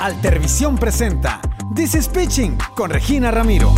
Altervisión 0.00 0.78
presenta 0.78 1.42
This 1.74 1.94
is 1.94 2.08
Pitching 2.08 2.56
con 2.74 2.88
Regina 2.88 3.30
Ramiro. 3.30 3.74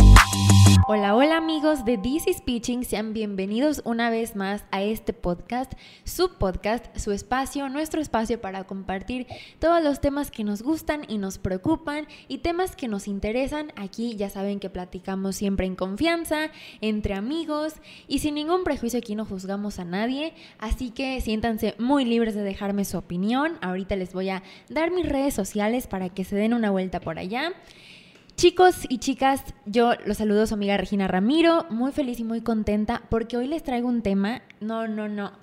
Hola, 0.87 1.15
hola 1.15 1.37
amigos 1.37 1.85
de 1.85 1.97
This 1.97 2.27
is 2.27 2.41
Pitching, 2.41 2.83
sean 2.83 3.13
bienvenidos 3.13 3.81
una 3.85 4.09
vez 4.09 4.35
más 4.35 4.65
a 4.71 4.81
este 4.81 5.13
podcast, 5.13 5.73
su 6.03 6.33
podcast, 6.37 6.85
su 6.97 7.11
espacio, 7.11 7.69
nuestro 7.69 8.01
espacio 8.01 8.41
para 8.41 8.65
compartir 8.65 9.25
todos 9.59 9.83
los 9.83 10.01
temas 10.01 10.29
que 10.29 10.43
nos 10.43 10.61
gustan 10.61 11.05
y 11.07 11.17
nos 11.17 11.37
preocupan 11.37 12.07
y 12.27 12.39
temas 12.39 12.75
que 12.75 12.87
nos 12.87 13.07
interesan. 13.07 13.71
Aquí 13.75 14.15
ya 14.15 14.29
saben 14.29 14.59
que 14.59 14.69
platicamos 14.69 15.35
siempre 15.37 15.65
en 15.65 15.75
confianza, 15.75 16.49
entre 16.81 17.13
amigos 17.13 17.75
y 18.07 18.19
sin 18.19 18.35
ningún 18.35 18.63
prejuicio 18.63 18.99
aquí 18.99 19.15
no 19.15 19.25
juzgamos 19.25 19.79
a 19.79 19.85
nadie, 19.85 20.33
así 20.59 20.91
que 20.91 21.21
siéntanse 21.21 21.75
muy 21.79 22.03
libres 22.05 22.35
de 22.35 22.43
dejarme 22.43 22.85
su 22.85 22.97
opinión. 22.97 23.57
Ahorita 23.61 23.95
les 23.95 24.13
voy 24.13 24.29
a 24.29 24.43
dar 24.69 24.91
mis 24.91 25.07
redes 25.07 25.33
sociales 25.33 25.87
para 25.87 26.09
que 26.09 26.25
se 26.25 26.35
den 26.35 26.53
una 26.53 26.71
vuelta 26.71 26.99
por 26.99 27.19
allá. 27.19 27.53
Chicos 28.35 28.85
y 28.89 28.97
chicas, 28.97 29.43
yo 29.65 29.93
los 30.05 30.17
saludo 30.17 30.43
a 30.43 30.47
su 30.47 30.55
amiga 30.55 30.75
Regina 30.75 31.07
Ramiro, 31.07 31.65
muy 31.69 31.91
feliz 31.91 32.19
y 32.19 32.23
muy 32.23 32.41
contenta 32.41 33.03
porque 33.09 33.37
hoy 33.37 33.47
les 33.47 33.63
traigo 33.63 33.87
un 33.87 34.01
tema, 34.01 34.41
no, 34.59 34.87
no, 34.87 35.07
no, 35.07 35.33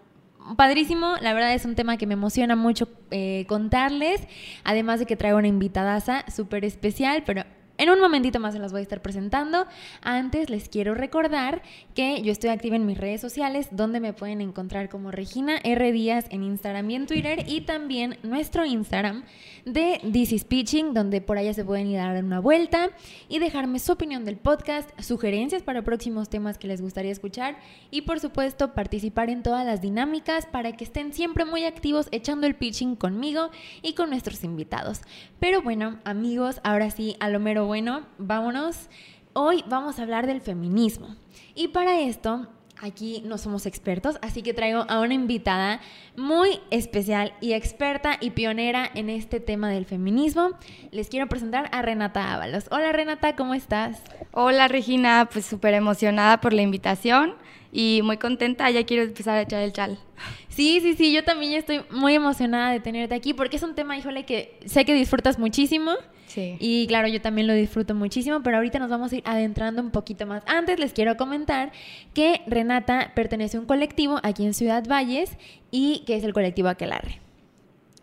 padrísimo, 0.56 1.14
la 1.20 1.32
verdad 1.32 1.54
es 1.54 1.64
un 1.64 1.76
tema 1.76 1.96
que 1.96 2.06
me 2.06 2.14
emociona 2.14 2.56
mucho 2.56 2.88
eh, 3.12 3.46
contarles, 3.48 4.22
además 4.64 4.98
de 4.98 5.06
que 5.06 5.16
traigo 5.16 5.38
una 5.38 5.46
invitadaza 5.46 6.24
súper 6.34 6.64
especial, 6.64 7.22
pero 7.24 7.44
en 7.80 7.88
un 7.88 7.98
momentito 7.98 8.38
más 8.40 8.52
se 8.52 8.60
las 8.60 8.72
voy 8.72 8.80
a 8.80 8.82
estar 8.82 9.00
presentando. 9.00 9.66
Antes 10.02 10.50
les 10.50 10.68
quiero 10.68 10.94
recordar 10.94 11.62
que 11.94 12.20
yo 12.20 12.30
estoy 12.30 12.50
activa 12.50 12.76
en 12.76 12.84
mis 12.84 12.98
redes 12.98 13.22
sociales, 13.22 13.68
donde 13.70 14.00
me 14.00 14.12
pueden 14.12 14.42
encontrar 14.42 14.90
como 14.90 15.10
Regina 15.10 15.56
R. 15.64 15.90
Díaz 15.90 16.26
en 16.28 16.42
Instagram 16.42 16.90
y 16.90 16.94
en 16.96 17.06
Twitter, 17.06 17.44
y 17.48 17.62
también 17.62 18.18
nuestro 18.22 18.66
Instagram 18.66 19.24
de 19.64 19.98
This 20.12 20.32
is 20.32 20.44
Pitching, 20.44 20.92
donde 20.92 21.22
por 21.22 21.38
allá 21.38 21.54
se 21.54 21.64
pueden 21.64 21.86
ir 21.86 21.98
a 22.00 22.12
dar 22.12 22.22
una 22.22 22.38
vuelta 22.38 22.90
y 23.30 23.38
dejarme 23.38 23.78
su 23.78 23.92
opinión 23.92 24.26
del 24.26 24.36
podcast, 24.36 24.90
sugerencias 25.00 25.62
para 25.62 25.80
próximos 25.80 26.28
temas 26.28 26.58
que 26.58 26.68
les 26.68 26.82
gustaría 26.82 27.12
escuchar 27.12 27.56
y 27.90 28.02
por 28.02 28.20
supuesto 28.20 28.74
participar 28.74 29.30
en 29.30 29.42
todas 29.42 29.64
las 29.64 29.80
dinámicas 29.80 30.44
para 30.44 30.72
que 30.72 30.84
estén 30.84 31.14
siempre 31.14 31.46
muy 31.46 31.64
activos 31.64 32.08
echando 32.12 32.46
el 32.46 32.56
pitching 32.56 32.94
conmigo 32.94 33.48
y 33.80 33.94
con 33.94 34.10
nuestros 34.10 34.44
invitados. 34.44 35.00
Pero 35.38 35.62
bueno, 35.62 35.98
amigos, 36.04 36.60
ahora 36.62 36.90
sí, 36.90 37.16
a 37.20 37.30
lo 37.30 37.40
mero 37.40 37.69
bueno, 37.70 38.02
vámonos. 38.18 38.88
Hoy 39.32 39.62
vamos 39.68 40.00
a 40.00 40.02
hablar 40.02 40.26
del 40.26 40.40
feminismo. 40.40 41.14
Y 41.54 41.68
para 41.68 42.00
esto, 42.00 42.48
aquí 42.82 43.22
no 43.24 43.38
somos 43.38 43.64
expertos, 43.64 44.18
así 44.22 44.42
que 44.42 44.52
traigo 44.52 44.86
a 44.88 44.98
una 44.98 45.14
invitada 45.14 45.80
muy 46.16 46.58
especial 46.72 47.32
y 47.40 47.52
experta 47.52 48.16
y 48.20 48.30
pionera 48.30 48.90
en 48.92 49.08
este 49.08 49.38
tema 49.38 49.70
del 49.70 49.86
feminismo. 49.86 50.50
Les 50.90 51.08
quiero 51.08 51.28
presentar 51.28 51.68
a 51.70 51.80
Renata 51.80 52.34
Ábalos. 52.34 52.64
Hola 52.72 52.90
Renata, 52.90 53.36
¿cómo 53.36 53.54
estás? 53.54 54.02
Hola 54.32 54.66
Regina, 54.66 55.28
pues 55.32 55.46
súper 55.46 55.74
emocionada 55.74 56.40
por 56.40 56.52
la 56.52 56.62
invitación 56.62 57.36
y 57.72 58.00
muy 58.02 58.16
contenta, 58.16 58.70
ya 58.70 58.84
quiero 58.84 59.04
empezar 59.04 59.36
a 59.36 59.42
echar 59.42 59.62
el 59.62 59.72
chal. 59.72 59.98
Sí, 60.48 60.80
sí, 60.80 60.94
sí, 60.94 61.12
yo 61.12 61.24
también 61.24 61.52
estoy 61.54 61.82
muy 61.90 62.14
emocionada 62.14 62.72
de 62.72 62.80
tenerte 62.80 63.14
aquí 63.14 63.32
porque 63.32 63.56
es 63.56 63.62
un 63.62 63.74
tema, 63.74 63.96
híjole, 63.96 64.24
que 64.24 64.58
sé 64.66 64.84
que 64.84 64.94
disfrutas 64.94 65.38
muchísimo. 65.38 65.92
Sí. 66.26 66.56
Y 66.60 66.86
claro, 66.86 67.08
yo 67.08 67.20
también 67.20 67.46
lo 67.46 67.54
disfruto 67.54 67.94
muchísimo, 67.94 68.42
pero 68.42 68.56
ahorita 68.56 68.78
nos 68.78 68.90
vamos 68.90 69.12
a 69.12 69.16
ir 69.16 69.22
adentrando 69.24 69.82
un 69.82 69.90
poquito 69.90 70.26
más. 70.26 70.42
Antes 70.46 70.78
les 70.78 70.92
quiero 70.92 71.16
comentar 71.16 71.72
que 72.14 72.42
Renata 72.46 73.12
pertenece 73.14 73.56
a 73.56 73.60
un 73.60 73.66
colectivo 73.66 74.20
aquí 74.22 74.44
en 74.44 74.54
Ciudad 74.54 74.84
Valles 74.88 75.36
y 75.70 76.04
que 76.06 76.16
es 76.16 76.24
el 76.24 76.32
colectivo 76.32 76.68
Aquelarre. 76.68 77.20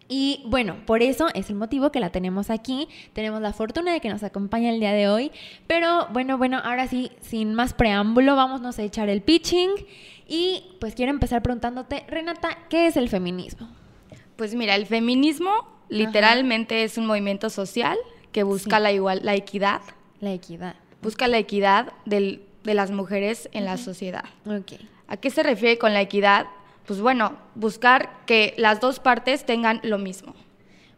Y 0.09 0.43
bueno, 0.45 0.77
por 0.85 1.03
eso 1.03 1.27
es 1.33 1.49
el 1.49 1.55
motivo 1.55 1.91
que 1.91 1.99
la 1.99 2.11
tenemos 2.11 2.49
aquí. 2.49 2.87
Tenemos 3.13 3.41
la 3.41 3.53
fortuna 3.53 3.91
de 3.91 3.99
que 3.99 4.09
nos 4.09 4.23
acompaña 4.23 4.69
el 4.69 4.79
día 4.79 4.93
de 4.93 5.09
hoy. 5.09 5.31
Pero 5.67 6.07
bueno, 6.11 6.37
bueno, 6.37 6.59
ahora 6.63 6.87
sí, 6.87 7.11
sin 7.21 7.53
más 7.53 7.73
preámbulo, 7.73 8.35
vámonos 8.35 8.79
a 8.79 8.83
echar 8.83 9.09
el 9.09 9.21
pitching. 9.21 9.71
Y 10.27 10.63
pues 10.79 10.95
quiero 10.95 11.11
empezar 11.11 11.41
preguntándote, 11.41 12.05
Renata, 12.07 12.57
¿qué 12.69 12.87
es 12.87 12.95
el 12.97 13.09
feminismo? 13.09 13.67
Pues 14.37 14.55
mira, 14.55 14.75
el 14.75 14.85
feminismo 14.85 15.51
literalmente 15.89 16.83
es 16.83 16.97
un 16.97 17.05
movimiento 17.05 17.49
social 17.49 17.97
que 18.31 18.43
busca 18.43 18.79
la, 18.79 18.91
igual, 18.91 19.21
la 19.23 19.35
equidad. 19.35 19.81
La 20.19 20.31
equidad. 20.33 20.75
Busca 21.01 21.27
la 21.27 21.37
equidad 21.37 21.93
del, 22.05 22.43
de 22.63 22.73
las 22.73 22.91
mujeres 22.91 23.49
en 23.51 23.65
la 23.65 23.77
sociedad. 23.77 24.25
Ok. 24.45 24.73
¿A 25.07 25.17
qué 25.17 25.29
se 25.29 25.43
refiere 25.43 25.77
con 25.77 25.93
la 25.93 26.01
equidad? 26.01 26.47
Pues 26.87 27.01
bueno, 27.01 27.37
buscar 27.53 28.25
que 28.25 28.53
las 28.57 28.79
dos 28.79 28.99
partes 28.99 29.45
tengan 29.45 29.81
lo 29.83 29.97
mismo. 29.97 30.33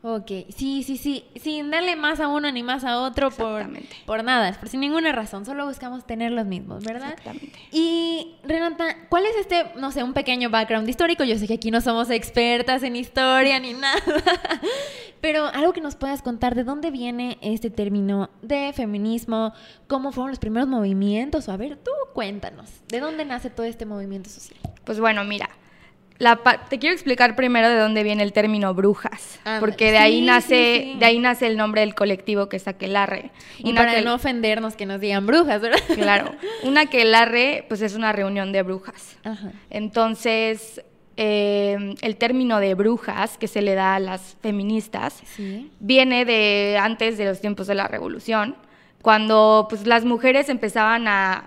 Ok, 0.02 0.32
sí, 0.56 0.84
sí, 0.84 0.96
sí, 0.96 1.26
sin 1.36 1.72
darle 1.72 1.98
más 1.98 2.22
a 2.22 2.30
uno 2.30 2.50
ni 2.54 2.64
más 2.64 2.86
a 2.86 3.02
otro 3.02 3.32
por, 3.32 3.68
por 4.06 4.24
nada, 4.24 4.54
por 4.58 4.70
sin 4.70 4.80
ninguna 4.80 5.12
razón, 5.12 5.46
solo 5.46 5.66
buscamos 5.66 6.08
tener 6.08 6.32
los 6.32 6.46
mismos, 6.46 6.86
¿verdad? 6.86 7.10
Exactamente. 7.10 7.60
Y 7.74 8.38
Renata, 8.44 8.96
¿cuál 9.10 9.26
es 9.26 9.36
este, 9.36 9.72
no 9.76 9.92
sé, 9.92 10.02
un 10.04 10.14
pequeño 10.14 10.50
background 10.50 10.88
histórico? 10.88 11.26
Yo 11.26 11.38
sé 11.38 11.48
que 11.48 11.56
aquí 11.56 11.70
no 11.70 11.82
somos 11.82 12.10
expertas 12.12 12.84
en 12.84 12.96
historia 12.96 13.60
ni 13.60 13.74
nada, 13.74 14.00
pero 15.22 15.48
algo 15.48 15.74
que 15.74 15.82
nos 15.82 15.98
puedas 15.98 16.22
contar 16.22 16.56
de 16.56 16.64
dónde 16.64 16.92
viene 16.92 17.38
este 17.42 17.70
término 17.70 18.30
de 18.42 18.72
feminismo, 18.72 19.52
cómo 19.88 20.14
fueron 20.14 20.30
los 20.30 20.40
primeros 20.40 20.70
movimientos, 20.70 21.50
o 21.50 21.52
a 21.52 21.58
ver, 21.58 21.76
tú 21.76 21.92
cuéntanos, 22.14 22.70
¿de 22.88 23.02
dónde 23.02 23.26
nace 23.26 23.50
todo 23.50 23.66
este 23.66 23.86
movimiento 23.86 24.30
social? 24.30 24.62
Pues 24.86 25.02
bueno, 25.02 25.26
mira, 25.26 25.50
la 26.20 26.36
te 26.70 26.78
quiero 26.80 26.94
explicar 26.94 27.36
primero 27.36 27.68
de 27.70 27.78
dónde 27.78 28.04
viene 28.04 28.24
el 28.24 28.34
término 28.34 28.74
brujas, 28.74 29.40
porque 29.60 29.92
de 29.92 29.98
ahí 29.98 30.22
nace, 30.22 30.82
sí, 30.84 30.92
sí. 30.94 31.00
de 31.00 31.06
ahí 31.06 31.18
nace 31.20 31.48
el 31.48 31.56
nombre 31.58 31.82
del 31.82 31.96
colectivo 31.96 32.50
que 32.50 32.58
es 32.58 32.68
Aquelarre. 32.68 33.32
Y 33.58 33.72
Una 33.72 33.82
para 33.82 33.96
que- 33.96 34.02
no 34.04 34.14
ofendernos 34.16 34.76
que 34.76 34.86
nos 34.86 35.00
digan 35.00 35.26
brujas, 35.26 35.62
¿verdad? 35.62 35.80
Claro, 35.96 36.36
una 36.64 36.82
Aquelarre 36.82 37.66
pues 37.70 37.82
es 37.82 37.96
una 37.96 38.12
reunión 38.12 38.52
de 38.52 38.62
brujas. 38.64 39.18
Ajá. 39.24 39.52
Entonces, 39.70 40.82
eh, 41.18 41.96
el 42.02 42.16
término 42.18 42.60
de 42.60 42.74
brujas 42.76 43.38
que 43.38 43.48
se 43.48 43.62
le 43.62 43.76
da 43.76 43.96
a 43.96 44.00
las 44.00 44.38
feministas 44.42 45.22
viene 45.80 46.24
de 46.26 46.78
antes 46.82 47.18
de 47.18 47.26
los 47.26 47.42
tiempos 47.42 47.68
de 47.68 47.76
la 47.76 47.88
revolución, 47.88 48.56
cuando 49.02 49.68
pues 49.70 49.88
las 49.88 50.06
mujeres 50.06 50.50
empezaban 50.50 51.08
a 51.08 51.46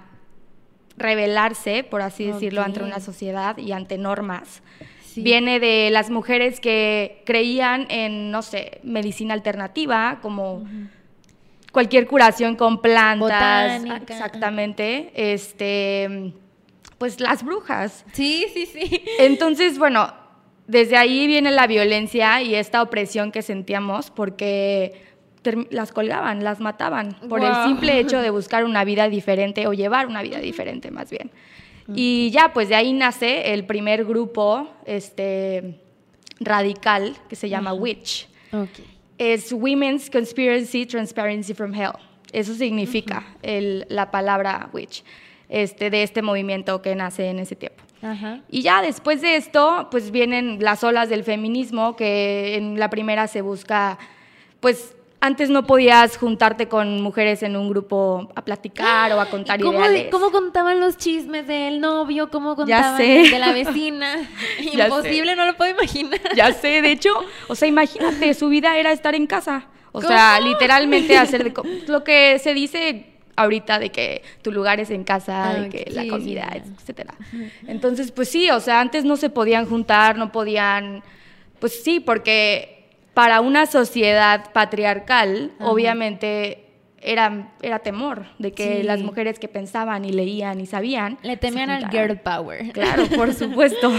rebelarse, 0.96 1.84
por 1.84 2.02
así 2.02 2.26
decirlo, 2.26 2.62
ante 2.62 2.82
una 2.82 3.00
sociedad 3.00 3.56
y 3.58 3.72
ante 3.72 3.98
normas. 3.98 4.62
Sí. 5.04 5.22
Viene 5.22 5.60
de 5.60 5.90
las 5.90 6.10
mujeres 6.10 6.60
que 6.60 7.22
creían 7.26 7.86
en, 7.90 8.30
no 8.30 8.42
sé, 8.42 8.80
medicina 8.82 9.34
alternativa, 9.34 10.18
como 10.22 10.64
cualquier 11.72 12.06
curación 12.06 12.56
con 12.56 12.80
plantas, 12.80 13.82
Botánica, 13.82 14.12
exactamente, 14.14 15.10
este, 15.14 16.32
pues 16.98 17.20
las 17.20 17.42
brujas. 17.42 18.04
Sí, 18.12 18.46
sí, 18.54 18.66
sí. 18.66 19.04
Entonces, 19.18 19.78
bueno, 19.78 20.14
desde 20.66 20.96
ahí 20.96 21.26
viene 21.26 21.50
la 21.50 21.66
violencia 21.66 22.40
y 22.42 22.54
esta 22.54 22.82
opresión 22.82 23.32
que 23.32 23.42
sentíamos 23.42 24.10
porque 24.10 25.11
las 25.70 25.92
colgaban, 25.92 26.44
las 26.44 26.60
mataban 26.60 27.16
por 27.28 27.40
el 27.42 27.48
Guau. 27.50 27.68
simple 27.68 27.98
hecho 27.98 28.20
de 28.20 28.30
buscar 28.38 28.64
una 28.64 28.84
vida 28.84 29.08
diferente 29.08 29.66
o 29.66 29.72
llevar 29.72 30.06
una 30.06 30.22
vida 30.22 30.38
diferente 30.38 30.90
más 30.90 31.10
bien. 31.10 31.30
Y 31.94 32.30
ya, 32.30 32.52
pues 32.52 32.68
de 32.68 32.76
ahí 32.76 32.92
nace 32.92 33.52
el 33.52 33.66
primer 33.66 34.04
grupo 34.04 34.68
este, 34.86 35.80
radical 36.40 37.16
que 37.28 37.36
se 37.36 37.48
llama 37.48 37.72
Witch. 37.74 38.28
Ok. 38.52 38.68
Es 39.18 39.52
Women's 39.52 40.08
Conspiracy 40.10 40.86
Transparency 40.86 41.54
from 41.54 41.74
Hell. 41.74 41.92
Eso 42.32 42.54
significa 42.54 43.24
el- 43.42 43.84
la 43.88 44.10
palabra 44.10 44.70
witch 44.72 45.04
este, 45.48 45.90
de 45.90 46.02
este 46.02 46.22
movimiento 46.22 46.80
que 46.80 46.94
nace 46.94 47.28
en 47.28 47.38
ese 47.40 47.56
tiempo. 47.56 47.82
Ajá. 48.00 48.40
Y 48.48 48.62
ya 48.62 48.80
después 48.80 49.20
de 49.20 49.36
esto, 49.36 49.88
pues 49.90 50.10
vienen 50.10 50.58
las 50.60 50.82
olas 50.82 51.08
del 51.10 51.24
feminismo, 51.24 51.94
que 51.94 52.56
en 52.56 52.78
la 52.78 52.88
primera 52.90 53.26
se 53.26 53.42
busca, 53.42 53.98
pues 54.60 54.96
antes 55.24 55.50
no 55.50 55.64
podías 55.68 56.16
juntarte 56.16 56.66
con 56.66 57.00
mujeres 57.00 57.44
en 57.44 57.54
un 57.54 57.68
grupo 57.68 58.28
a 58.34 58.44
platicar 58.44 59.12
o 59.12 59.20
a 59.20 59.26
contar 59.26 59.60
¿Y 59.60 59.62
cómo, 59.62 59.78
ideales. 59.78 60.08
¿Cómo 60.10 60.32
contaban 60.32 60.80
los 60.80 60.96
chismes 60.96 61.46
del 61.46 61.80
novio? 61.80 62.28
¿Cómo 62.28 62.56
contaban 62.56 62.98
de 62.98 63.38
la 63.38 63.52
vecina? 63.52 64.16
Imposible, 64.60 65.36
no 65.36 65.46
lo 65.46 65.56
puedo 65.56 65.70
imaginar. 65.70 66.20
Ya 66.34 66.52
sé, 66.52 66.82
de 66.82 66.90
hecho, 66.90 67.10
o 67.46 67.54
sea, 67.54 67.68
imagínate, 67.68 68.34
su 68.34 68.48
vida 68.48 68.76
era 68.76 68.90
estar 68.90 69.14
en 69.14 69.28
casa. 69.28 69.68
O 69.92 70.02
sea, 70.02 70.40
literalmente 70.40 71.16
hacer 71.16 71.44
de 71.44 71.54
lo 71.86 72.02
que 72.02 72.40
se 72.40 72.52
dice 72.52 73.06
ahorita 73.36 73.78
de 73.78 73.90
que 73.90 74.22
tu 74.42 74.50
lugar 74.50 74.80
es 74.80 74.90
en 74.90 75.04
casa, 75.04 75.50
Ah, 75.50 75.54
de 75.54 75.68
que 75.68 75.84
sí, 75.86 75.94
la 75.94 76.02
sí, 76.02 76.08
comida, 76.08 76.50
ya. 76.52 76.64
etcétera. 76.80 77.14
Entonces, 77.68 78.10
pues 78.10 78.28
sí, 78.28 78.50
o 78.50 78.58
sea, 78.58 78.80
antes 78.80 79.04
no 79.04 79.16
se 79.16 79.30
podían 79.30 79.66
juntar, 79.66 80.18
no 80.18 80.32
podían, 80.32 81.04
pues 81.60 81.80
sí, 81.84 82.00
porque 82.00 82.81
para 83.14 83.40
una 83.40 83.66
sociedad 83.66 84.52
patriarcal, 84.52 85.52
Ajá. 85.58 85.70
obviamente 85.70 86.58
era, 87.04 87.52
era 87.62 87.80
temor 87.80 88.26
de 88.38 88.52
que 88.52 88.76
Sí. 88.76 88.82
las 88.84 89.00
mujeres 89.00 89.40
que 89.40 89.48
pensaban 89.48 90.04
y 90.04 90.12
leían 90.12 90.60
y 90.60 90.66
sabían. 90.66 91.18
Le 91.22 91.36
temían 91.36 91.68
al 91.68 91.90
girl 91.90 92.20
power. 92.20 92.70
Claro, 92.72 93.06
por 93.16 93.34
supuesto. 93.34 93.90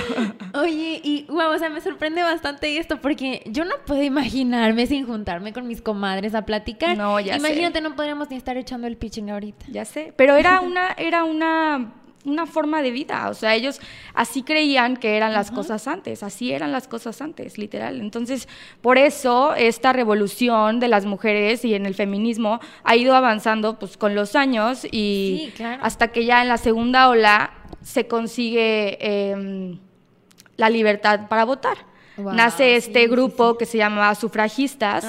Oye, 0.54 1.02
y 1.04 1.26
wow, 1.30 1.52
o 1.54 1.58
sea, 1.60 1.70
me 1.70 1.82
sorprende 1.82 2.24
bastante 2.24 2.78
esto 2.78 3.02
porque 3.02 3.44
yo 3.46 3.66
no 3.66 3.76
puedo 3.86 4.02
imaginarme 4.02 4.88
sin 4.88 5.06
juntarme 5.06 5.52
con 5.52 5.68
mis 5.68 5.82
comadres 5.82 6.34
a 6.34 6.46
platicar. 6.46 6.96
No, 6.98 7.20
ya 7.20 7.34
sé. 7.34 7.40
Imagínate, 7.40 7.82
no 7.82 7.94
podríamos 7.96 8.30
ni 8.30 8.38
estar 8.38 8.56
echando 8.56 8.88
el 8.88 8.96
pitching 8.96 9.30
ahorita. 9.32 9.66
Ya 9.70 9.84
sé, 9.84 10.14
pero 10.16 10.38
era 10.38 10.62
una, 10.62 10.96
era 10.98 11.26
una, 11.26 11.92
una 12.26 12.46
forma 12.46 12.82
de 12.82 12.92
vida, 12.92 13.30
o 13.30 13.34
sea, 13.34 13.54
ellos 13.54 13.82
así 14.14 14.44
creían 14.44 14.96
que 14.98 15.18
eran 15.18 15.34
las 15.34 15.52
cosas 15.52 15.88
antes, 15.88 16.24
así 16.24 16.52
eran 16.54 16.72
las 16.72 16.88
cosas 16.88 17.22
antes, 17.22 17.58
literal. 17.58 18.00
Entonces, 18.00 18.48
por 18.82 18.98
eso 18.98 19.54
esta 19.56 19.92
revolución 19.94 20.80
de 20.80 20.88
las 20.88 21.06
mujeres 21.06 21.66
y 21.66 21.76
en 21.76 21.86
el 21.86 21.96
feminismo 21.96 22.60
ha 22.84 22.96
ido 22.96 23.16
avanzando 23.16 23.78
pues 23.78 23.98
con 23.98 24.16
los 24.16 24.36
años 24.36 24.86
y 24.86 25.48
Sí, 25.48 25.54
claro. 25.58 25.84
hasta 25.84 26.10
que 26.10 26.26
ya 26.26 26.42
en 26.42 26.48
la 26.48 26.58
segunda 26.58 27.10
ola 27.10 27.52
se 27.82 28.08
consigue 28.08 28.98
em, 29.32 29.80
la 30.56 30.70
libertad 30.70 31.28
para 31.28 31.44
votar. 31.44 31.78
Wow, 32.16 32.34
Nace 32.34 32.76
este 32.76 33.04
sí, 33.04 33.08
grupo 33.10 33.52
sí. 33.54 33.58
que 33.60 33.66
se 33.66 33.78
llamaba 33.80 34.14
Sufragistas. 34.16 35.04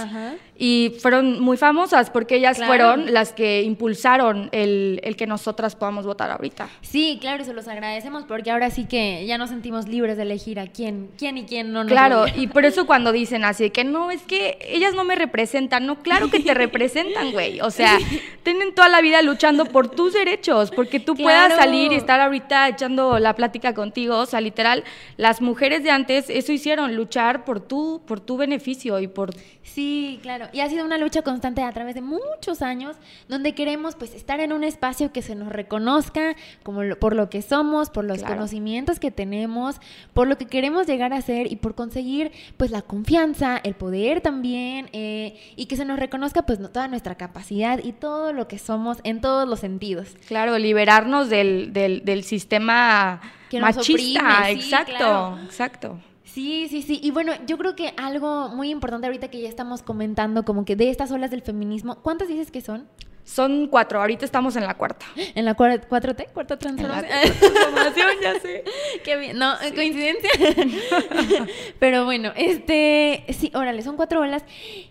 Y 0.56 0.94
fueron 1.00 1.40
muy 1.40 1.56
famosas 1.56 2.10
porque 2.10 2.36
ellas 2.36 2.56
Claro. 2.56 2.68
fueron 2.70 3.12
las 3.12 3.32
que 3.32 3.62
impulsaron 3.62 4.48
el, 4.52 5.00
el 5.02 5.16
que 5.16 5.26
nosotras 5.26 5.74
podamos 5.74 6.06
votar 6.06 6.30
ahorita. 6.30 6.68
Sí, 6.82 7.18
claro, 7.20 7.44
se 7.44 7.52
los 7.52 7.66
agradecemos 7.66 8.24
porque 8.24 8.50
ahora 8.50 8.70
sí 8.70 8.84
que 8.84 9.26
ya 9.26 9.36
nos 9.38 9.50
sentimos 9.50 9.88
libres 9.88 10.16
de 10.16 10.22
elegir 10.22 10.60
a 10.60 10.66
quién, 10.68 11.10
quién 11.18 11.38
y 11.38 11.44
quién 11.44 11.72
no 11.72 11.82
nos 11.82 11.90
Claro, 11.92 12.26
y 12.36 12.46
por 12.46 12.64
eso 12.64 12.86
cuando 12.86 13.10
dicen 13.12 13.44
así, 13.44 13.70
que 13.70 13.82
no, 13.84 14.10
es 14.10 14.22
que 14.22 14.58
ellas 14.62 14.94
no 14.94 15.04
me 15.04 15.16
representan, 15.16 15.86
no, 15.86 16.02
claro 16.02 16.30
que 16.30 16.40
te 16.40 16.54
representan, 16.54 17.32
güey. 17.32 17.60
O 17.60 17.70
sea, 17.70 17.98
tienen 18.42 18.74
toda 18.74 18.88
la 18.88 19.00
vida 19.00 19.22
luchando 19.22 19.64
por 19.64 19.88
tus 19.88 20.12
derechos, 20.12 20.70
porque 20.70 21.00
tú 21.00 21.14
puedas 21.16 21.54
salir 21.56 21.92
y 21.92 21.96
estar 21.96 22.20
ahorita 22.20 22.68
echando 22.68 23.18
la 23.18 23.34
plática 23.34 23.74
contigo. 23.74 24.18
O 24.18 24.26
sea, 24.26 24.40
literal, 24.40 24.84
las 25.16 25.40
mujeres 25.40 25.82
de 25.82 25.90
antes 25.90 26.30
eso 26.30 26.52
hicieron, 26.52 26.94
luchar 26.94 27.44
por 27.44 27.60
tu, 27.60 28.02
por 28.06 28.20
tu 28.20 28.36
beneficio 28.36 29.00
y 29.00 29.08
por 29.08 29.30
Sí, 29.62 30.20
claro. 30.22 30.43
Y 30.52 30.60
ha 30.60 30.68
sido 30.68 30.84
una 30.84 30.98
lucha 30.98 31.22
constante 31.22 31.62
a 31.62 31.72
través 31.72 31.94
de 31.94 32.00
muchos 32.02 32.62
años, 32.62 32.96
donde 33.28 33.54
queremos 33.54 33.94
pues 33.96 34.14
estar 34.14 34.40
en 34.40 34.52
un 34.52 34.64
espacio 34.64 35.12
que 35.12 35.22
se 35.22 35.34
nos 35.34 35.48
reconozca 35.52 36.36
como 36.62 36.82
lo- 36.82 36.98
por 36.98 37.14
lo 37.16 37.30
que 37.30 37.42
somos, 37.42 37.90
por 37.90 38.04
los 38.04 38.18
Claro. 38.18 38.34
conocimientos 38.36 38.98
que 38.98 39.10
tenemos, 39.10 39.76
por 40.12 40.26
lo 40.28 40.38
que 40.38 40.46
queremos 40.46 40.86
llegar 40.86 41.12
a 41.12 41.20
ser 41.22 41.50
y 41.50 41.56
por 41.56 41.74
conseguir 41.74 42.32
pues 42.56 42.70
la 42.70 42.82
confianza, 42.82 43.60
el 43.62 43.74
poder 43.74 44.20
también, 44.20 44.88
eh, 44.92 45.38
y 45.56 45.66
que 45.66 45.76
se 45.76 45.84
nos 45.84 45.98
reconozca 45.98 46.42
pues 46.46 46.58
no- 46.60 46.70
toda 46.70 46.88
nuestra 46.88 47.14
capacidad 47.16 47.80
y 47.82 47.92
todo 47.92 48.32
lo 48.32 48.48
que 48.48 48.58
somos 48.58 48.98
en 49.04 49.20
todos 49.20 49.48
los 49.48 49.60
sentidos. 49.60 50.16
Claro, 50.28 50.58
liberarnos 50.58 51.28
del, 51.28 51.72
del, 51.72 52.04
del 52.04 52.24
sistema 52.24 53.20
Que 53.50 53.60
nos 53.60 53.76
machista. 53.76 54.20
oprime, 54.20 54.60
sí, 54.60 54.66
exacto, 54.66 54.94
claro. 54.96 55.38
exacto. 55.44 55.98
Sí, 56.34 56.66
sí, 56.68 56.82
sí. 56.82 56.98
Y 57.00 57.12
bueno, 57.12 57.32
yo 57.46 57.56
creo 57.58 57.76
que 57.76 57.94
algo 57.96 58.48
muy 58.48 58.70
importante 58.70 59.06
ahorita 59.06 59.28
que 59.28 59.40
ya 59.40 59.48
estamos 59.48 59.82
comentando, 59.82 60.44
como 60.44 60.64
que 60.64 60.74
de 60.74 60.90
estas 60.90 61.12
olas 61.12 61.30
del 61.30 61.42
feminismo, 61.42 62.02
¿cuántas 62.02 62.26
dices 62.26 62.50
que 62.50 62.60
son? 62.60 62.88
Son 63.22 63.68
cuatro, 63.68 64.00
ahorita 64.00 64.24
estamos 64.24 64.56
en 64.56 64.64
la 64.66 64.74
cuarta. 64.74 65.06
¿En 65.16 65.44
la 65.44 65.56
cuar- 65.56 65.86
4T? 65.88 66.32
¿Cuarta 66.32 66.58
En 66.68 66.76
la 66.76 67.02
transformación? 67.02 67.38
transformación, 67.38 68.08
ya 68.20 68.40
sé. 68.40 68.64
Qué 69.04 69.16
bien. 69.16 69.38
No, 69.38 69.54
coincidencia. 69.76 70.28
Pero 71.78 72.04
bueno, 72.04 72.32
este, 72.36 73.24
sí, 73.38 73.50
órale, 73.54 73.82
son 73.82 73.96
cuatro 73.96 74.20
olas 74.20 74.44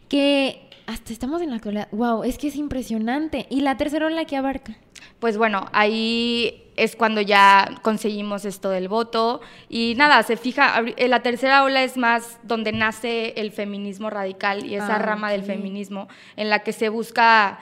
que 0.10 0.70
hasta 0.88 1.12
estamos 1.14 1.42
en 1.42 1.52
la 1.52 1.60
cola. 1.60 1.90
Wow, 1.92 2.24
es 2.24 2.38
que 2.38 2.48
es 2.48 2.56
impresionante. 2.56 3.46
¿Y 3.50 3.62
la 3.62 3.76
tercera 3.78 4.06
ola 4.08 4.26
que 4.26 4.38
abarca? 4.38 4.78
Pues 5.20 5.38
bueno, 5.38 5.66
ahí 5.74 6.63
es 6.76 6.96
cuando 6.96 7.22
ya 7.22 7.70
conseguimos 7.82 8.46
esto 8.46 8.70
del 8.70 8.88
voto 8.88 9.42
y 9.70 9.94
nada, 9.98 10.24
se 10.24 10.38
fija, 10.38 10.82
eh, 10.98 11.08
la 11.08 11.22
tercera 11.22 11.64
ola 11.64 11.84
es 11.84 11.98
más 11.98 12.40
donde 12.44 12.72
nace 12.72 13.34
el 13.38 13.52
feminismo 13.52 14.10
radical 14.10 14.66
y 14.66 14.76
esa 14.76 14.96
Ah, 14.96 15.00
rama 15.00 15.32
del 15.32 15.44
feminismo 15.44 16.08
en 16.36 16.50
la 16.50 16.60
que 16.60 16.74
se 16.74 16.90
busca 16.90 17.60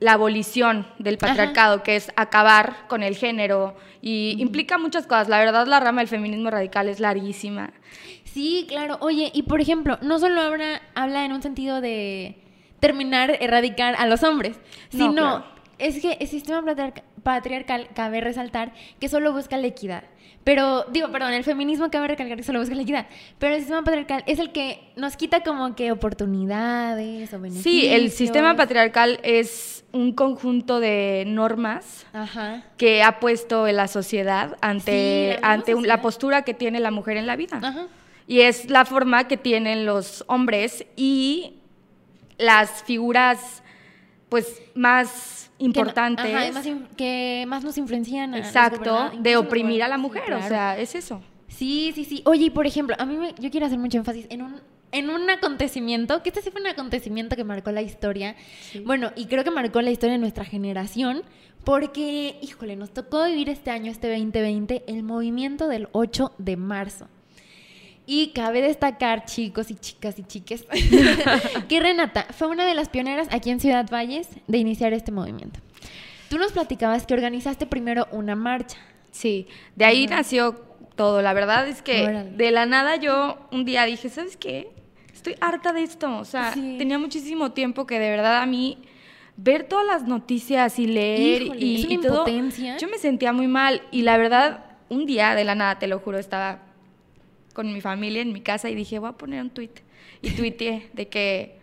la 0.00 0.12
abolición 0.12 0.86
del 0.98 1.16
patriarcado, 1.16 1.82
que 1.82 1.96
es 1.96 2.12
acabar 2.16 2.86
con 2.88 3.02
el 3.02 3.16
género 3.16 3.74
y 4.02 4.36
implica 4.38 4.76
muchas 4.78 5.06
cosas. 5.06 5.28
La 5.28 5.38
verdad, 5.38 5.66
la 5.66 5.80
rama 5.80 6.02
del 6.02 6.08
feminismo 6.08 6.50
radical 6.50 6.88
es 6.90 7.00
larguísima. 7.00 7.72
Sí, 8.24 8.66
claro. 8.68 8.98
Oye, 9.00 9.30
y 9.32 9.44
por 9.44 9.60
ejemplo, 9.62 9.98
no 10.02 10.18
solo 10.18 10.42
habla, 10.42 10.82
habla 10.94 11.24
en 11.24 11.32
un 11.32 11.40
sentido 11.42 11.80
de 11.80 12.36
terminar, 12.80 13.38
erradicar 13.40 13.94
a 13.98 14.04
los 14.06 14.22
hombres, 14.22 14.58
No, 14.92 14.98
sino 14.98 15.12
claro. 15.14 15.44
es 15.78 16.00
que 16.02 16.12
el 16.20 16.28
sistema 16.28 16.60
patriarca- 16.62 17.02
patriarcal 17.26 17.88
cabe 17.92 18.20
resaltar 18.20 18.72
que 19.00 19.08
solo 19.08 19.32
busca 19.32 19.56
la 19.56 19.66
equidad. 19.66 20.04
Pero, 20.44 20.84
digo, 20.92 21.10
perdón, 21.10 21.32
el 21.32 21.42
feminismo 21.42 21.90
cabe 21.90 22.06
recalcar 22.06 22.36
que 22.36 22.44
solo 22.44 22.60
busca 22.60 22.76
la 22.76 22.82
equidad. 22.82 23.08
Pero 23.40 23.56
el 23.56 23.62
sistema 23.62 23.82
patriarcal 23.82 24.22
es 24.28 24.38
el 24.38 24.52
que 24.52 24.92
nos 24.94 25.16
quita 25.16 25.40
como 25.42 25.74
que 25.74 25.90
oportunidades 25.90 27.34
o 27.34 27.40
beneficios. 27.40 27.64
Sí, 27.64 27.88
el 27.88 28.12
sistema 28.12 28.54
patriarcal 28.54 29.18
es 29.24 29.84
un 29.90 30.12
conjunto 30.12 30.78
de 30.78 31.24
normas 31.26 32.06
Ajá. 32.12 32.62
que 32.76 33.02
ha 33.02 33.18
puesto 33.18 33.66
la 33.72 33.88
sociedad 33.88 34.50
Sí, 34.50 34.58
ante, 34.60 35.38
la 35.42 35.52
ante 35.52 35.74
la 35.82 36.00
postura 36.00 36.42
que 36.42 36.54
tiene 36.54 36.78
la 36.78 36.92
mujer 36.92 37.16
en 37.16 37.26
la 37.26 37.34
vida. 37.34 37.58
Ajá. 37.60 37.88
Y 38.28 38.42
es 38.42 38.70
la 38.70 38.84
forma 38.84 39.26
que 39.26 39.36
tienen 39.36 39.84
los 39.84 40.22
hombres 40.28 40.86
y 40.94 41.54
las 42.38 42.84
figuras 42.84 43.64
pues 44.28 44.62
más 44.74 45.50
Que 45.58 45.62
no- 45.62 45.66
importantes. 45.66 46.24
ajá, 46.34 46.52
más 46.52 46.66
in- 46.66 46.86
que 46.96 47.44
más 47.48 47.64
nos 47.64 47.78
influencian. 47.78 48.34
a 48.34 48.38
exacto, 48.38 49.10
de 49.18 49.36
oprimir 49.36 49.82
a 49.82 49.88
la 49.88 49.96
gobernantes, 49.96 50.22
sí, 50.24 50.30
mujer, 50.30 50.44
o 50.44 50.48
sea, 50.48 50.78
es 50.78 50.94
eso. 50.94 51.22
Sí, 51.48 51.92
sí, 51.94 52.04
sí. 52.04 52.22
Oye, 52.26 52.46
y 52.46 52.50
por 52.50 52.66
ejemplo, 52.66 52.96
a 52.98 53.06
mí 53.06 53.16
me- 53.16 53.34
yo 53.38 53.50
quiero 53.50 53.66
hacer 53.66 53.78
mucho 53.78 53.98
énfasis 53.98 54.26
en 54.30 54.42
un, 54.42 54.60
en 54.92 55.10
un 55.10 55.28
acontecimiento, 55.30 56.22
que 56.22 56.28
este 56.30 56.42
sí 56.42 56.50
fue 56.50 56.60
un 56.60 56.66
acontecimiento 56.66 57.36
que 57.36 57.44
marcó 57.44 57.70
la 57.72 57.82
historia. 57.82 58.36
Bueno, 58.84 59.12
y 59.16 59.26
creo 59.26 59.44
que 59.44 59.50
marcó 59.50 59.80
la 59.82 59.90
historia 59.90 60.12
de 60.14 60.18
nuestra 60.18 60.44
generación, 60.44 61.22
porque, 61.64 62.38
híjole, 62.42 62.76
nos 62.76 62.90
tocó 62.92 63.24
vivir 63.24 63.48
este 63.48 63.70
año, 63.70 63.90
este 63.90 64.08
2020, 64.10 64.84
el 64.86 65.02
movimiento 65.02 65.66
del 65.68 65.88
8 65.92 66.32
de 66.38 66.56
marzo. 66.56 67.08
Y 68.06 68.28
cabe 68.28 68.62
destacar, 68.62 69.24
chicos 69.24 69.70
y 69.70 69.74
chicas 69.74 70.16
y 70.18 70.22
chiques, 70.22 70.64
que 71.68 71.80
Renata 71.80 72.26
fue 72.30 72.46
una 72.48 72.64
de 72.64 72.74
las 72.74 72.88
pioneras 72.88 73.26
aquí 73.32 73.50
en 73.50 73.58
Ciudad 73.60 73.88
Valles 73.90 74.28
de 74.46 74.58
iniciar 74.58 74.92
este 74.92 75.10
movimiento. 75.10 75.58
Tú 76.28 76.38
nos 76.38 76.52
platicabas 76.52 77.04
que 77.06 77.14
organizaste 77.14 77.66
primero 77.66 78.06
una 78.12 78.36
marcha. 78.36 78.78
Sí, 79.10 79.48
de 79.74 79.84
ahí 79.84 80.06
nació 80.06 80.54
todo. 80.94 81.20
La 81.22 81.32
verdad 81.32 81.66
es 81.68 81.82
que 81.82 82.04
Órale. 82.04 82.30
de 82.30 82.50
la 82.50 82.66
nada 82.66 82.96
yo 82.96 83.38
un 83.52 83.64
día 83.64 83.84
dije, 83.84 84.08
¿sabes 84.08 84.36
qué? 84.36 84.70
Estoy 85.12 85.34
harta 85.40 85.72
de 85.72 85.82
esto. 85.82 86.16
O 86.18 86.24
sea, 86.24 86.52
Sí. 86.52 86.76
tenía 86.78 86.98
muchísimo 86.98 87.52
tiempo 87.52 87.86
que 87.86 87.98
de 87.98 88.10
verdad 88.10 88.40
a 88.42 88.46
mí 88.46 88.78
ver 89.36 89.64
todas 89.64 89.86
las 89.86 90.04
noticias 90.04 90.78
y 90.78 90.86
leer 90.86 91.42
Híjole, 91.42 91.60
y, 91.64 91.86
y 91.94 91.98
todo, 91.98 92.24
yo 92.26 92.88
me 92.88 92.98
sentía 92.98 93.32
muy 93.32 93.46
mal. 93.48 93.82
Y 93.90 94.02
la 94.02 94.16
verdad, 94.16 94.64
un 94.88 95.06
día 95.06 95.34
de 95.34 95.44
la 95.44 95.54
nada, 95.54 95.78
te 95.78 95.86
lo 95.86 95.98
juro, 95.98 96.18
estaba 96.18 96.62
con 97.56 97.72
mi 97.72 97.80
familia 97.80 98.20
en 98.20 98.34
mi 98.34 98.42
casa 98.42 98.68
y 98.68 98.74
dije, 98.74 98.98
voy 98.98 99.08
a 99.08 99.12
poner 99.12 99.40
un 99.40 99.48
tweet. 99.48 99.70
Y 100.20 100.32
tuiteé 100.32 100.90
de 100.92 101.08
que 101.08 101.56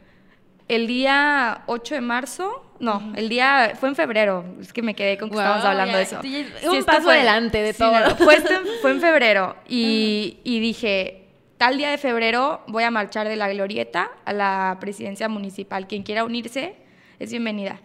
el 0.68 0.88
día 0.88 1.62
8 1.68 1.94
de 1.94 2.02
marzo, 2.02 2.66
no, 2.80 3.14
el 3.16 3.30
día, 3.30 3.74
fue 3.80 3.90
en 3.90 3.96
febrero, 3.96 4.44
es 4.60 4.74
que 4.74 4.82
me 4.82 4.96
quedé 4.96 5.20
con 5.20 5.30
que 5.30 5.36
Guau, 5.36 5.46
estábamos 5.46 5.66
hablando 5.66 5.92
ya, 5.94 5.98
de 5.98 6.04
eso. 6.04 6.16
ya- 6.24 6.60
Sí, 6.72 6.78
un 6.80 6.84
paso 6.84 7.12
adelante 7.12 7.62
de 7.62 7.74
todo. 7.76 7.94
no, 8.00 8.16
fue, 8.16 8.36
en- 8.38 8.44
fue 8.82 8.92
en 8.92 9.02
febrero 9.02 9.56
y, 9.68 10.40
y 10.44 10.60
dije, 10.60 11.28
tal 11.58 11.78
día 11.78 11.92
de 11.92 12.00
febrero 12.00 12.64
voy 12.68 12.84
a 12.84 12.90
marchar 12.92 13.28
de 13.28 13.36
la 13.36 13.48
glorieta 13.54 14.10
a 14.26 14.34
la 14.34 14.78
presidencia 14.80 15.30
municipal. 15.30 15.86
Quien 15.88 16.02
quiera 16.02 16.24
unirse 16.24 16.74
es 17.20 17.30
bienvenida. 17.30 17.80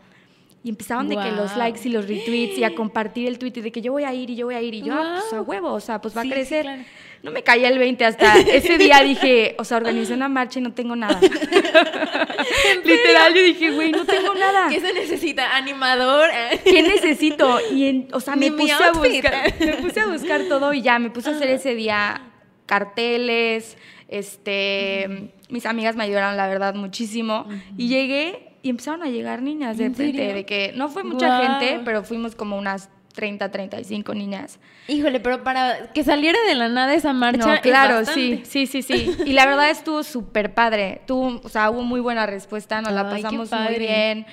Y 0.69 0.71
empezaban 0.71 1.09
de 1.09 1.17
que 1.17 1.33
los 1.33 1.57
likes 1.57 1.81
y 1.85 1.89
los 1.89 2.07
retweets 2.07 2.59
y 2.59 2.65
a 2.65 2.75
compartir 2.75 3.27
el 3.27 3.39
tweet 3.39 3.53
y 3.57 3.61
de 3.63 3.73
que 3.73 3.81
yo 3.81 3.93
voy 3.93 4.05
a 4.05 4.13
ir 4.13 4.29
y 4.29 4.37
yo 4.37 4.45
voy 4.45 4.55
a 4.55 4.61
ir 4.61 4.75
y 4.75 4.83
yo, 4.83 4.93
ah, 4.93 5.17
pues 5.21 5.33
a 5.33 5.41
huevo, 5.41 5.73
o 5.73 5.81
sea, 5.81 5.99
pues 5.99 6.15
va 6.15 6.21
Sí, 6.23 6.29
a 6.29 6.31
sí, 6.31 6.35
crecer. 6.35 6.63
claro. 6.65 6.83
No 7.23 7.31
me 7.33 7.43
caía 7.43 7.69
el 7.69 7.79
20 7.79 8.05
hasta 8.05 8.39
ese 8.39 8.77
día 8.79 9.01
dije, 9.01 9.55
o 9.59 9.65
sea, 9.65 9.79
organicé 9.79 10.13
una 10.13 10.29
marcha 10.29 10.59
y 10.59 10.63
no 10.63 10.73
tengo 10.75 10.95
nada. 10.95 11.19
Literal, 12.85 13.35
yo 13.35 13.43
dije, 13.43 13.71
güey, 13.71 13.91
no 13.93 14.05
tengo 14.05 14.35
nada. 14.35 14.69
¿Qué 14.69 14.81
se 14.81 14.93
necesita? 14.93 15.57
¿Animador? 15.57 16.29
¿Qué 16.65 16.83
necesito? 16.83 17.59
Y, 17.73 17.87
en- 17.89 18.09
o 18.13 18.21
sea, 18.21 18.37
me 18.37 18.53
puse, 18.53 18.73
a 18.73 18.93
buscar, 18.93 19.55
me 19.59 19.73
puse 19.79 20.01
a 20.01 20.07
buscar 20.07 20.43
todo 20.49 20.73
y 20.75 20.83
ya, 20.83 20.99
me 20.99 21.11
puse 21.11 21.31
a 21.31 21.33
hacer 21.33 21.49
ese 21.51 21.75
día 21.75 22.23
carteles, 22.67 23.77
este, 24.09 25.33
mis 25.49 25.65
amigas 25.67 25.97
me 25.97 26.05
ayudaron, 26.05 26.37
la 26.37 26.47
verdad, 26.47 26.75
muchísimo. 26.75 27.47
Y 27.77 27.89
llegué 27.89 28.48
y 28.69 28.71
empezaron 28.71 29.03
a 29.03 29.07
llegar 29.07 29.41
niñas 29.41 29.79
de 29.79 29.87
¿En 29.87 29.95
frente, 29.95 30.35
de 30.35 30.45
que 30.45 30.73
no 30.77 30.91
fue 30.91 31.03
mucha 31.03 31.27
Guau. 31.27 31.43
gente, 31.59 31.81
pero 31.87 32.05
fuimos 32.05 32.35
como 32.35 32.59
unas 32.59 32.91
30, 33.15 33.51
35 33.51 34.13
niñas. 34.15 34.61
Híjole, 34.89 35.21
pero 35.21 35.43
para 35.43 35.91
que 35.95 36.05
saliera 36.05 36.39
de 36.47 36.55
la 36.55 36.69
nada 36.69 36.93
esa 36.95 37.15
marcha. 37.15 37.47
No, 37.47 37.55
es 37.55 37.61
claro, 37.61 38.05
sí, 38.05 38.33
bastante. 38.33 38.45
sí, 38.45 38.67
sí, 38.67 38.83
sí. 38.83 39.11
Y 39.25 39.33
la 39.33 39.47
verdad 39.47 39.71
estuvo 39.71 40.03
súper 40.03 40.53
padre. 40.53 41.01
Tuvo, 41.07 41.41
o 41.43 41.49
sea, 41.49 41.71
hubo 41.71 41.83
muy 41.83 42.01
buena 42.01 42.27
respuesta, 42.27 42.83
nos 42.83 42.93
la 42.93 43.01
Ay, 43.09 43.23
qué 43.23 43.23
pasamos 43.23 43.51
muy 43.51 43.79
bien. 43.79 44.27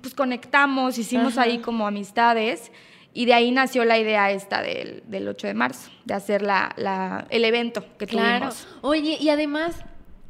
pues 0.00 0.14
conectamos, 0.14 0.96
hicimos 0.98 1.34
Ajá. 1.34 1.42
ahí 1.42 1.58
como 1.58 1.86
amistades 1.86 2.72
y 3.12 3.26
de 3.26 3.34
ahí 3.34 3.50
nació 3.50 3.84
la 3.84 3.98
idea 3.98 4.30
esta 4.32 4.62
del, 4.62 5.02
del 5.06 5.28
8 5.28 5.46
de 5.46 5.54
marzo, 5.54 5.90
de 6.06 6.14
hacer 6.14 6.40
la, 6.42 6.72
la- 6.76 7.26
el 7.28 7.44
evento 7.44 7.84
que 7.98 8.06
Claro. 8.06 8.48
tuvimos. 8.48 8.66
Oye, 8.80 9.18
y 9.20 9.28
además, 9.28 9.76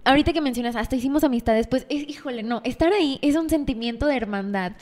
ahorita 0.05 0.33
que 0.33 0.41
mencionas, 0.41 0.77
hasta 0.77 0.97
hicimos 0.97 1.25
amistades, 1.25 1.67
pues, 1.67 1.87
es, 1.89 2.09
híjole, 2.09 2.43
no, 2.43 2.61
estar 2.65 2.93
ahí 2.93 3.19
es 3.23 3.37
un 3.37 3.49
sentimiento 3.51 4.07
de 4.07 4.17
hermandad 4.17 4.73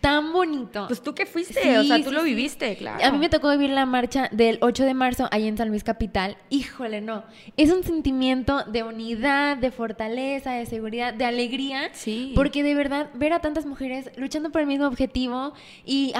tan 0.00 0.32
bonito. 0.32 0.86
Pues 0.88 1.02
tú 1.02 1.14
que 1.14 1.26
fuiste, 1.26 1.60
Sí, 1.62 1.68
o 1.76 1.84
sea, 1.84 1.98
tú 1.98 2.10
sí, 2.10 2.14
lo 2.14 2.20
sí. 2.22 2.26
viviste, 2.30 2.76
claro. 2.76 3.04
A 3.04 3.10
mí 3.10 3.18
me 3.18 3.28
tocó 3.28 3.50
vivir 3.50 3.70
la 3.70 3.86
marcha 3.86 4.28
del 4.32 4.58
8 4.60 4.84
de 4.84 4.94
marzo 4.94 5.28
ahí 5.30 5.46
en 5.48 5.56
San 5.56 5.68
Luis 5.68 5.84
Capital. 5.84 6.36
Híjole, 6.50 7.00
no. 7.00 7.24
Es 7.56 7.70
un 7.72 7.82
sentimiento 7.82 8.62
de 8.64 8.82
unidad, 8.82 9.56
de 9.56 9.70
fortaleza, 9.70 10.52
de 10.52 10.66
seguridad, 10.66 11.14
de 11.14 11.24
alegría. 11.24 11.90
Sí. 11.92 12.32
Porque 12.34 12.62
de 12.62 12.74
verdad, 12.74 13.10
ver 13.14 13.32
a 13.32 13.40
tantas 13.40 13.66
mujeres 13.66 14.10
luchando 14.16 14.50
por 14.50 14.60
el 14.60 14.66
mismo 14.66 14.86
objetivo 14.86 15.52
y 15.84 16.12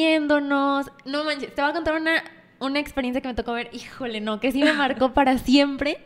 aplaudiéndonos. 0.00 0.90
No 1.04 1.24
manches, 1.24 1.54
te 1.54 1.62
voy 1.62 1.70
a 1.70 1.74
contar 1.74 1.94
una, 2.00 2.22
una 2.58 2.78
experiencia 2.78 3.20
que 3.20 3.28
me 3.28 3.34
tocó 3.34 3.52
ver. 3.52 3.70
Híjole, 3.72 4.20
no, 4.20 4.40
que 4.40 4.52
sí 4.52 4.62
me 4.62 4.72
marcó 4.72 5.12
para 5.12 5.38
siempre. 5.38 5.98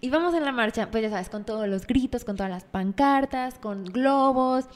Y 0.00 0.10
vamos 0.10 0.34
en 0.34 0.44
la 0.44 0.52
marcha, 0.52 0.90
pues 0.90 1.02
ya 1.02 1.10
sabes, 1.10 1.28
con 1.28 1.44
todos 1.44 1.66
los 1.68 1.86
gritos, 1.86 2.24
con 2.24 2.36
todas 2.36 2.50
las 2.50 2.64
pancartas, 2.64 3.58
con 3.58 3.84
globos, 3.84 4.66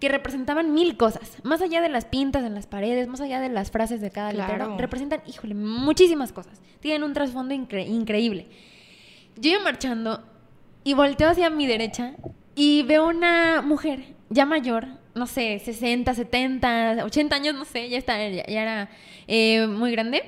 que 0.00 0.08
representaban 0.10 0.74
mil 0.74 0.98
cosas. 0.98 1.38
Más 1.44 1.62
allá 1.62 1.80
de 1.80 1.88
las 1.88 2.04
pintas 2.04 2.44
en 2.44 2.54
las 2.54 2.66
paredes, 2.66 3.08
más 3.08 3.22
allá 3.22 3.40
de 3.40 3.48
las 3.48 3.70
frases 3.70 4.02
de 4.02 4.10
cada 4.10 4.30
Claro. 4.32 4.52
letrero, 4.52 4.78
representan, 4.78 5.22
híjole, 5.26 5.54
muchísimas 5.54 6.32
cosas. 6.32 6.60
Tienen 6.80 7.04
un 7.04 7.14
trasfondo 7.14 7.54
incre- 7.54 7.86
increíble. 7.88 8.48
Yo 9.36 9.52
iba 9.52 9.60
marchando 9.60 10.22
y 10.84 10.92
volteo 10.92 11.30
hacia 11.30 11.48
mi 11.48 11.66
derecha 11.66 12.12
y 12.54 12.82
veo 12.82 13.08
una 13.08 13.62
mujer 13.62 14.14
ya 14.28 14.44
mayor, 14.44 14.86
no 15.14 15.26
sé, 15.26 15.58
60, 15.64 16.12
70, 16.12 17.02
80 17.04 17.34
años, 17.36 17.54
no 17.54 17.64
sé, 17.64 17.88
ya, 17.88 17.96
está, 17.96 18.18
ya, 18.28 18.44
ya 18.46 18.62
era 18.62 18.90
eh, 19.26 19.66
muy 19.66 19.90
grande. 19.92 20.22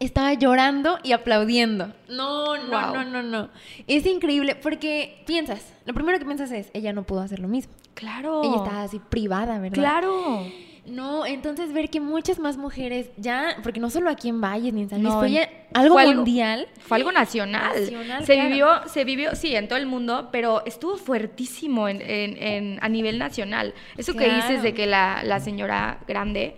Estaba 0.00 0.32
llorando 0.34 0.98
y 1.04 1.12
aplaudiendo. 1.12 1.92
No, 2.08 2.56
no, 2.56 2.70
Wow. 2.70 2.94
no, 2.94 3.04
no, 3.04 3.22
no. 3.22 3.48
Es 3.86 4.06
increíble 4.06 4.54
porque 4.56 5.22
piensas, 5.26 5.72
lo 5.84 5.92
primero 5.94 6.18
que 6.18 6.24
piensas 6.24 6.50
es, 6.52 6.70
ella 6.72 6.92
no 6.92 7.02
pudo 7.04 7.20
hacer 7.20 7.38
lo 7.38 7.48
mismo. 7.48 7.72
Claro. 7.94 8.42
Ella 8.42 8.56
estaba 8.56 8.82
así 8.82 8.98
privada, 8.98 9.58
¿verdad? 9.58 9.74
Claro. 9.76 10.46
No, 10.86 11.26
entonces 11.26 11.72
ver 11.74 11.90
que 11.90 12.00
muchas 12.00 12.38
más 12.38 12.56
mujeres 12.56 13.10
ya, 13.18 13.58
porque 13.62 13.78
no 13.78 13.90
solo 13.90 14.08
aquí 14.08 14.30
en 14.30 14.40
Valles 14.40 14.72
ni 14.72 14.80
en 14.82 14.88
San 14.88 15.02
Luis, 15.02 15.12
No, 15.12 15.20
fue 15.20 15.48
algo 15.74 15.94
fue 15.94 16.02
algo- 16.02 16.14
mundial. 16.14 16.66
Fue 16.80 16.96
algo 16.96 17.12
nacional. 17.12 17.78
Nacional, 17.78 18.24
se 18.24 18.32
claro. 18.32 18.48
vivió, 18.48 18.68
se 18.88 19.04
vivió, 19.04 19.34
sí, 19.36 19.54
en 19.54 19.68
todo 19.68 19.78
el 19.78 19.86
mundo, 19.86 20.30
pero 20.32 20.64
estuvo 20.64 20.96
fuertísimo 20.96 21.86
en, 21.88 22.00
en- 22.00 22.42
en- 22.42 22.78
a 22.82 22.88
nivel 22.88 23.18
nacional. 23.18 23.74
Eso 23.98 24.14
que 24.14 24.34
dices 24.34 24.62
de 24.62 24.72
que 24.72 24.86
la, 24.86 25.22
la 25.24 25.38
señora 25.40 25.98
grande, 26.08 26.56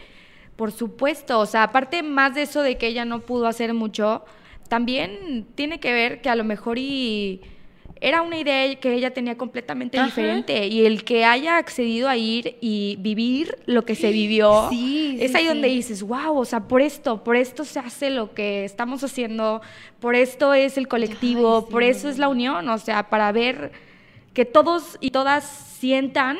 por 0.56 0.72
supuesto, 0.72 1.38
o 1.40 1.46
sea, 1.46 1.64
aparte 1.64 2.02
más 2.02 2.34
de 2.34 2.42
eso 2.42 2.62
de 2.62 2.76
que 2.76 2.86
ella 2.86 3.04
no 3.04 3.20
pudo 3.20 3.46
hacer 3.46 3.74
mucho, 3.74 4.24
también 4.68 5.46
tiene 5.54 5.80
que 5.80 5.92
ver 5.92 6.20
que 6.20 6.28
a 6.28 6.36
lo 6.36 6.44
mejor 6.44 6.78
y 6.78 7.40
era 8.00 8.20
una 8.22 8.36
idea 8.36 8.74
que 8.80 8.92
ella 8.92 9.14
tenía 9.14 9.36
completamente 9.36 9.96
Ajá. 9.96 10.06
diferente 10.06 10.66
y 10.66 10.84
el 10.84 11.04
que 11.04 11.24
haya 11.24 11.56
accedido 11.56 12.08
a 12.08 12.16
ir 12.16 12.56
y 12.60 12.96
vivir 12.98 13.56
lo 13.66 13.84
que 13.84 13.94
se 13.94 14.10
vivió 14.10 14.68
Sí, 14.70 15.18
es 15.20 15.30
sí, 15.30 15.36
ahí 15.36 15.46
donde 15.46 15.68
dices, 15.68 16.02
wow, 16.02 16.36
o 16.36 16.44
sea, 16.44 16.66
por 16.66 16.82
esto, 16.82 17.22
por 17.22 17.36
esto 17.36 17.64
se 17.64 17.78
hace 17.78 18.10
lo 18.10 18.34
que 18.34 18.64
estamos 18.64 19.04
haciendo, 19.04 19.62
por 20.00 20.16
esto 20.16 20.52
es 20.52 20.76
el 20.78 20.88
colectivo, 20.88 21.64
Ay, 21.64 21.72
por 21.72 21.82
eso 21.84 22.08
es 22.08 22.18
la 22.18 22.28
unión, 22.28 22.68
o 22.68 22.78
sea, 22.78 23.08
para 23.08 23.30
ver 23.30 23.70
que 24.34 24.44
todos 24.44 24.98
y 25.00 25.10
todas 25.10 25.44
sientan 25.78 26.38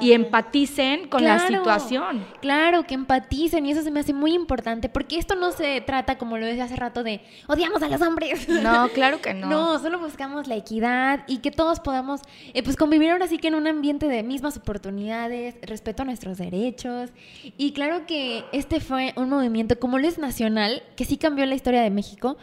y 0.00 0.12
Ajá. 0.12 0.22
empaticen 0.22 1.08
con 1.08 1.24
la 1.24 1.38
situación. 1.46 2.24
Claro, 2.40 2.84
que 2.84 2.94
empaticen 2.94 3.66
y 3.66 3.72
eso 3.72 3.82
se 3.82 3.90
me 3.90 4.00
hace 4.00 4.12
muy 4.12 4.34
importante 4.34 4.88
porque 4.88 5.18
esto 5.18 5.34
no 5.34 5.52
se 5.52 5.80
trata, 5.80 6.18
como 6.18 6.38
lo 6.38 6.46
decía 6.46 6.64
hace 6.64 6.76
rato, 6.76 7.02
de 7.02 7.20
odiamos 7.48 7.82
a 7.82 7.88
los 7.88 8.00
hombres. 8.00 8.48
No, 8.48 8.88
claro 8.94 9.20
que 9.20 9.34
no. 9.34 9.48
No, 9.48 9.78
solo 9.78 9.98
buscamos 9.98 10.46
la 10.46 10.56
equidad 10.56 11.24
y 11.26 11.38
que 11.38 11.50
todos 11.50 11.80
podamos 11.80 12.20
eh, 12.54 12.62
pues 12.62 12.76
convivir 12.76 13.10
ahora 13.10 13.26
sí 13.26 13.38
que 13.38 13.48
en 13.48 13.54
un 13.54 13.66
ambiente 13.66 14.06
de 14.06 14.22
mismas 14.22 14.56
oportunidades, 14.56 15.56
respeto 15.62 16.02
a 16.02 16.04
nuestros 16.04 16.38
derechos. 16.38 17.10
Y 17.56 17.72
claro 17.72 18.06
que 18.06 18.44
este 18.52 18.80
fue 18.80 19.12
un 19.16 19.28
movimiento 19.28 19.78
como 19.78 19.98
lo 19.98 20.06
es 20.06 20.18
nacional, 20.18 20.82
que 20.96 21.04
sí 21.04 21.16
cambió 21.16 21.46
la 21.46 21.54
historia 21.54 21.82
de 21.82 21.90
México, 21.90 22.36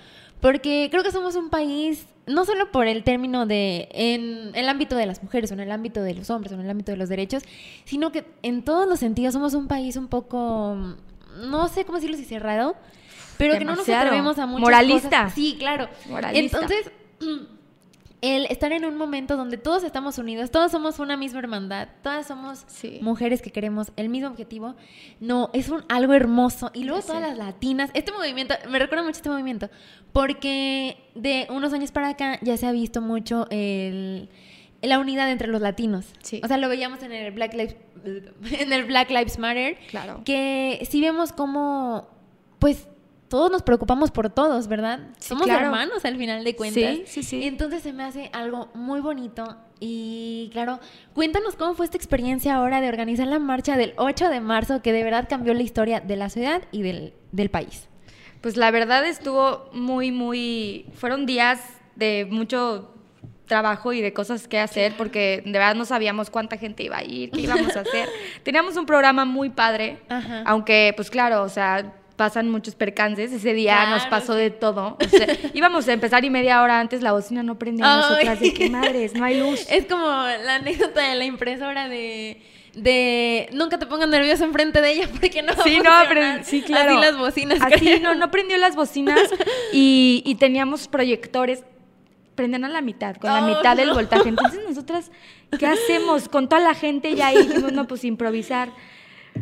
porque 0.48 0.88
creo 0.90 1.04
que 1.04 1.12
somos 1.12 1.36
un 1.36 1.50
país, 1.50 2.08
no 2.26 2.46
solo 2.46 2.72
por 2.72 2.88
el 2.88 3.04
término 3.04 3.46
de 3.46 3.90
en 3.92 4.56
el 4.56 4.70
ámbito 4.70 4.96
de 4.96 5.06
las 5.06 5.22
mujeres 5.22 5.52
o 5.52 5.56
en 5.56 5.60
el 5.60 5.70
ámbito 5.74 6.02
de 6.02 6.14
los 6.14 6.30
hombres 6.30 6.54
o 6.54 6.56
en 6.56 6.62
el 6.62 6.70
ámbito 6.70 6.94
de 6.94 6.98
los 6.98 7.10
derechos, 7.10 7.44
sino 7.84 8.14
que 8.14 8.24
en 8.44 8.64
todos 8.64 8.88
los 8.88 8.98
sentidos 8.98 9.34
somos 9.34 9.56
un 9.56 9.68
país 9.68 9.98
un 9.98 10.08
poco, 10.08 10.78
no 11.36 11.68
sé 11.68 11.84
cómo 11.84 11.98
decirlo 11.98 12.16
si 12.16 12.24
cerrado, 12.24 12.78
pero 13.38 13.58
que 13.58 13.66
no 13.66 13.76
nos 13.76 13.90
atrevemos 13.90 14.40
a 14.40 14.46
muchas 14.46 14.62
Moralista. 14.62 15.10
cosas. 15.10 15.34
Sí, 15.34 15.58
claro. 15.60 15.90
Moralista. 16.10 16.60
Entonces, 16.60 16.92
el 18.22 18.46
estar 18.48 18.72
en 18.72 18.84
un 18.86 18.98
momento 18.98 19.38
donde 19.38 19.58
todos 19.58 19.84
estamos 19.84 20.18
unidos, 20.18 20.50
todos 20.50 20.72
somos 20.72 20.98
una 20.98 21.16
misma 21.18 21.38
hermandad, 21.40 21.88
todas 22.02 22.26
somos 22.28 22.64
Sí. 22.68 22.98
mujeres 23.02 23.42
que 23.44 23.52
queremos 23.52 23.92
el 23.96 24.10
mismo 24.10 24.28
objetivo, 24.30 24.76
no, 25.20 25.52
es 25.54 25.70
un, 25.70 25.84
algo 25.88 26.14
hermoso. 26.14 26.72
Y 26.74 26.84
luego 26.86 27.02
Sí. 27.02 27.08
todas 27.08 27.22
las 27.22 27.38
latinas, 27.38 27.92
este 27.94 28.12
movimiento, 28.12 28.56
me 28.70 28.80
recuerda 28.80 29.04
mucho 29.04 29.18
este 29.18 29.30
movimiento, 29.30 29.70
porque 30.14 30.98
de 31.16 31.46
unos 31.52 31.74
años 31.74 31.92
para 31.92 32.10
acá 32.10 32.40
ya 32.42 32.58
se 32.58 32.66
ha 32.66 32.72
visto 32.72 33.02
mucho 33.02 33.46
el, 33.52 34.30
la 34.82 34.98
unidad 35.00 35.30
entre 35.32 35.48
los 35.48 35.62
latinos. 35.62 36.08
Sí. 36.24 36.42
O 36.44 36.48
sea, 36.48 36.58
lo 36.58 36.70
veíamos 36.70 37.04
en 37.04 37.12
el 37.12 37.32
Black 37.34 37.54
Lives, 37.54 37.76
en 38.60 38.74
el 38.74 38.86
Black 38.86 39.12
Lives 39.12 39.38
Matter, 39.38 39.78
Claro. 39.90 40.22
que 40.26 40.86
sí 40.90 41.02
vemos 41.02 41.32
como, 41.34 42.08
pues, 42.58 42.88
todos 43.30 43.52
nos 43.52 43.62
preocupamos 43.62 44.12
por 44.12 44.30
todos, 44.30 44.68
¿verdad? 44.68 45.00
Sí, 45.20 45.30
Somos 45.30 45.46
claro. 45.46 45.66
hermanos 45.66 46.06
al 46.06 46.18
final 46.18 46.44
de 46.44 46.56
cuentas. 46.56 46.96
Sí, 46.96 47.04
sí, 47.08 47.24
sí. 47.24 47.44
Entonces 47.44 47.84
se 47.84 47.94
me 47.94 48.04
hace 48.04 48.30
algo 48.34 48.70
muy 48.74 49.00
bonito. 49.02 49.58
Y 49.80 50.50
claro, 50.54 50.80
cuéntanos 51.14 51.56
cómo 51.56 51.76
fue 51.76 51.86
esta 51.86 51.98
experiencia 51.98 52.56
ahora 52.56 52.82
de 52.82 52.88
organizar 52.90 53.28
la 53.28 53.40
marcha 53.40 53.78
del 53.78 53.94
8 53.98 54.30
de 54.30 54.40
marzo, 54.40 54.82
que 54.82 54.94
de 54.94 55.04
verdad 55.04 55.28
cambió 55.30 55.54
la 55.54 55.62
historia 55.62 56.00
de 56.00 56.16
la 56.16 56.30
ciudad 56.30 56.62
y 56.72 56.82
del, 56.82 57.14
del 57.32 57.50
país. 57.50 57.88
Pues 58.42 58.58
la 58.58 58.72
verdad 58.72 59.06
estuvo 59.06 59.70
muy, 59.74 60.12
muy... 60.12 60.86
Fueron 60.94 61.26
días 61.26 61.60
de 61.96 62.28
mucho 62.30 62.94
trabajo 63.48 63.94
y 63.94 64.02
de 64.02 64.14
cosas 64.14 64.48
que 64.48 64.60
hacer 64.60 64.94
porque 64.98 65.42
de 65.46 65.52
verdad 65.52 65.74
no 65.74 65.86
sabíamos 65.86 66.30
cuánta 66.30 66.58
gente 66.58 66.84
iba 66.84 66.98
a 66.98 67.04
ir, 67.04 67.32
qué 67.32 67.42
íbamos 67.42 67.76
a 67.76 67.82
hacer. 67.82 68.10
Teníamos 68.44 68.76
un 68.78 68.86
programa 68.86 69.26
muy 69.26 69.50
padre, 69.50 70.00
Ajá. 70.10 70.44
aunque 70.46 70.94
pues 70.96 71.10
claro, 71.10 71.44
o 71.44 71.50
sea, 71.50 71.94
pasan 72.18 72.50
muchos 72.50 72.76
percances. 72.76 73.32
Ese 73.32 73.54
día 73.54 73.90
nos 73.90 74.06
pasó 74.08 74.34
de 74.34 74.50
todo. 74.50 74.98
O 75.04 75.08
sea, 75.10 75.28
íbamos 75.54 75.88
a 75.88 75.94
empezar 75.94 76.26
y 76.26 76.30
media 76.30 76.62
hora 76.62 76.82
antes 76.82 77.02
la 77.02 77.14
bocina 77.14 77.44
no 77.44 77.58
prendía 77.58 77.86
Ay. 77.90 78.02
nosotras 78.02 78.40
de 78.42 78.54
qué 78.54 78.70
madres, 78.70 79.14
no 79.14 79.24
hay 79.24 79.40
luz. 79.40 79.66
Es 79.70 79.86
como 79.86 80.06
la 80.08 80.56
anécdota 80.56 81.08
de 81.10 81.16
la 81.16 81.24
impresora 81.24 81.88
de, 81.88 82.42
de 82.74 83.48
nunca 83.54 83.80
te 83.80 83.86
pongas 83.86 84.10
nervioso 84.10 84.44
enfrente 84.44 84.82
de 84.82 84.92
ella 84.92 85.08
porque 85.20 85.42
no 85.42 85.54
Sí, 85.64 85.80
no, 85.82 85.92
pero 86.10 86.44
sí, 86.44 86.62
claro. 86.64 86.92
Así 86.92 87.00
las 87.00 87.18
bocinas. 87.18 87.62
Así, 87.62 87.80
creo. 87.80 88.00
no, 88.02 88.16
no 88.16 88.30
prendió 88.32 88.58
las 88.58 88.76
bocinas 88.76 89.22
y, 89.72 90.24
y 90.26 90.36
teníamos 90.36 90.88
proyectores. 90.90 91.64
Prenden 92.36 92.66
a 92.66 92.70
la 92.70 92.82
mitad, 92.82 93.16
con 93.16 93.32
la 93.34 93.44
Oh, 93.44 93.48
mitad 93.48 93.76
del 93.76 93.92
voltaje. 93.94 94.30
Entonces, 94.30 94.60
nosotras, 94.68 95.12
¿qué 95.58 95.66
hacemos? 95.66 96.30
Con 96.30 96.48
toda 96.48 96.62
la 96.62 96.76
gente 96.76 97.16
ya 97.16 97.28
ahí 97.28 97.38
dijimos, 97.48 97.72
no, 97.74 97.88
pues 97.88 98.04
improvisar. 98.04 98.70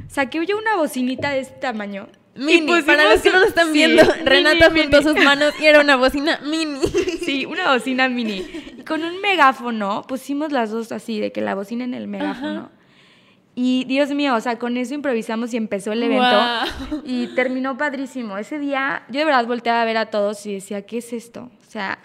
Saqué 0.08 0.46
yo 0.46 0.58
una 0.58 0.78
bocinita 0.78 1.32
de 1.32 1.40
este 1.40 1.56
tamaño. 1.60 2.08
Y 2.36 2.40
Mini, 2.40 2.68
pusimos- 2.68 2.84
para 2.86 3.10
los 3.14 3.22
que 3.22 3.30
no 3.30 3.40
lo 3.40 3.46
están 3.46 3.68
Sí, 3.68 3.74
viendo, 3.74 4.04
mini, 4.18 4.26
Renata 4.26 4.70
mini. 4.70 4.82
juntó 4.84 5.02
sus 5.02 5.24
manos 5.24 5.54
y 5.60 5.66
era 5.66 5.80
una 5.82 5.96
bocina 5.96 6.40
mini. 6.44 6.80
Sí, 7.26 7.46
una 7.46 7.74
bocina 7.74 8.08
mini. 8.10 8.46
Y 8.78 8.84
con 8.84 9.04
un 9.04 9.20
megáfono, 9.22 10.04
pusimos 10.08 10.52
las 10.52 10.70
dos 10.72 10.92
así, 10.92 11.20
de 11.20 11.32
que 11.32 11.42
la 11.42 11.56
bocina 11.56 11.84
en 11.86 11.94
el 11.94 12.08
megáfono. 12.08 12.60
Ajá. 12.60 12.70
Y 13.58 13.86
Dios 13.86 14.10
mío, 14.10 14.36
o 14.36 14.42
sea, 14.42 14.60
con 14.60 14.76
eso 14.76 14.94
improvisamos 14.94 15.54
y 15.54 15.58
empezó 15.58 15.94
el 15.94 16.04
evento. 16.04 16.26
Guau. 16.26 17.02
Y 17.06 17.28
terminó 17.36 17.78
padrísimo. 17.78 18.38
Ese 18.38 18.60
día, 18.60 19.04
yo 19.10 19.20
de 19.20 19.26
verdad 19.26 19.46
volteaba 19.48 19.82
a 19.82 19.86
ver 19.86 19.96
a 19.98 20.08
todos 20.08 20.46
y 20.46 20.56
decía, 20.56 20.86
¿qué 20.86 20.98
es 20.98 21.14
esto? 21.14 21.50
O 21.66 21.72
sea, 21.72 22.00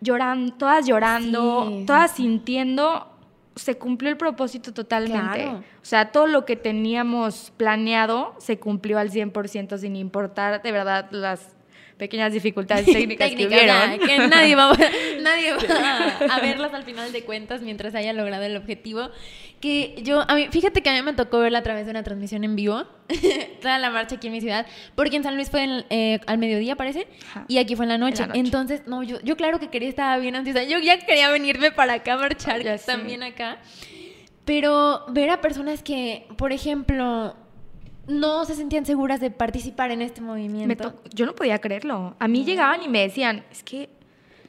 llorando, 0.00 0.54
todas 0.54 0.84
llorando, 0.86 1.66
Sí. 1.68 1.84
todas 1.86 2.10
sintiendo, 2.10 3.11
se 3.56 3.76
cumplió 3.76 4.10
el 4.10 4.16
propósito 4.16 4.72
totalmente. 4.72 5.42
Claro. 5.42 5.58
O 5.58 5.84
sea, 5.84 6.12
todo 6.12 6.26
lo 6.26 6.44
que 6.44 6.56
teníamos 6.56 7.52
planeado 7.56 8.34
se 8.38 8.58
cumplió 8.58 8.98
al 8.98 9.10
100% 9.10 9.78
sin 9.78 9.96
importar 9.96 10.62
de 10.62 10.72
verdad 10.72 11.08
las 11.10 11.54
pequeñas 11.98 12.32
dificultades 12.32 12.84
técnicas 12.92 13.30
que 13.30 13.36
Técnicas, 13.36 13.66
ya, 13.66 13.98
que 13.98 14.18
nadie 14.28 14.54
va, 14.56 14.72
nadie 15.22 15.52
va 15.52 16.16
a 16.34 16.40
verlas 16.40 16.74
al 16.74 16.82
final 16.84 17.12
de 17.12 17.24
cuentas 17.24 17.62
mientras 17.62 17.94
haya 17.94 18.12
logrado 18.12 18.42
el 18.44 18.56
objetivo. 18.56 19.10
Que 19.60 19.94
yo, 20.02 20.24
a 20.28 20.34
mí, 20.34 20.48
fíjate 20.50 20.82
que 20.82 20.90
a 20.90 20.92
mí 20.92 21.02
me 21.02 21.12
tocó 21.12 21.38
verla 21.38 21.58
a 21.58 21.62
través 21.62 21.84
de 21.86 21.92
una 21.92 22.02
transmisión 22.02 22.42
en 22.42 22.56
vivo, 22.56 22.84
toda 23.62 23.78
la 23.78 23.90
marcha 23.90 24.16
aquí 24.16 24.26
en 24.26 24.32
mi 24.32 24.40
ciudad, 24.40 24.66
porque 24.96 25.14
en 25.16 25.22
San 25.22 25.36
Luis 25.36 25.50
fue 25.50 25.62
en- 25.62 25.84
eh, 25.90 26.18
al 26.26 26.38
mediodía, 26.38 26.74
parece, 26.74 27.06
Ajá. 27.30 27.44
y 27.46 27.58
aquí 27.58 27.76
fue 27.76 27.84
en 27.84 27.90
la 27.90 27.98
noche. 27.98 28.22
En 28.24 28.28
la 28.30 28.34
noche. 28.34 28.40
Entonces, 28.40 28.82
no, 28.86 29.04
yo, 29.04 29.20
yo 29.22 29.36
claro 29.36 29.60
que 29.60 29.68
quería, 29.68 29.88
estaba 29.88 30.16
bien 30.18 30.34
ansiosa. 30.34 30.64
Yo 30.64 30.78
ya 30.80 30.98
quería 30.98 31.30
venirme 31.30 31.70
para 31.70 31.92
acá 31.94 32.14
a 32.14 32.16
marchar 32.16 32.60
Ya 32.64 32.76
sé. 32.76 32.90
también 32.90 33.22
acá. 33.22 33.58
Pero 34.44 35.04
ver 35.08 35.30
a 35.30 35.40
personas 35.40 35.82
que, 35.84 36.26
por 36.36 36.52
ejemplo, 36.52 37.36
no 38.06 38.44
se 38.44 38.54
sentían 38.54 38.84
seguras 38.86 39.20
de 39.20 39.30
participar 39.30 39.90
en 39.90 40.02
este 40.02 40.20
movimiento. 40.20 40.92
to- 40.92 41.02
yo 41.14 41.26
no 41.26 41.34
podía 41.34 41.58
creerlo. 41.60 42.14
A 42.18 42.28
mí 42.28 42.44
llegaban 42.44 42.82
y 42.82 42.88
me 42.88 43.00
decían, 43.00 43.44
es 43.50 43.62
que 43.62 43.88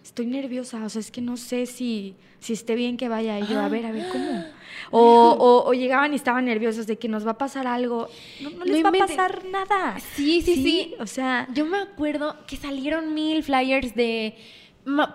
estoy 0.04 0.26
nerviosa, 0.26 0.84
o 0.84 0.90
sea, 0.90 1.00
es 1.00 1.12
que 1.12 1.22
no 1.22 1.38
sé 1.38 1.66
si, 1.66 2.16
si 2.40 2.54
esté 2.54 2.76
bien 2.76 2.98
que 2.98 3.08
vaya. 3.10 3.40
Y 3.40 3.48
yo, 3.48 3.60
a 3.60 3.70
ver, 3.70 3.86
a 3.86 3.92
ver, 3.92 4.08
¿cómo? 4.12 4.44
O, 4.92 5.02
o- 5.40 5.70
o 5.70 5.74
llegaban 5.74 6.14
y 6.14 6.16
estaban 6.16 6.46
nerviosos 6.46 6.88
de 6.88 6.98
que 6.98 7.08
nos 7.08 7.26
va 7.26 7.32
a 7.32 7.38
pasar 7.38 7.68
algo. 7.68 8.08
No, 8.42 8.50
no 8.50 8.58
No 8.58 8.66
les 8.66 8.84
va 8.84 8.90
a 8.90 8.92
pasar 8.92 9.46
nada. 9.46 10.00
Sí, 10.16 10.42
sí, 10.42 10.56
sí. 10.56 10.96
O 11.00 11.08
sea, 11.08 11.48
Yo 11.54 11.66
me 11.66 11.78
acuerdo 11.78 12.36
que 12.48 12.58
salieron 12.58 13.14
mil 13.14 13.44
flyers 13.44 13.96
de 13.96 14.36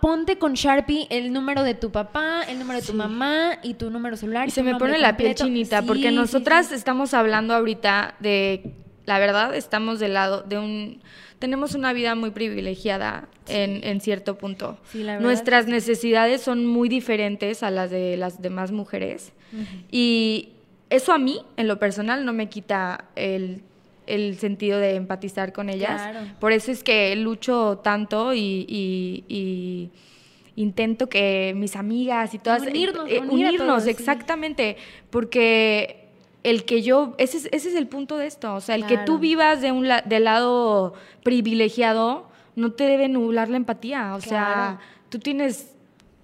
ponte 0.01 0.39
con 0.39 0.55
Sharpie 0.55 1.07
el 1.11 1.33
número 1.33 1.63
de 1.63 1.75
tu 1.75 1.91
papá, 1.91 2.43
el 2.49 2.59
número 2.59 2.81
de 2.81 2.87
tu 2.87 2.93
Sí. 2.93 2.99
mamá 2.99 3.59
y 3.63 3.75
tu 3.75 3.91
número 3.91 4.17
celular. 4.17 4.49
y 4.49 4.51
se 4.51 4.63
me 4.63 4.77
pone 4.77 4.99
la 4.99 5.17
piel 5.17 5.35
chinita, 5.35 5.81
Sí, 5.83 5.87
porque 5.87 6.11
nosotras 6.11 6.69
sí. 6.69 6.75
estamos 6.75 7.13
hablando 7.15 7.55
ahorita 7.55 8.15
de, 8.21 8.73
la 9.07 9.19
verdad, 9.19 9.55
estamos 9.55 9.99
del 10.01 10.15
lado 10.15 10.43
de 10.43 10.59
un, 10.59 11.03
tenemos 11.39 11.75
una 11.75 11.93
vida 11.93 12.15
muy 12.15 12.31
privilegiada 12.31 13.29
en, 13.47 13.85
en 13.85 14.01
cierto 14.01 14.39
punto. 14.39 14.79
Sí, 14.91 15.03
la 15.05 15.13
verdad. 15.13 15.27
Nuestras 15.27 15.67
necesidades 15.67 16.41
son 16.43 16.67
muy 16.67 16.89
diferentes 16.89 17.63
a 17.63 17.71
las 17.71 17.91
de 17.91 18.17
las 18.17 18.41
demás 18.43 18.73
mujeres. 18.73 19.33
Y 19.91 20.51
eso 20.91 21.13
a 21.13 21.19
mí, 21.19 21.41
en 21.57 21.69
lo 21.69 21.79
personal, 21.79 22.25
no 22.25 22.33
me 22.33 22.49
quita 22.49 23.05
el, 23.17 23.63
el 24.09 24.37
sentido 24.39 24.79
de 24.79 24.95
empatizar 24.97 25.53
con 25.53 25.69
ellas. 25.69 26.01
Claro. 26.03 26.27
Por 26.41 26.53
eso 26.53 26.73
es 26.73 26.83
que 26.83 27.15
lucho 27.17 27.81
tanto 27.85 28.35
y, 28.35 28.65
y- 28.69 29.25
y 29.29 29.91
intento 30.57 31.09
que 31.09 31.53
mis 31.57 31.77
amigas 31.77 32.35
y 32.35 32.39
todas... 32.39 32.63
Unirnos, 32.63 33.09
eh, 33.09 33.21
unir 33.21 33.47
a 33.47 33.49
unirnos, 33.51 33.67
todos, 33.69 33.85
sí. 33.85 33.91
exactamente. 33.91 34.77
Porque 35.11 36.09
el 36.43 36.65
que 36.65 36.83
yo... 36.83 37.15
Ese 37.19 37.37
es, 37.39 37.49
ese 37.53 37.69
es 37.69 37.75
el 37.77 37.87
punto 37.87 38.17
de 38.17 38.27
esto. 38.27 38.55
O 38.55 38.61
sea, 38.61 38.75
el 38.75 38.87
que 38.87 38.99
tú 38.99 39.19
vivas 39.19 39.61
de 39.61 39.71
un 39.73 39.87
la- 39.89 40.03
del 40.03 40.25
lado 40.25 40.95
privilegiado 41.23 42.29
no 42.57 42.73
te 42.73 42.85
debe 42.85 43.09
nublar 43.09 43.49
la 43.49 43.57
empatía. 43.57 44.15
O 44.17 44.19
Claro. 44.19 44.21
sea, 44.21 44.81
tú 45.11 45.19
tienes 45.21 45.75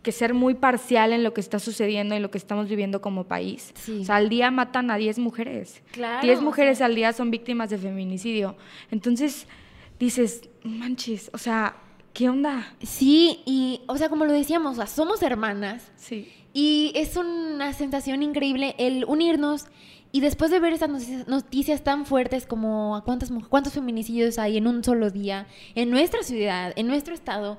que 0.04 0.12
ser 0.12 0.34
muy 0.34 0.54
parcial 0.54 1.12
en 1.12 1.25
lo 1.25 1.34
que 1.34 1.40
está 1.40 1.58
sucediendo 1.58 2.14
y 2.14 2.20
lo 2.20 2.30
que 2.30 2.38
estamos 2.38 2.68
viviendo 2.68 3.00
como 3.00 3.25
país. 3.25 3.73
Sí. 3.75 3.99
O 4.02 4.04
sea, 4.04 4.16
al 4.16 4.28
día 4.28 4.52
matan 4.52 4.92
a 4.92 4.96
10 4.96 5.18
mujeres. 5.18 5.82
Claro, 5.90 6.23
10 6.23 6.38
o 6.38 6.42
mujeres 6.42 6.80
al 6.80 6.94
día 6.94 7.12
son 7.12 7.32
víctimas 7.32 7.70
de 7.70 7.78
feminicidio. 7.78 8.56
Entonces, 8.92 9.49
dices, 9.99 10.49
manches, 10.62 11.30
o 11.34 11.38
sea, 11.38 11.75
¿qué 12.12 12.28
onda? 12.28 12.73
Sí, 12.80 13.40
y, 13.44 13.80
o 13.88 13.96
sea, 13.96 14.08
como 14.08 14.25
lo 14.25 14.32
decíamos, 14.32 14.75
o 14.75 14.76
sea, 14.76 14.87
somos 14.87 15.23
hermanas. 15.23 15.90
Sí. 15.96 16.32
Y 16.52 16.92
es 16.94 17.16
una 17.16 17.73
sensación 17.73 18.23
increíble 18.23 18.76
el 18.78 19.04
unirnos 19.06 19.66
y 20.12 20.20
después 20.20 20.52
de 20.52 20.61
ver 20.61 20.73
esas 20.73 20.88
noticias, 20.88 21.26
noticias 21.26 21.82
tan 21.82 22.06
fuertes 22.06 22.46
como 22.46 23.02
cuántos 23.04 23.73
feminicidios 23.73 24.38
hay 24.38 24.58
en 24.58 24.68
un 24.68 24.84
solo 24.84 25.11
día, 25.11 25.49
en 25.75 25.90
nuestra 25.90 26.23
ciudad, 26.23 26.73
en 26.76 26.87
nuestro 26.87 27.14
estado, 27.14 27.58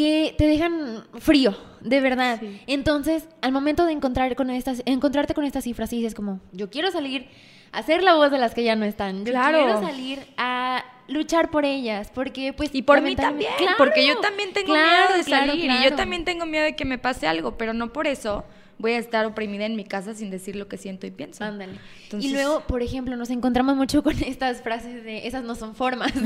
que 0.00 0.34
te 0.38 0.46
dejan 0.46 1.04
frío, 1.18 1.54
de 1.80 2.00
verdad. 2.00 2.38
Sí. 2.40 2.58
Entonces, 2.66 3.28
al 3.42 3.52
momento 3.52 3.84
de 3.84 3.92
encontrar 3.92 4.34
con 4.34 4.48
estas, 4.48 4.82
encontrarte 4.86 5.34
con 5.34 5.44
estas 5.44 5.64
cifras 5.64 5.92
y 5.92 5.96
dices 5.96 6.14
como, 6.14 6.40
yo 6.52 6.70
quiero 6.70 6.90
salir 6.90 7.28
a 7.72 7.82
ser 7.82 8.02
la 8.02 8.14
voz 8.14 8.30
de 8.30 8.38
las 8.38 8.54
que 8.54 8.64
ya 8.64 8.76
no 8.76 8.86
están. 8.86 9.26
Yo 9.26 9.32
Claro. 9.32 9.58
quiero 9.58 9.80
salir 9.82 10.18
a 10.38 10.82
luchar 11.06 11.50
por 11.50 11.64
ellas, 11.66 12.10
porque 12.14 12.52
pues... 12.54 12.70
Y 12.72 12.80
por 12.82 13.02
mí 13.02 13.14
también, 13.14 13.52
Claro, 13.58 13.76
porque 13.76 14.06
yo 14.06 14.18
también 14.20 14.52
tengo 14.54 14.72
claro, 14.72 14.88
miedo 15.14 15.16
de 15.18 15.22
salir 15.24 15.70
y 15.70 15.84
yo 15.84 15.94
también 15.96 16.24
tengo 16.24 16.46
miedo 16.46 16.64
de 16.64 16.74
que 16.76 16.84
me 16.86 16.96
pase 16.96 17.26
algo, 17.26 17.58
pero 17.58 17.74
no 17.74 17.92
por 17.92 18.06
eso 18.06 18.44
voy 18.80 18.92
a 18.92 18.98
estar 18.98 19.26
oprimida 19.26 19.66
en 19.66 19.76
mi 19.76 19.84
casa 19.84 20.14
sin 20.14 20.30
decir 20.30 20.56
lo 20.56 20.66
que 20.66 20.76
siento 20.78 21.06
y 21.06 21.10
pienso. 21.10 21.44
Ándale. 21.44 21.74
Entonces- 22.04 22.30
y 22.30 22.32
luego, 22.34 22.60
por 22.66 22.82
ejemplo, 22.82 23.14
nos 23.16 23.30
encontramos 23.30 23.76
mucho 23.76 24.02
con 24.02 24.14
estas 24.24 24.62
frases 24.62 25.04
de 25.04 25.26
esas 25.26 25.44
no 25.44 25.54
son 25.54 25.74
formas. 25.74 26.12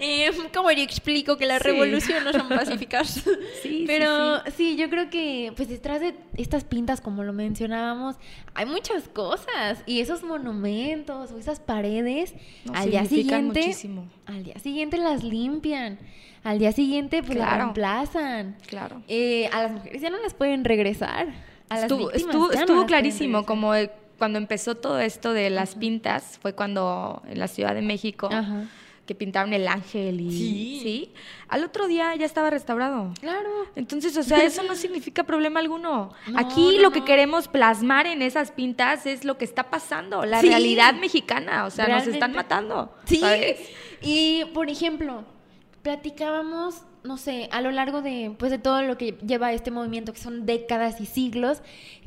Eh, 0.00 0.30
¿Cómo 0.52 0.70
yo 0.72 0.82
explico 0.82 1.36
que 1.36 1.46
la 1.46 1.58
Sí. 1.58 1.64
revolución 1.64 2.24
no 2.24 2.32
son 2.32 2.48
pacíficas? 2.48 3.22
sí, 3.62 3.84
Pero 3.86 4.38
sí. 4.46 4.52
sí, 4.56 4.76
yo 4.76 4.90
creo 4.90 5.08
que 5.08 5.52
pues 5.56 5.68
detrás 5.68 6.00
de 6.00 6.14
estas 6.36 6.64
pintas, 6.64 7.00
como 7.00 7.22
lo 7.22 7.32
mencionábamos, 7.32 8.16
hay 8.54 8.66
muchas 8.66 9.08
cosas. 9.08 9.82
Y 9.86 10.00
esos 10.00 10.22
monumentos 10.22 11.30
o 11.32 11.38
esas 11.38 11.60
paredes, 11.60 12.34
No, 12.64 12.74
al 12.74 12.90
día 12.90 13.04
siguiente. 13.06 13.60
muchísimo. 13.60 14.08
Al 14.26 14.42
día 14.44 14.58
siguiente 14.58 14.96
las 14.98 15.22
limpian. 15.22 15.98
Al 16.44 16.58
día 16.58 16.72
siguiente 16.72 17.22
pues 17.22 17.36
Claro. 17.36 17.56
reemplazan. 17.56 18.56
Claro. 18.68 19.02
Eh, 19.08 19.48
a 19.52 19.62
las 19.62 19.72
mujeres 19.72 20.00
ya 20.02 20.10
no 20.10 20.18
las 20.22 20.34
pueden 20.34 20.64
regresar. 20.64 21.28
A 21.70 21.74
las 21.74 21.82
estuvo 21.84 22.08
víctimas 22.08 22.22
estuvo, 22.22 22.46
no 22.48 22.52
estuvo 22.52 22.76
las 22.80 22.86
clarísimo, 22.86 23.44
como 23.46 23.72
cuando 24.18 24.38
empezó 24.38 24.76
todo 24.76 25.00
esto 25.00 25.32
de 25.32 25.50
las 25.50 25.74
pintas, 25.74 26.38
fue 26.40 26.54
cuando 26.54 27.22
en 27.28 27.38
la 27.38 27.48
Ciudad 27.48 27.74
de 27.74 27.82
México, 27.82 28.28
Ajá. 28.30 28.66
que 29.06 29.14
pintaron 29.14 29.52
el 29.52 29.66
ángel 29.66 30.20
y... 30.20 30.30
Sí. 30.80 31.12
Al 31.48 31.64
otro 31.64 31.88
día 31.88 32.14
ya 32.14 32.24
estaba 32.24 32.48
restaurado. 32.50 33.12
Claro. 33.20 33.50
Entonces, 33.74 34.16
o 34.16 34.22
sea, 34.22 34.38
eso 34.44 34.62
no 34.62 34.74
significa 34.76 35.24
problema 35.24 35.60
alguno. 35.60 36.12
No, 36.28 36.38
Aquí 36.38 36.76
no, 36.76 36.82
lo 36.82 36.90
que 36.92 37.04
queremos 37.04 37.48
plasmar 37.48 38.06
en 38.06 38.22
esas 38.22 38.52
pintas 38.52 39.04
es 39.06 39.24
lo 39.24 39.36
que 39.36 39.44
está 39.44 39.64
pasando, 39.70 40.24
la 40.24 40.40
Sí. 40.40 40.48
realidad 40.48 40.94
mexicana. 40.94 41.64
O 41.64 41.70
sea, 41.70 41.88
nos 41.88 42.06
están 42.06 42.32
matando. 42.32 42.94
Sí. 43.06 43.16
¿sabes? 43.18 43.58
Y 44.00 44.44
por 44.54 44.70
ejemplo, 44.70 45.24
platicábamos, 45.84 46.82
no 47.04 47.18
sé, 47.18 47.48
a 47.52 47.60
lo 47.60 47.70
largo 47.70 48.02
de 48.02 48.34
pues 48.36 48.50
de 48.50 48.58
todo 48.58 48.82
lo 48.82 48.98
que 48.98 49.12
lleva 49.24 49.52
este 49.52 49.70
movimiento 49.70 50.12
que 50.12 50.18
son 50.18 50.46
décadas 50.46 51.00
y 51.00 51.06
siglos, 51.06 51.60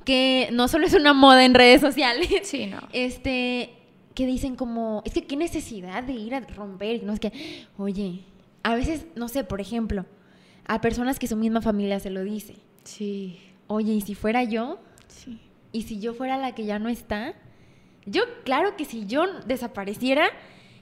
que 0.03 0.49
no 0.51 0.67
solo 0.67 0.87
es 0.87 0.93
una 0.93 1.13
moda 1.13 1.45
en 1.45 1.53
redes 1.53 1.79
sociales. 1.79 2.27
Sí, 2.43 2.65
no. 2.65 2.79
Este 2.91 3.69
que 4.15 4.25
dicen 4.25 4.55
como, 4.55 5.03
es 5.05 5.13
que 5.13 5.27
qué 5.27 5.35
necesidad 5.37 6.03
de 6.03 6.13
ir 6.13 6.33
a 6.33 6.39
romper, 6.39 7.03
no 7.03 7.13
es 7.13 7.19
que, 7.19 7.31
oye, 7.77 8.21
a 8.63 8.73
veces, 8.73 9.05
no 9.15 9.27
sé, 9.27 9.43
por 9.43 9.61
ejemplo, 9.61 10.07
a 10.65 10.81
personas 10.81 11.19
que 11.19 11.27
su 11.27 11.35
misma 11.35 11.61
familia 11.61 11.99
se 11.99 12.09
lo 12.09 12.23
dice. 12.23 12.55
Sí. 12.83 13.39
Oye, 13.67 13.93
¿y 13.93 14.01
si 14.01 14.15
fuera 14.15 14.43
yo? 14.43 14.79
Sí. 15.07 15.39
¿Y 15.71 15.83
si 15.83 15.99
yo 15.99 16.15
fuera 16.15 16.39
la 16.39 16.55
que 16.55 16.65
ya 16.65 16.79
no 16.79 16.89
está? 16.89 17.35
Yo, 18.07 18.23
claro 18.43 18.75
que 18.75 18.85
si 18.85 19.05
yo 19.05 19.25
desapareciera, 19.45 20.29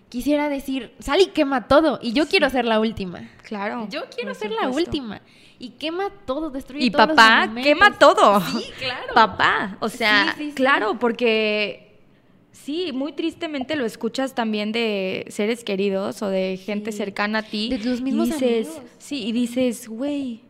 quisiera 0.10 0.50
decir, 0.50 0.94
sal 1.00 1.22
y 1.22 1.28
quema 1.28 1.68
todo. 1.68 2.00
Y 2.02 2.14
yo 2.14 2.28
quiero 2.28 2.50
ser 2.50 2.66
la 2.66 2.80
última. 2.80 3.30
Claro. 3.44 3.88
Yo 3.90 4.04
quiero 4.16 4.34
ser 4.34 4.52
la 4.52 4.70
última. 4.70 5.22
Y 5.58 5.70
quema 5.72 6.10
todo, 6.26 6.50
destruye 6.50 6.86
Y 6.86 6.92
todos 6.92 7.08
los 7.10 7.16
papá 7.16 7.50
quema 7.64 7.98
todo. 7.98 8.42
Sí, 8.42 8.66
claro. 8.78 9.14
Papá. 9.14 9.78
O 9.80 9.88
sea, 9.90 10.34
Sí, 10.38 10.44
sí, 10.44 10.50
sí. 10.50 10.56
claro, 10.56 11.00
porque 11.00 12.02
sí, 12.52 12.92
muy 12.92 13.14
tristemente 13.14 13.76
lo 13.78 13.86
escuchas 13.86 14.36
también 14.36 14.72
de 14.74 15.26
seres 15.30 15.64
queridos 15.64 16.22
o 16.22 16.28
de 16.28 16.58
gente 16.58 16.92
Sí. 16.92 16.98
cercana 16.98 17.40
a 17.40 17.44
ti. 17.44 17.70
De 17.70 17.78
tus 17.78 18.00
y 18.00 18.04
mismos 18.04 18.26
dices, 18.30 18.68
amigos. 18.68 18.92
Sí, 18.98 19.26
y 19.28 19.32
dices, 19.32 19.88
güey, 19.88 20.42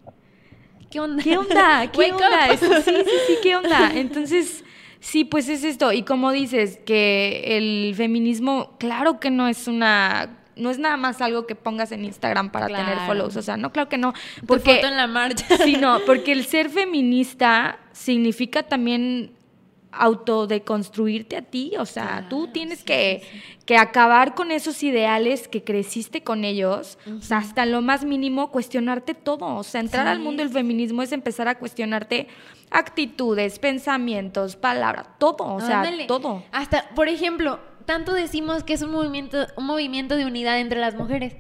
¿Qué 0.90 1.00
onda? 1.02 1.22
¿Qué 1.24 1.38
onda? 1.38 1.92
¿Qué 1.92 1.98
Wake 2.00 2.14
onda? 2.14 2.48
Eso, 2.52 2.82
sí, 2.82 2.92
sí, 3.04 3.12
sí, 3.28 3.34
¿qué 3.44 3.56
onda? 3.58 3.92
Entonces, 3.96 4.64
sí, 5.00 5.24
pues 5.26 5.50
es 5.50 5.64
esto. 5.64 5.92
Y 5.92 6.04
como 6.04 6.32
dices, 6.32 6.80
que 6.86 7.58
el 7.58 7.94
feminismo, 7.96 8.76
claro 8.80 9.20
que 9.20 9.32
no 9.32 9.48
es 9.48 9.68
una. 9.68 10.38
No 10.56 10.72
es 10.72 10.80
nada 10.80 10.96
más 10.96 11.20
algo 11.22 11.46
que 11.48 11.56
pongas 11.56 11.92
en 11.92 12.06
Instagram 12.06 12.50
para 12.50 12.68
tener 12.68 12.98
follows. 13.06 13.36
O 13.36 13.42
sea, 13.42 13.58
no, 13.58 13.74
claro 13.74 13.90
que 13.90 13.98
no. 13.98 14.14
Tu 14.40 14.46
Porque, 14.46 14.76
foto 14.76 14.88
en 14.88 14.96
la 14.96 15.08
marcha. 15.08 15.46
sí, 15.66 15.76
no, 15.76 16.00
porque 16.06 16.32
el 16.32 16.46
ser 16.46 16.70
feminista 16.70 17.78
significa 17.92 18.64
también 18.64 19.35
autodeconstruirte 19.98 21.38
a 21.38 21.42
ti. 21.42 21.74
O 21.80 21.86
sea, 21.86 22.06
Claro, 22.08 22.28
tú 22.30 22.48
tienes 22.48 22.80
sí, 22.80 22.86
que, 22.86 23.22
sí, 23.24 23.40
que 23.66 23.78
acabar 23.78 24.36
con 24.36 24.52
esos 24.52 24.82
ideales 24.84 25.48
que 25.48 25.64
creciste 25.64 26.24
con 26.24 26.44
ellos. 26.46 26.98
O 27.18 27.22
sea, 27.22 27.38
hasta 27.40 27.66
lo 27.66 27.82
más 27.82 28.06
mínimo, 28.06 28.52
cuestionarte 28.52 29.14
todo. 29.14 29.56
O 29.56 29.64
sea, 29.64 29.82
entrar 29.82 30.06
Sí, 30.06 30.12
al 30.12 30.20
mundo 30.20 30.44
del 30.44 30.52
feminismo 30.52 31.02
es 31.02 31.12
empezar 31.12 31.48
a 31.48 31.56
cuestionarte 31.60 32.28
actitudes, 32.72 33.60
pensamientos, 33.60 34.56
palabras, 34.56 35.08
todo. 35.18 35.56
O 35.56 35.62
sea, 35.62 35.80
Ándale. 35.82 36.06
todo. 36.06 36.44
Hasta, 36.52 36.90
por 36.96 37.08
ejemplo, 37.08 37.60
tanto 37.86 38.14
decimos 38.14 38.64
que 38.64 38.74
es 38.74 38.82
un 38.82 38.92
movimiento, 38.92 39.46
un 39.56 39.66
movimiento 39.66 40.16
de 40.18 40.26
unidad 40.26 40.60
entre 40.60 40.80
las 40.80 40.96
mujeres, 40.96 41.36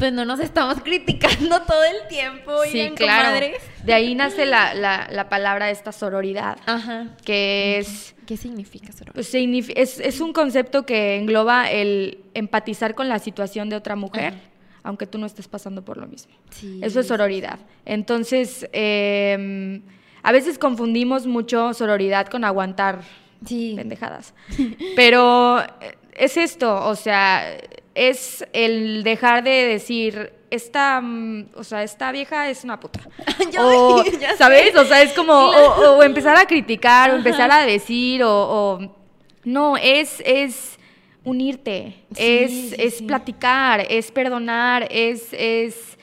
pues 0.00 0.12
no 0.12 0.24
nos 0.24 0.40
estamos 0.40 0.80
criticando 0.82 1.60
todo 1.62 1.84
el 1.84 2.08
tiempo, 2.08 2.50
Sí, 2.64 2.80
oigan, 2.80 2.94
claro. 2.96 3.24
comadres. 3.28 3.62
De 3.84 3.94
ahí 3.94 4.16
nace 4.16 4.46
la, 4.46 4.74
la, 4.74 5.06
la 5.12 5.28
palabra 5.28 5.70
esta 5.70 5.92
sororidad, 5.92 6.58
Ajá. 6.66 7.06
que 7.24 7.78
es 7.78 8.16
¿Qué 8.26 8.36
significa 8.36 8.90
sororidad? 8.92 9.14
Pues 9.14 9.32
signif- 9.32 9.72
es, 9.76 10.00
es 10.00 10.20
un 10.20 10.32
concepto 10.32 10.84
que 10.86 11.16
engloba 11.16 11.70
el 11.70 12.24
empatizar 12.34 12.94
con 12.96 13.08
la 13.08 13.18
situación 13.20 13.68
de 13.68 13.76
otra 13.76 13.94
mujer, 13.94 14.34
Ajá. 14.34 14.42
aunque 14.82 15.06
tú 15.06 15.18
no 15.18 15.26
estés 15.26 15.46
pasando 15.48 15.84
por 15.84 15.96
lo 15.98 16.06
mismo. 16.08 16.32
Sí, 16.50 16.80
Eso 16.82 17.00
es 17.00 17.06
sororidad. 17.06 17.58
Entonces, 17.84 18.68
eh, 18.72 19.80
a 20.22 20.32
veces 20.32 20.58
confundimos 20.58 21.26
mucho 21.26 21.72
sororidad 21.74 22.26
con 22.28 22.44
aguantar 22.44 23.00
Sí. 23.46 23.72
pendejadas. 23.76 24.34
Pero 24.96 25.60
eh, 25.80 25.96
es 26.14 26.36
esto, 26.36 26.86
o 26.86 26.94
sea, 26.94 27.56
es 27.94 28.44
el 28.52 29.02
dejar 29.02 29.42
de 29.42 29.50
decir 29.66 30.32
esta, 30.50 31.00
mm, 31.00 31.48
o 31.54 31.64
sea, 31.64 31.82
esta 31.82 32.10
vieja 32.12 32.48
es 32.50 32.64
una 32.64 32.78
puta. 32.80 33.00
O, 33.58 34.02
ya 34.20 34.30
sé. 34.32 34.36
¿sabes? 34.36 34.74
O 34.76 34.84
sea, 34.84 35.02
es 35.02 35.12
como, 35.12 35.32
o, 35.32 35.96
o 35.98 36.02
empezar 36.02 36.36
a 36.36 36.46
criticar, 36.46 37.10
o 37.10 37.16
empezar 37.16 37.50
a 37.50 37.64
decir, 37.66 38.22
o, 38.22 38.30
o- 38.32 38.96
no, 39.44 39.76
es, 39.76 40.22
es 40.24 40.78
unirte, 41.24 41.94
Sí, 42.14 42.22
es, 42.22 42.50
sí, 42.50 42.74
es 42.78 42.98
sí. 42.98 43.04
platicar, 43.04 43.86
es 43.88 44.10
perdonar, 44.10 44.86
es, 44.90 45.28
es 45.32 45.98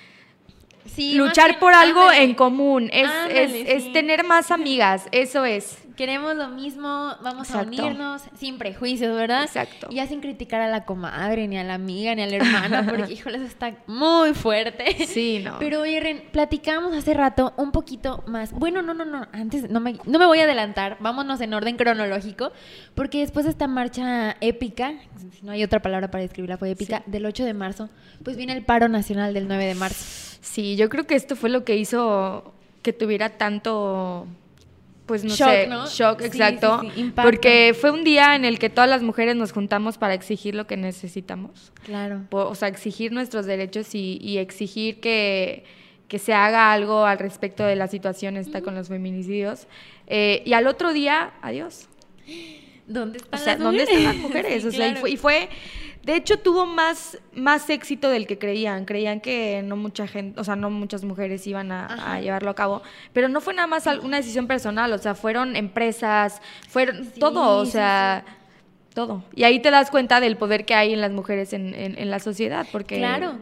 luchar 1.13 1.59
por 1.59 1.73
algo 1.73 2.01
ándale. 2.01 2.23
en 2.23 2.33
común, 2.33 2.89
es, 2.91 3.07
Ándale, 3.09 3.43
es, 3.77 3.85
es 3.85 3.93
tener 3.93 4.23
más 4.23 4.51
amigas, 4.51 5.07
eso 5.11 5.45
es. 5.45 5.77
Queremos 5.97 6.35
lo 6.35 6.47
mismo, 6.49 7.15
vamos 7.21 7.49
Exacto. 7.49 7.57
a 7.57 7.85
unirnos 7.85 8.21
sin 8.37 8.57
prejuicios, 8.57 9.15
¿verdad? 9.15 9.43
Exacto. 9.43 9.87
Y 9.89 9.95
ya 9.95 10.07
sin 10.07 10.21
criticar 10.21 10.61
a 10.61 10.69
la 10.69 10.85
comadre, 10.85 11.47
ni 11.47 11.57
a 11.57 11.63
la 11.63 11.73
amiga, 11.73 12.13
ni 12.13 12.21
a 12.21 12.27
la 12.27 12.35
hermana, 12.35 12.85
porque 12.89 13.13
híjole, 13.13 13.37
eso 13.37 13.47
está 13.47 13.75
muy 13.87 14.33
fuerte. 14.33 15.05
Sí, 15.07 15.41
no. 15.43 15.57
Pero 15.59 15.81
oye, 15.81 15.99
Ren, 15.99 16.23
platicamos 16.31 16.95
hace 16.95 17.13
rato 17.13 17.53
un 17.57 17.71
poquito 17.71 18.23
más. 18.27 18.51
Bueno, 18.53 18.81
no, 18.81 18.93
no, 18.93 19.05
no, 19.05 19.27
antes 19.31 19.69
no 19.69 19.79
me, 19.79 19.97
no 20.05 20.19
me 20.19 20.25
voy 20.27 20.39
a 20.39 20.43
adelantar, 20.43 20.97
vámonos 20.99 21.41
en 21.41 21.53
orden 21.53 21.77
cronológico, 21.77 22.51
porque 22.93 23.19
después 23.19 23.45
de 23.45 23.51
esta 23.51 23.67
marcha 23.67 24.37
épica, 24.39 24.93
si 25.31 25.45
no 25.45 25.51
hay 25.51 25.63
otra 25.63 25.81
palabra 25.81 26.11
para 26.11 26.21
describirla, 26.21 26.57
fue 26.57 26.71
épica, 26.71 27.01
del 27.07 27.25
8 27.25 27.43
de 27.43 27.53
marzo, 27.53 27.89
pues 28.23 28.37
viene 28.37 28.53
el 28.53 28.63
paro 28.63 28.87
nacional 28.87 29.33
del 29.33 29.47
9 29.47 29.65
de 29.65 29.75
marzo. 29.75 30.05
Sí, 30.41 30.75
yo 30.75 30.89
creo 30.89 31.07
que 31.07 31.15
esto 31.15 31.35
fue 31.35 31.49
lo 31.49 31.63
que 31.65 31.75
hizo 31.75 32.53
que 32.81 32.93
tuviera 32.93 33.29
tanto, 33.37 34.27
pues 35.07 35.23
no 35.23 35.33
Shock, 35.33 35.49
sé, 35.49 35.67
¿no? 35.67 35.87
shock, 35.87 36.21
exacto. 36.21 36.81
sí, 36.83 36.89
sí, 36.93 36.99
impacto. 37.01 37.27
Porque 37.31 37.75
fue 37.79 37.89
un 37.91 38.03
día 38.03 38.35
en 38.35 38.45
el 38.45 38.59
que 38.59 38.69
todas 38.69 38.89
las 38.89 39.01
mujeres 39.01 39.35
nos 39.35 39.51
juntamos 39.53 39.97
para 39.97 40.13
exigir 40.13 40.53
lo 40.53 40.67
que 40.67 40.77
necesitamos. 40.77 41.71
Claro. 41.85 42.21
O 42.29 42.53
sea, 42.53 42.67
exigir 42.67 43.11
nuestros 43.11 43.45
derechos 43.45 43.95
y, 43.95 44.19
y 44.21 44.37
exigir 44.37 44.99
que, 44.99 45.63
que 46.07 46.19
se 46.19 46.33
haga 46.33 46.71
algo 46.73 47.05
al 47.05 47.17
respecto 47.19 47.63
de 47.63 47.75
la 47.75 47.87
situación 47.87 48.37
esta 48.37 48.61
con 48.61 48.75
los 48.75 48.89
feminicidios. 48.89 49.67
Eh, 50.07 50.43
y 50.45 50.53
al 50.53 50.67
otro 50.67 50.93
día, 50.93 51.31
adiós. 51.41 51.87
¿Dónde 52.87 53.19
O 53.19 53.23
están 53.23 53.39
sea, 53.39 53.53
las 53.55 53.63
¿dónde 53.63 53.81
mujeres? 53.81 53.97
están 53.99 54.13
las 54.15 54.23
mujeres? 54.23 54.65
O 54.65 54.71
sea, 54.71 54.87
y 54.87 54.91
claro. 54.91 54.99
fue, 55.01 55.09
y 55.11 55.17
fue- 55.17 55.49
de 56.07 56.15
hecho, 56.15 56.39
tuvo 56.39 56.65
más, 56.65 57.19
más 57.33 57.69
éxito 57.69 58.09
del 58.09 58.25
que 58.27 58.39
creían. 58.39 58.85
Creían 58.85 59.19
que 59.19 59.61
no 59.61 59.75
mucha 59.75 60.07
gente, 60.07 60.39
o 60.39 60.43
sea, 60.45 60.55
no 60.55 60.69
muchas 60.69 61.03
mujeres 61.03 61.45
iban 61.45 61.69
a, 61.73 62.21
llevarlo 62.21 62.49
a 62.49 62.55
cabo. 62.55 62.81
Pero 63.11 63.27
no 63.27 63.41
fue 63.41 63.53
nada 63.53 63.67
más 63.67 63.85
una 64.01 64.15
decisión 64.15 64.47
personal, 64.47 64.93
o 64.93 64.97
sea, 64.97 65.15
fueron 65.15 65.57
empresas, 65.57 66.41
fueron 66.69 67.03
Sí, 67.13 67.19
todo, 67.19 67.57
o 67.57 67.65
sí, 67.65 67.71
sea, 67.73 68.23
todo. 68.93 69.25
Y 69.35 69.43
ahí 69.43 69.59
te 69.59 69.69
das 69.69 69.91
cuenta 69.91 70.21
del 70.21 70.37
poder 70.37 70.65
que 70.65 70.75
hay 70.75 70.93
en 70.93 71.01
las 71.01 71.11
mujeres 71.11 71.51
en, 71.51 71.73
en- 71.75 71.97
en 71.99 72.09
la 72.09 72.19
sociedad, 72.19 72.65
porque... 72.71 72.97
Claro. 72.99 73.33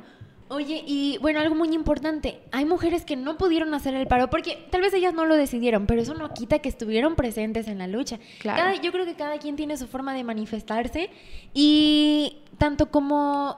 Oye, 0.48 0.84
y 0.86 1.18
bueno, 1.22 1.40
algo 1.40 1.56
muy 1.56 1.70
importante, 1.74 2.40
hay 2.52 2.66
mujeres 2.66 3.04
que 3.04 3.16
no 3.16 3.36
pudieron 3.36 3.74
hacer 3.74 3.96
el 3.96 4.06
paro 4.06 4.30
porque 4.30 4.68
tal 4.70 4.82
vez 4.82 4.94
ellas 4.94 5.14
no 5.16 5.26
lo 5.26 5.36
decidieron, 5.36 5.88
pero 5.88 6.02
eso 6.04 6.14
no 6.14 6.34
quita 6.36 6.60
que 6.60 6.70
estuvieron 6.70 7.16
presentes 7.16 7.68
en 7.68 7.80
la 7.80 7.88
lucha. 7.88 8.20
Claro. 8.42 8.62
Cada- 8.62 8.76
yo 8.82 8.92
creo 8.92 9.06
que 9.06 9.16
cada 9.16 9.40
quien 9.40 9.56
tiene 9.56 9.76
su 9.76 9.88
forma 9.88 10.14
de 10.14 10.24
manifestarse 10.24 11.10
y 11.54 12.38
tanto 12.60 12.92
como 12.92 13.58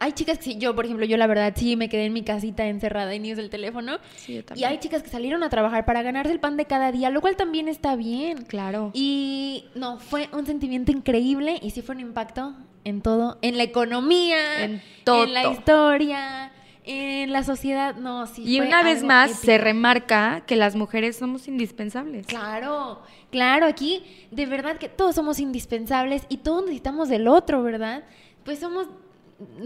hay 0.00 0.12
chicas 0.12 0.38
que 0.38 0.44
sí, 0.44 0.58
yo 0.58 0.74
por 0.74 0.84
ejemplo, 0.84 1.04
yo 1.06 1.16
la 1.16 1.26
verdad 1.26 1.52
sí 1.56 1.76
me 1.76 1.88
quedé 1.88 2.04
en 2.06 2.12
mi 2.12 2.22
casita 2.22 2.66
encerrada 2.66 3.14
en 3.14 3.24
el 3.26 3.50
teléfono 3.50 3.98
Sí, 4.16 4.34
yo 4.34 4.40
y 4.40 4.42
también. 4.42 4.70
hay 4.70 4.78
chicas 4.78 5.02
que 5.02 5.08
salieron 5.10 5.42
a 5.42 5.48
trabajar 5.50 5.84
para 5.84 6.02
ganarse 6.02 6.32
el 6.32 6.40
pan 6.40 6.56
de 6.56 6.66
cada 6.66 6.92
día, 6.92 7.10
lo 7.10 7.20
cual 7.20 7.36
también 7.36 7.68
está 7.68 7.96
bien. 7.96 8.44
Claro. 8.44 8.90
Y 8.94 9.64
no, 9.74 9.98
fue 9.98 10.28
un 10.32 10.46
sentimiento 10.46 10.92
increíble 10.92 11.58
y 11.62 11.70
sí 11.70 11.82
fue 11.82 11.94
un 11.96 12.00
impacto 12.02 12.54
en 12.84 13.02
todo, 13.02 13.38
en 13.42 13.56
la 13.56 13.64
economía, 13.64 14.64
En 14.64 14.82
todo. 15.04 15.24
en 15.24 15.34
la 15.34 15.50
historia, 15.50 16.52
en 16.84 17.32
la 17.32 17.42
sociedad. 17.42 17.96
No, 17.96 18.26
sí. 18.26 18.42
Y 18.46 18.60
una 18.60 18.82
vez 18.82 19.02
más 19.02 19.30
épico. 19.30 19.46
se 19.46 19.58
remarca 19.58 20.42
que 20.46 20.56
las 20.56 20.74
mujeres 20.76 21.16
somos 21.16 21.48
indispensables. 21.48 22.26
Claro, 22.26 23.02
claro, 23.30 23.66
aquí 23.66 24.02
de 24.30 24.46
verdad 24.46 24.78
que 24.78 24.88
todos 24.88 25.14
somos 25.16 25.38
indispensables 25.40 26.22
y 26.28 26.38
todos 26.38 26.62
necesitamos 26.62 27.08
del 27.08 27.28
otro, 27.28 27.62
¿verdad? 27.62 28.04
Pues 28.44 28.60
somos, 28.60 28.86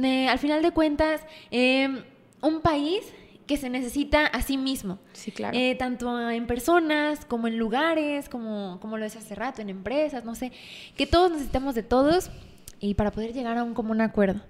eh, 0.03 0.29
al 0.29 0.39
final 0.39 0.63
de 0.63 0.71
cuentas, 0.71 1.21
eh, 1.51 2.05
un 2.41 2.61
país 2.61 3.05
que 3.47 3.57
se 3.57 3.71
necesita 3.71 4.27
a 4.27 4.43
sí 4.43 4.57
mismo. 4.57 4.99
Sí, 5.13 5.31
claro. 5.31 5.57
Eh, 5.57 5.75
tanto 5.75 6.31
en 6.31 6.47
personas 6.47 7.25
como 7.25 7.49
en 7.49 7.59
lugares, 7.59 8.29
como, 8.29 8.79
como 8.81 8.99
lo 8.99 9.05
decía 9.05 9.21
hace 9.21 9.35
rato, 9.35 9.63
en 9.63 9.69
empresas, 9.69 10.25
no 10.25 10.35
sé, 10.35 10.53
que 10.97 11.07
todos 11.07 11.33
necesitamos 11.33 11.75
de 11.75 11.83
todos 11.83 12.31
y 12.81 12.95
para 12.95 13.11
poder 13.11 13.33
llegar 13.33 13.59
a 13.59 13.65
un 13.65 13.75
común 13.75 14.01
acuerdo. 14.01 14.41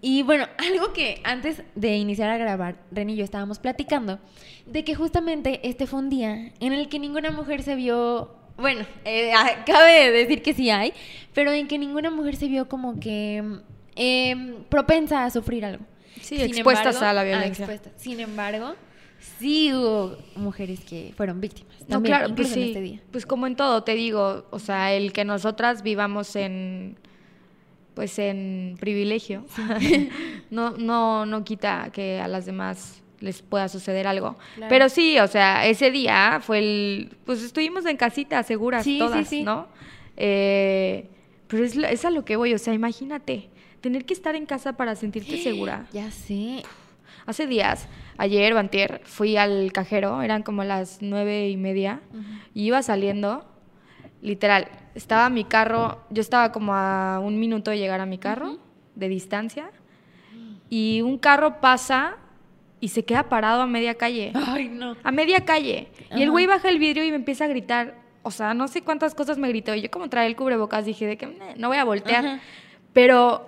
Y 0.00 0.22
bueno, 0.22 0.46
algo 0.58 0.92
que 0.92 1.20
antes 1.24 1.62
de 1.74 1.96
iniciar 1.96 2.30
a 2.30 2.38
grabar, 2.38 2.76
Ren 2.90 3.10
y 3.10 3.16
yo 3.16 3.24
estábamos 3.24 3.58
platicando, 3.58 4.18
de 4.66 4.84
que 4.84 4.94
justamente 4.94 5.60
este 5.68 5.86
fue 5.86 6.00
un 6.00 6.10
día 6.10 6.52
en 6.60 6.72
el 6.72 6.88
que 6.88 6.98
ninguna 6.98 7.30
mujer 7.30 7.62
se 7.62 7.74
vio, 7.74 8.34
bueno, 8.56 8.84
eh, 9.04 9.32
cabe 9.66 10.10
decir 10.10 10.42
que 10.42 10.54
sí 10.54 10.70
hay, 10.70 10.92
pero 11.34 11.52
en 11.52 11.68
que 11.68 11.78
ninguna 11.78 12.10
mujer 12.10 12.36
se 12.36 12.48
vio 12.48 12.68
como 12.68 13.00
que 13.00 13.62
eh, 13.98 14.54
propensa 14.68 15.24
a 15.24 15.30
sufrir 15.30 15.64
algo. 15.64 15.84
Sí, 16.20 16.40
expuestas 16.40 17.02
a 17.02 17.12
la 17.12 17.24
violencia. 17.24 17.64
expuestas. 17.64 17.92
Sin 18.00 18.20
embargo, 18.20 18.74
sí 19.38 19.72
hubo 19.72 20.16
mujeres 20.36 20.80
que 20.80 21.12
fueron 21.16 21.40
víctimas. 21.40 21.76
No, 21.88 22.02
claro, 22.02 22.34
pues 22.34 22.48
sí. 22.48 22.62
en 22.62 22.68
este 22.68 22.80
día. 22.80 23.00
Pues 23.10 23.26
como 23.26 23.46
en 23.46 23.56
todo, 23.56 23.82
te 23.82 23.94
digo, 23.94 24.46
o 24.50 24.58
sea, 24.58 24.92
el 24.92 25.12
que 25.12 25.24
nosotras 25.24 25.82
vivamos 25.82 26.36
en 26.36 26.96
pues 27.94 28.16
en 28.20 28.76
privilegio 28.78 29.44
no 30.50 30.70
no 30.70 31.26
no 31.26 31.42
quita 31.42 31.90
que 31.92 32.20
a 32.20 32.28
las 32.28 32.46
demás 32.46 33.02
les 33.18 33.42
pueda 33.42 33.68
suceder 33.68 34.06
algo. 34.06 34.36
Claro. 34.54 34.68
Pero 34.68 34.88
sí, 34.88 35.18
o 35.18 35.26
sea, 35.26 35.66
ese 35.66 35.90
día 35.90 36.38
fue 36.40 36.58
el 36.60 37.16
pues 37.24 37.42
estuvimos 37.42 37.84
en 37.86 37.96
casita 37.96 38.40
seguras 38.44 38.84
Sí, 38.84 38.92
sí, 38.92 38.98
todas, 38.98 39.28
sí. 39.28 39.42
¿no? 39.42 39.66
Eh, 40.16 41.08
pero 41.48 41.64
es, 41.64 41.76
es 41.76 42.04
a 42.04 42.10
lo 42.10 42.24
que 42.24 42.36
voy, 42.36 42.54
o 42.54 42.58
sea, 42.58 42.74
imagínate 42.74 43.48
tener 43.80 44.04
que 44.04 44.14
estar 44.14 44.34
en 44.36 44.46
casa 44.46 44.74
para 44.76 44.94
sentirte 44.94 45.36
segura. 45.42 45.86
Ya 45.92 46.10
sé. 46.10 46.62
Hace 47.26 47.46
días, 47.46 47.88
ayer 48.16 48.52
o 48.54 48.58
antier, 48.58 49.00
fui 49.04 49.36
al 49.36 49.70
cajero, 49.72 50.22
eran 50.22 50.42
como 50.42 50.64
las 50.64 50.98
nueve 51.02 51.48
y 51.50 51.56
media, 51.56 52.00
y 52.54 52.64
iba 52.64 52.82
saliendo, 52.82 53.44
literal, 54.22 54.68
estaba 54.94 55.28
mi 55.28 55.44
carro, 55.44 56.00
yo 56.10 56.20
estaba 56.22 56.52
como 56.52 56.74
a 56.74 57.20
un 57.22 57.38
minuto 57.38 57.70
de 57.70 57.78
llegar 57.78 58.00
a 58.00 58.06
mi 58.06 58.16
carro, 58.18 58.58
de 58.94 59.08
distancia, 59.08 59.70
y 60.70 61.02
un 61.02 61.18
carro 61.18 61.60
pasa 61.60 62.16
y 62.80 62.88
se 62.88 63.04
queda 63.04 63.28
parado 63.28 63.60
a 63.62 63.66
media 63.66 63.94
calle, 63.96 64.32
Ay, 64.34 64.68
no. 64.68 64.96
a 65.02 65.10
media 65.12 65.44
calle, 65.44 65.88
y 66.16 66.22
el 66.22 66.30
güey 66.30 66.46
baja 66.46 66.68
el 66.70 66.78
vidrio 66.78 67.04
y 67.04 67.10
me 67.10 67.16
empieza 67.16 67.44
a 67.44 67.48
gritar, 67.48 67.94
o 68.22 68.30
sea, 68.30 68.54
no 68.54 68.68
sé 68.68 68.80
cuántas 68.82 69.14
cosas 69.14 69.36
me 69.36 69.48
gritó, 69.48 69.74
y 69.74 69.82
yo 69.82 69.90
como 69.90 70.08
traía 70.08 70.28
el 70.28 70.36
cubrebocas 70.36 70.86
dije 70.86 71.06
de 71.06 71.16
que 71.18 71.26
"Meh, 71.26 71.56
no 71.58 71.68
voy 71.68 71.76
a 71.76 71.84
voltear, 71.84 72.24
Ajá. 72.24 72.40
pero 72.94 73.47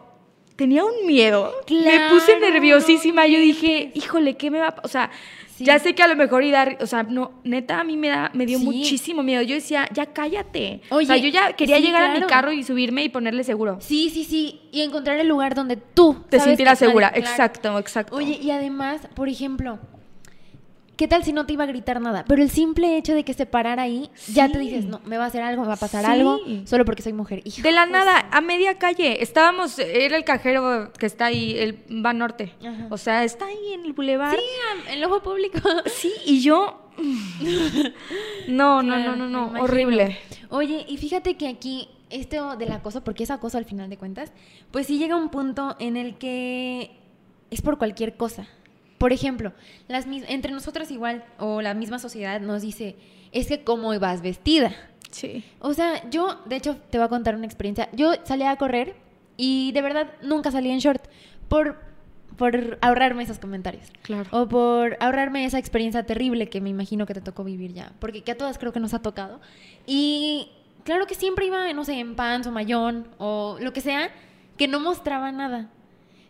tenía 0.60 0.84
un 0.84 1.06
miedo. 1.06 1.52
me 1.70 2.10
puse 2.10 2.36
Claro, 2.36 2.52
nerviosísima. 2.52 3.26
Yo 3.26 3.38
dije, 3.40 3.90
híjole, 3.94 4.36
¿qué 4.36 4.50
me 4.50 4.58
va 4.58 4.68
a 4.68 4.74
pa-?" 4.74 4.82
O 4.84 4.88
sea, 4.88 5.10
Sí. 5.56 5.64
ya 5.64 5.78
sé 5.78 5.94
que 5.94 6.02
a 6.02 6.08
lo 6.08 6.16
mejor 6.16 6.42
y 6.44 6.50
dar, 6.50 6.76
o 6.82 6.86
sea, 6.86 7.02
no, 7.02 7.32
neta, 7.44 7.80
a 7.80 7.84
mí 7.84 7.96
me, 7.96 8.08
da, 8.08 8.30
me 8.34 8.44
dio 8.46 8.58
Sí. 8.58 8.64
muchísimo 8.64 9.22
miedo. 9.22 9.40
Yo 9.42 9.54
decía, 9.54 9.88
ya 9.92 10.04
cállate. 10.06 10.80
o 10.90 10.96
Oye, 10.96 11.06
sea, 11.06 11.16
yo 11.16 11.28
ya 11.28 11.54
quería 11.54 11.76
sí, 11.78 11.82
llegar 11.82 12.02
a 12.02 12.08
mi 12.08 12.16
claro. 12.18 12.26
carro 12.28 12.52
y 12.52 12.62
subirme 12.62 13.04
y 13.04 13.08
ponerle 13.08 13.42
seguro. 13.44 13.78
Sí, 13.80 14.10
sí, 14.10 14.24
sí. 14.24 14.60
Y 14.72 14.82
encontrar 14.82 15.18
el 15.18 15.28
lugar 15.28 15.54
donde 15.54 15.76
tú 15.76 16.16
Te 16.28 16.40
sentirás 16.40 16.78
segura. 16.78 17.08
claro. 17.10 17.26
Exacto, 17.26 17.78
exacto. 17.78 18.16
Oye, 18.16 18.38
y 18.40 18.50
además, 18.50 19.00
por 19.14 19.28
ejemplo, 19.30 19.78
¿qué 21.00 21.08
tal 21.08 21.24
si 21.24 21.32
no 21.32 21.46
te 21.46 21.54
iba 21.54 21.64
a 21.64 21.66
gritar 21.66 21.98
nada? 21.98 22.26
Pero 22.28 22.42
el 22.42 22.50
simple 22.50 22.98
hecho 22.98 23.14
de 23.14 23.24
que 23.24 23.32
se 23.32 23.46
parara 23.46 23.84
ahí, 23.84 24.10
ya 24.34 24.52
te 24.52 24.58
dices, 24.58 24.84
no, 24.84 25.00
me 25.06 25.16
va 25.16 25.24
a 25.24 25.26
hacer 25.28 25.40
algo, 25.40 25.62
me 25.62 25.68
va 25.68 25.72
a 25.72 25.78
pasar 25.78 26.04
Sí. 26.04 26.10
algo, 26.10 26.38
solo 26.66 26.84
porque 26.84 27.00
soy 27.00 27.14
mujer. 27.14 27.42
De 27.42 27.72
la 27.72 27.84
pues, 27.84 27.90
nada, 27.92 28.28
a 28.30 28.42
media 28.42 28.76
calle. 28.78 29.22
Estábamos, 29.22 29.78
era 29.78 30.18
el 30.18 30.24
cajero 30.24 30.92
que 30.92 31.06
está 31.06 31.24
ahí, 31.24 31.56
el 31.56 31.78
va 32.04 32.12
norte. 32.12 32.52
Ajá. 32.60 32.88
O 32.90 32.98
sea, 32.98 33.24
está 33.24 33.46
ahí 33.46 33.72
en 33.72 33.86
el 33.86 33.94
bulevar. 33.94 34.36
Sí, 34.36 34.42
en 34.88 34.98
el 34.98 35.04
ojo 35.04 35.22
público. 35.22 35.58
Sí, 35.86 36.12
y 36.26 36.42
yo. 36.42 36.90
No, 38.46 38.82
no, 38.82 38.98
no, 38.98 39.16
no, 39.16 39.26
no. 39.26 39.62
Horrible. 39.62 40.18
Oye, 40.50 40.84
y 40.86 40.98
fíjate 40.98 41.38
que 41.38 41.48
aquí, 41.48 41.88
esto 42.10 42.56
del 42.56 42.72
acoso, 42.72 43.02
porque 43.02 43.24
es 43.24 43.30
acoso 43.30 43.56
al 43.56 43.64
final 43.64 43.88
de 43.88 43.96
cuentas, 43.96 44.32
pues 44.70 44.86
sí 44.86 44.98
llega 44.98 45.16
un 45.16 45.30
punto 45.30 45.76
en 45.78 45.96
el 45.96 46.18
que 46.18 46.90
es 47.50 47.62
por 47.62 47.78
cualquier 47.78 48.18
cosa. 48.18 48.48
Por 49.00 49.14
ejemplo, 49.14 49.54
las 49.88 50.06
mis- 50.06 50.28
entre 50.28 50.52
nosotras 50.52 50.90
igual, 50.90 51.24
o 51.38 51.62
la 51.62 51.72
misma 51.72 51.98
sociedad 51.98 52.38
nos 52.38 52.60
dice, 52.60 52.96
es 53.32 53.46
que 53.46 53.64
cómo 53.64 53.98
vas 53.98 54.20
vestida. 54.20 54.72
Sí. 55.10 55.42
O 55.58 55.72
sea, 55.72 56.08
yo, 56.10 56.38
de 56.44 56.56
hecho, 56.56 56.76
te 56.90 56.98
voy 56.98 57.06
a 57.06 57.08
contar 57.08 57.34
una 57.34 57.46
experiencia. 57.46 57.88
Yo 57.94 58.12
salía 58.24 58.50
a 58.50 58.56
correr 58.56 58.94
y 59.38 59.72
de 59.72 59.80
verdad 59.80 60.10
nunca 60.20 60.50
salí 60.50 60.70
en 60.70 60.80
short 60.80 61.02
por, 61.48 61.78
por 62.36 62.76
ahorrarme 62.82 63.22
esos 63.22 63.38
comentarios. 63.38 63.86
Claro. 64.02 64.28
O 64.32 64.46
por 64.46 64.98
ahorrarme 65.00 65.46
esa 65.46 65.58
experiencia 65.58 66.04
terrible 66.04 66.50
que 66.50 66.60
me 66.60 66.68
imagino 66.68 67.06
que 67.06 67.14
te 67.14 67.22
tocó 67.22 67.42
vivir 67.42 67.72
ya. 67.72 67.92
Porque 68.00 68.22
que 68.22 68.32
a 68.32 68.36
todas 68.36 68.58
creo 68.58 68.74
que 68.74 68.80
nos 68.80 68.92
ha 68.92 69.00
tocado. 69.00 69.40
Y 69.86 70.50
claro 70.84 71.06
que 71.06 71.14
siempre 71.14 71.46
iba, 71.46 71.72
no 71.72 71.86
sé, 71.86 71.94
en 71.98 72.16
pants 72.16 72.46
o 72.46 72.52
mayón 72.52 73.08
o 73.16 73.56
lo 73.62 73.72
que 73.72 73.80
sea, 73.80 74.10
que 74.58 74.68
no 74.68 74.78
mostraba 74.78 75.32
nada. 75.32 75.70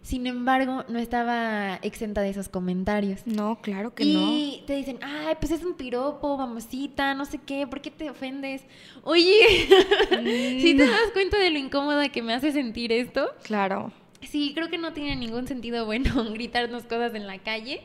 Sin 0.02 0.26
embargo, 0.26 0.84
no 0.88 0.98
estaba 0.98 1.76
exenta 1.82 2.22
de 2.22 2.30
esos 2.30 2.48
comentarios. 2.48 3.20
No, 3.26 3.60
claro 3.60 3.94
que 3.94 4.04
y 4.04 4.64
te 4.66 4.74
dicen, 4.76 4.98
ay, 5.02 5.34
pues 5.38 5.52
es 5.52 5.62
un 5.62 5.74
piropo, 5.74 6.38
mamosita, 6.38 7.12
no 7.14 7.26
sé 7.26 7.38
qué, 7.38 7.66
¿por 7.66 7.82
qué 7.82 7.90
te 7.90 8.08
ofendes? 8.08 8.62
Oye, 9.04 9.30
¿sí 10.60 10.74
te 10.76 10.86
Mm. 10.86 10.90
das 10.90 11.10
cuenta 11.12 11.38
de 11.38 11.50
lo 11.50 11.58
incómoda 11.58 12.08
que 12.08 12.22
me 12.22 12.32
hace 12.34 12.50
sentir 12.52 12.92
esto? 12.92 13.20
no. 13.26 13.42
Claro. 13.42 13.92
Sí, 14.22 14.52
creo 14.54 14.68
que 14.68 14.76
no 14.78 14.92
tiene 14.92 15.16
ningún 15.16 15.46
sentido 15.48 15.86
bueno 15.86 16.24
gritarnos 16.32 16.84
cosas 16.84 17.14
en 17.14 17.26
la 17.26 17.38
calle 17.38 17.80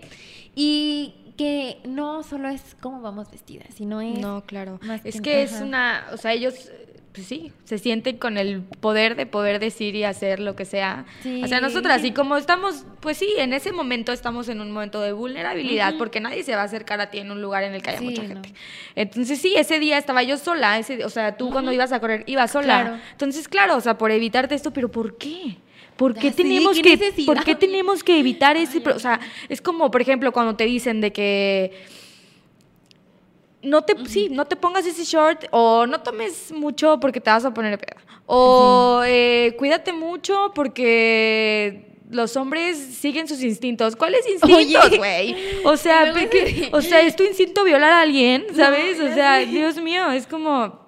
y 0.56 1.13
que 1.38 1.80
no 1.86 2.23
solo 2.23 2.47
es 2.49 2.75
cómo 2.82 3.01
vamos 3.01 3.30
vestidas, 3.32 3.67
sino 3.75 3.99
es... 4.01 4.19
No, 4.19 4.43
claro. 4.45 4.80
más 4.84 5.01
Es 5.06 5.15
que- 5.15 5.21
que 5.21 5.43
es 5.43 5.54
ajá. 5.54 5.63
una, 5.65 6.06
o 6.13 6.17
sea, 6.17 6.32
ellos, 6.34 6.71
pues 7.15 7.28
sí, 7.28 7.54
se 7.63 7.78
sienten 7.78 8.17
con 8.17 8.38
el 8.38 8.62
poder 8.62 9.15
de 9.15 9.25
poder 9.25 9.60
decir 9.60 9.95
y 9.95 10.04
hacer 10.04 10.41
lo 10.41 10.56
que 10.58 10.65
sea 10.65 11.06
Sí. 11.23 11.41
hacia 11.41 11.62
nosotras. 11.62 12.04
Y 12.04 12.12
como 12.12 12.36
estamos, 12.36 12.86
pues 12.99 13.15
sí, 13.17 13.30
en 13.38 13.54
ese 13.54 13.71
momento 13.71 14.12
estamos 14.12 14.49
en 14.49 14.60
un 14.60 14.69
momento 14.71 14.99
de 14.99 15.13
vulnerabilidad 15.13 15.95
porque 15.97 16.19
nadie 16.19 16.43
se 16.43 16.54
va 16.56 16.62
a 16.63 16.65
acercar 16.65 16.99
a 16.99 17.10
ti 17.10 17.19
en 17.19 17.32
un 17.32 17.41
lugar 17.41 17.63
en 17.63 17.73
el 17.73 17.82
que 17.82 17.91
haya 17.91 17.99
Sí, 17.99 18.06
mucha 18.06 18.23
no. 18.23 18.28
gente. 18.28 18.54
Entonces 18.95 19.39
sí, 19.39 19.56
ese 19.56 19.80
día 19.80 19.97
estaba 19.97 20.23
yo 20.23 20.38
sola, 20.38 20.78
ese, 20.78 21.06
o 21.06 21.10
sea, 21.10 21.38
tú 21.38 21.51
cuando 21.51 21.71
ibas 21.71 21.93
a 21.93 22.01
correr 22.01 22.23
ibas 22.28 22.51
sola. 22.51 22.82
Claro. 22.84 22.97
Entonces, 23.13 23.47
claro, 23.47 23.78
o 23.78 23.82
sea, 23.82 23.97
por 23.97 24.12
evitarte 24.12 24.54
esto, 24.54 24.71
pero 24.73 24.91
¿por 24.91 25.17
qué? 25.17 25.56
¿Por 25.95 26.13
qué 26.13 26.32
tenemos 26.32 26.78
¿qué 26.82 26.97
que? 26.97 27.23
¿por 27.25 27.41
qué 27.45 27.56
tenemos 27.56 28.04
que 28.04 28.19
evitar 28.19 28.58
ese, 28.58 28.80
Ay, 28.86 28.91
o 28.93 28.99
sea, 28.99 29.21
es 29.47 29.62
como, 29.62 29.89
por 29.89 30.01
ejemplo, 30.01 30.34
cuando 30.34 30.58
te 30.58 30.65
dicen 30.65 30.99
de 30.99 31.13
que 31.13 31.71
no 33.65 33.82
te, 33.82 33.93
sí, 34.08 34.30
no 34.30 34.45
te 34.45 34.56
pongas 34.56 34.86
ese 34.86 35.04
short 35.04 35.45
o 35.51 35.86
no 35.86 36.01
tomes 36.01 36.51
mucho 36.51 36.99
porque 36.99 37.19
te 37.19 37.30
vas 37.30 37.45
a 37.45 37.54
poner 37.54 37.78
peda. 37.78 37.97
O 38.25 39.01
eh, 39.06 39.56
cuídate 39.58 39.93
mucho 39.93 40.51
porque 40.56 41.99
los 42.10 42.36
hombres 42.38 42.78
siguen 42.78 43.28
sus 43.28 43.41
instintos. 43.41 43.95
¿Cuáles 43.95 44.28
instintos, 44.28 44.97
güey? 44.97 45.36
O 45.63 45.78
sea, 45.78 46.13
o 46.71 46.82
sea, 46.82 47.01
es 47.01 47.15
tu 47.15 47.23
instinto 47.23 47.63
violar 47.63 47.91
a 47.91 48.01
alguien, 48.01 48.45
¿sabes? 48.56 48.97
No, 48.99 49.06
o 49.06 49.13
sea. 49.13 49.39
Dios 49.39 49.78
mío, 49.78 50.12
es 50.12 50.28
como 50.28 50.85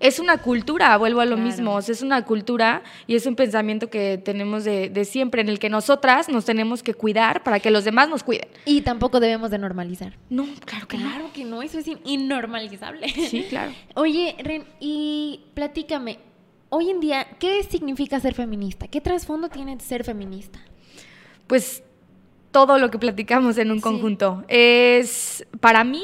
es 0.00 0.18
una 0.18 0.38
cultura, 0.38 0.96
vuelvo 0.96 1.20
a 1.20 1.26
lo 1.26 1.36
Claro. 1.36 1.48
mismo, 1.50 1.74
o 1.76 1.82
sea, 1.82 1.92
es 1.92 2.02
una 2.02 2.24
cultura 2.24 2.82
y 3.06 3.14
es 3.14 3.26
un 3.26 3.36
pensamiento 3.36 3.90
que 3.90 4.18
tenemos 4.18 4.64
de, 4.64 4.88
de 4.88 5.04
siempre, 5.04 5.42
en 5.42 5.48
el 5.50 5.58
que 5.58 5.68
nosotras 5.68 6.28
nos 6.30 6.44
tenemos 6.46 6.82
que 6.82 6.94
cuidar 6.94 7.42
para 7.42 7.60
que 7.60 7.70
los 7.70 7.84
demás 7.84 8.08
nos 8.08 8.22
cuiden. 8.24 8.48
Y 8.64 8.80
tampoco 8.80 9.20
debemos 9.20 9.50
de 9.50 9.58
normalizar. 9.58 10.16
No, 10.30 10.46
claro 10.64 10.88
que 10.88 10.96
no. 10.98 11.08
Claro 11.08 11.30
que 11.34 11.44
no, 11.44 11.62
eso 11.62 11.78
es 11.78 11.86
in- 11.86 12.00
innormalizable. 12.04 13.08
Sí, 13.10 13.46
claro. 13.48 13.72
Oye, 13.94 14.34
Ren, 14.42 14.64
y 14.80 15.40
platícame, 15.54 16.18
hoy 16.70 16.88
en 16.90 17.00
día, 17.00 17.26
¿qué 17.38 17.62
significa 17.62 18.18
ser 18.20 18.34
feminista? 18.34 18.88
¿Qué 18.88 19.00
trasfondo 19.00 19.48
tiene 19.50 19.78
ser 19.80 20.02
feminista? 20.04 20.58
Pues 21.46 21.82
todo 22.52 22.78
lo 22.78 22.90
que 22.90 22.98
platicamos 22.98 23.58
en 23.58 23.70
un 23.70 23.76
Sí. 23.78 23.82
conjunto 23.82 24.44
es, 24.48 25.46
para 25.60 25.84
mí, 25.84 26.02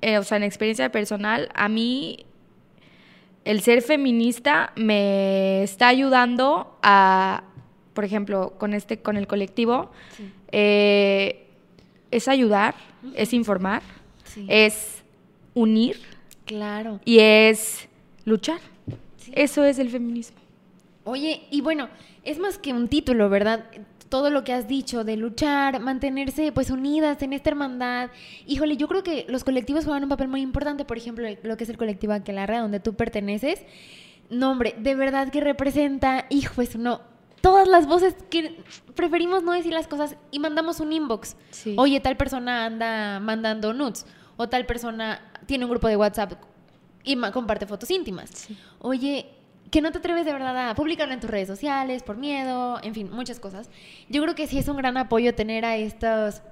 eh, 0.00 0.18
o 0.18 0.22
sea, 0.24 0.36
en 0.38 0.42
experiencia 0.42 0.90
personal, 0.90 1.48
a 1.54 1.68
mí 1.68 2.26
el 3.44 3.60
ser 3.62 3.82
feminista 3.82 4.72
me 4.76 5.62
está 5.62 5.88
ayudando 5.88 6.78
a, 6.82 7.44
por 7.94 8.04
ejemplo, 8.04 8.54
con 8.58 8.72
este, 8.74 8.98
con 9.00 9.16
el 9.16 9.26
colectivo, 9.26 9.90
Sí. 10.16 10.30
eh, 10.52 11.46
es 12.10 12.28
ayudar, 12.28 12.74
es 13.14 13.32
informar, 13.32 13.82
Sí. 14.24 14.46
es 14.48 15.02
unir 15.54 15.96
Claro. 16.44 17.00
y 17.04 17.18
es 17.20 17.88
luchar. 18.24 18.60
Sí. 19.16 19.32
Eso 19.34 19.64
es 19.64 19.78
el 19.78 19.88
feminismo. 19.90 20.36
Oye, 21.04 21.42
y 21.50 21.60
bueno, 21.62 21.88
es 22.24 22.38
más 22.38 22.58
que 22.58 22.72
un 22.72 22.88
título, 22.88 23.28
¿verdad? 23.28 23.64
Todo 24.12 24.28
lo 24.28 24.44
que 24.44 24.52
has 24.52 24.68
dicho 24.68 25.04
de 25.04 25.16
luchar, 25.16 25.80
mantenerse 25.80 26.52
pues 26.52 26.68
unidas 26.68 27.22
en 27.22 27.32
esta 27.32 27.48
hermandad. 27.48 28.10
Híjole, 28.46 28.76
yo 28.76 28.86
creo 28.86 29.02
que 29.02 29.24
los 29.26 29.42
colectivos 29.42 29.86
juegan 29.86 30.02
un 30.02 30.10
papel 30.10 30.28
muy 30.28 30.42
importante, 30.42 30.84
por 30.84 30.98
ejemplo, 30.98 31.26
lo 31.42 31.56
que 31.56 31.64
es 31.64 31.70
el 31.70 31.78
colectivo 31.78 32.12
Aquelarre, 32.12 32.58
donde 32.58 32.78
tú 32.78 32.92
perteneces. 32.92 33.62
No, 34.28 34.50
hombre, 34.50 34.74
de 34.78 34.94
verdad 34.96 35.30
que 35.30 35.40
representa, 35.40 36.26
hijo, 36.28 36.60
eso 36.60 36.76
no, 36.76 37.00
todas 37.40 37.66
las 37.66 37.86
voces 37.86 38.14
que 38.28 38.62
preferimos 38.94 39.44
no 39.44 39.52
decir 39.52 39.72
las 39.72 39.86
cosas 39.86 40.16
y 40.30 40.38
mandamos 40.40 40.80
un 40.80 40.92
inbox. 40.92 41.34
Sí. 41.50 41.74
Oye, 41.78 41.98
tal 42.00 42.18
persona 42.18 42.66
anda 42.66 43.18
mandando 43.18 43.72
nudes 43.72 44.04
o 44.36 44.46
tal 44.46 44.66
persona 44.66 45.22
tiene 45.46 45.64
un 45.64 45.70
grupo 45.70 45.88
de 45.88 45.96
WhatsApp 45.96 46.34
y 47.02 47.16
comparte 47.32 47.66
fotos 47.66 47.90
íntimas. 47.90 48.28
Sí. 48.28 48.58
Oye, 48.78 49.30
que 49.72 49.80
no 49.80 49.90
te 49.90 49.98
atreves 49.98 50.24
de 50.26 50.32
verdad 50.32 50.68
a 50.70 50.74
publicarlo 50.74 51.14
en 51.14 51.20
tus 51.20 51.30
redes 51.30 51.48
sociales 51.48 52.02
por 52.04 52.16
miedo, 52.18 52.78
en 52.82 52.94
fin, 52.94 53.10
muchas 53.10 53.40
cosas. 53.40 53.70
Yo 54.08 54.22
creo 54.22 54.34
que 54.34 54.46
sí 54.46 54.58
es 54.58 54.68
un 54.68 54.76
gran 54.76 54.96
apoyo 54.98 55.34
tener 55.34 55.64
a 55.64 55.76
estos 55.76 56.42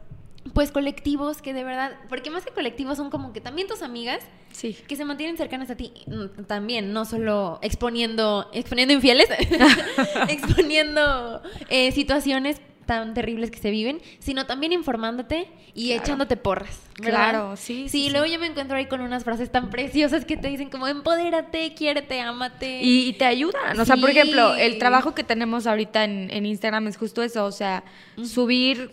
pues 0.54 0.72
colectivos 0.72 1.42
que 1.42 1.52
de 1.52 1.62
verdad, 1.62 1.92
porque 2.08 2.30
más 2.30 2.46
que 2.46 2.50
colectivos 2.50 2.96
son 2.96 3.10
como 3.10 3.34
que 3.34 3.42
también 3.42 3.68
tus 3.68 3.82
amigas 3.82 4.20
Sí. 4.52 4.74
que 4.88 4.96
se 4.96 5.04
mantienen 5.04 5.36
cercanas 5.36 5.70
a 5.70 5.76
ti 5.76 5.92
mm, 6.06 6.44
también, 6.44 6.92
no 6.94 7.04
solo 7.04 7.58
exponiendo, 7.62 8.48
exponiendo 8.52 8.94
infieles, 8.94 9.28
exponiendo 10.28 11.42
eh, 11.68 11.92
situaciones 11.92 12.60
tan 12.98 13.14
terribles 13.14 13.52
que 13.52 13.58
se 13.58 13.70
viven, 13.70 14.00
sino 14.18 14.46
también 14.46 14.72
informándote 14.72 15.46
y 15.74 15.88
Claro. 15.88 16.02
echándote 16.02 16.36
porras. 16.36 16.80
¿verdad? 17.00 17.30
Claro, 17.30 17.56
sí, 17.56 17.88
sí, 17.88 18.06
sí. 18.06 18.10
luego 18.10 18.26
yo 18.26 18.38
me 18.40 18.46
encuentro 18.46 18.76
ahí 18.76 18.86
con 18.86 19.00
unas 19.00 19.22
frases 19.22 19.50
tan 19.52 19.70
preciosas 19.70 20.24
que 20.24 20.36
te 20.36 20.48
dicen 20.48 20.68
como 20.70 20.88
empodérate, 20.88 21.72
quiérete, 21.74 22.20
ámate. 22.20 22.82
Y, 22.82 23.08
y 23.08 23.12
te 23.12 23.24
ayudan. 23.26 23.78
O 23.78 23.84
sea, 23.84 23.96
por 23.96 24.10
ejemplo, 24.10 24.54
el 24.56 24.78
trabajo 24.78 25.14
que 25.14 25.22
tenemos 25.22 25.66
ahorita 25.68 26.02
en, 26.04 26.30
en 26.32 26.44
Instagram 26.46 26.88
es 26.88 26.96
justo 26.96 27.22
eso. 27.22 27.44
O 27.46 27.52
sea, 27.52 27.84
subir 28.22 28.90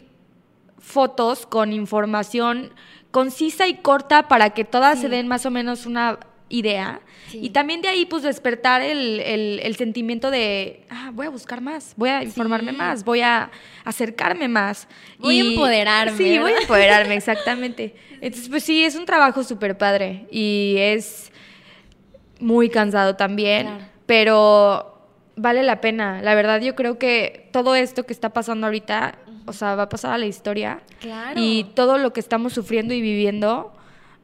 fotos 0.80 1.46
con 1.46 1.74
información 1.74 2.72
concisa 3.12 3.68
y 3.68 3.76
corta 3.78 4.28
para 4.28 4.52
que 4.52 4.64
todas 4.64 4.98
Sí. 4.98 5.04
se 5.04 5.10
den 5.10 5.28
más 5.28 5.46
o 5.46 5.52
menos 5.52 5.86
una 5.86 6.20
idea. 6.50 7.02
Sí. 7.30 7.40
Y 7.44 7.50
también 7.50 7.82
de 7.82 7.90
ahí, 7.90 8.06
pues, 8.06 8.24
despertar 8.24 8.82
el, 8.82 9.20
el- 9.20 9.60
el 9.62 9.76
sentimiento 9.76 10.32
de, 10.32 10.86
ah, 10.90 11.12
voy 11.14 11.26
a 11.28 11.30
buscar 11.30 11.60
más, 11.62 11.94
voy 11.98 12.10
a 12.10 12.24
informarme 12.24 12.72
Sí. 12.72 12.78
más, 12.78 13.04
voy 13.04 13.22
a 13.22 13.52
acercarme 13.84 14.48
más. 14.48 14.88
Voy 15.20 15.40
a 15.40 15.42
empoderarme, 15.44 16.18
Sí, 16.18 16.40
voy 16.40 16.54
a 16.54 16.60
empoderarme, 16.62 17.16
exactamente. 17.16 17.96
Entonces, 18.22 18.50
pues 18.50 18.64
sí, 18.64 18.84
es 18.84 18.96
un 18.96 19.06
trabajo 19.06 19.44
súper 19.44 19.78
padre 19.78 20.26
y 20.32 20.76
es 20.80 21.32
muy 22.40 22.70
cansado 22.70 23.16
también, 23.16 23.68
Claro. 23.68 23.84
pero 24.06 24.94
vale 25.36 25.64
la 25.64 25.82
pena. 25.82 26.22
La 26.22 26.34
verdad, 26.36 26.62
yo 26.62 26.76
creo 26.76 26.98
que 26.98 27.50
todo 27.52 27.76
esto 27.76 28.06
que 28.06 28.14
está 28.14 28.30
pasando 28.30 28.68
ahorita, 28.68 29.20
o 29.46 29.54
sea, 29.54 29.76
va 29.76 29.84
a 29.84 29.90
pasar 29.90 30.14
a 30.14 30.18
la 30.18 30.26
historia. 30.26 30.82
Claro. 31.00 31.40
Y 31.40 31.66
todo 31.76 31.98
lo 31.98 32.14
que 32.14 32.20
estamos 32.20 32.54
sufriendo 32.54 32.94
y 32.94 33.02
viviendo 33.02 33.74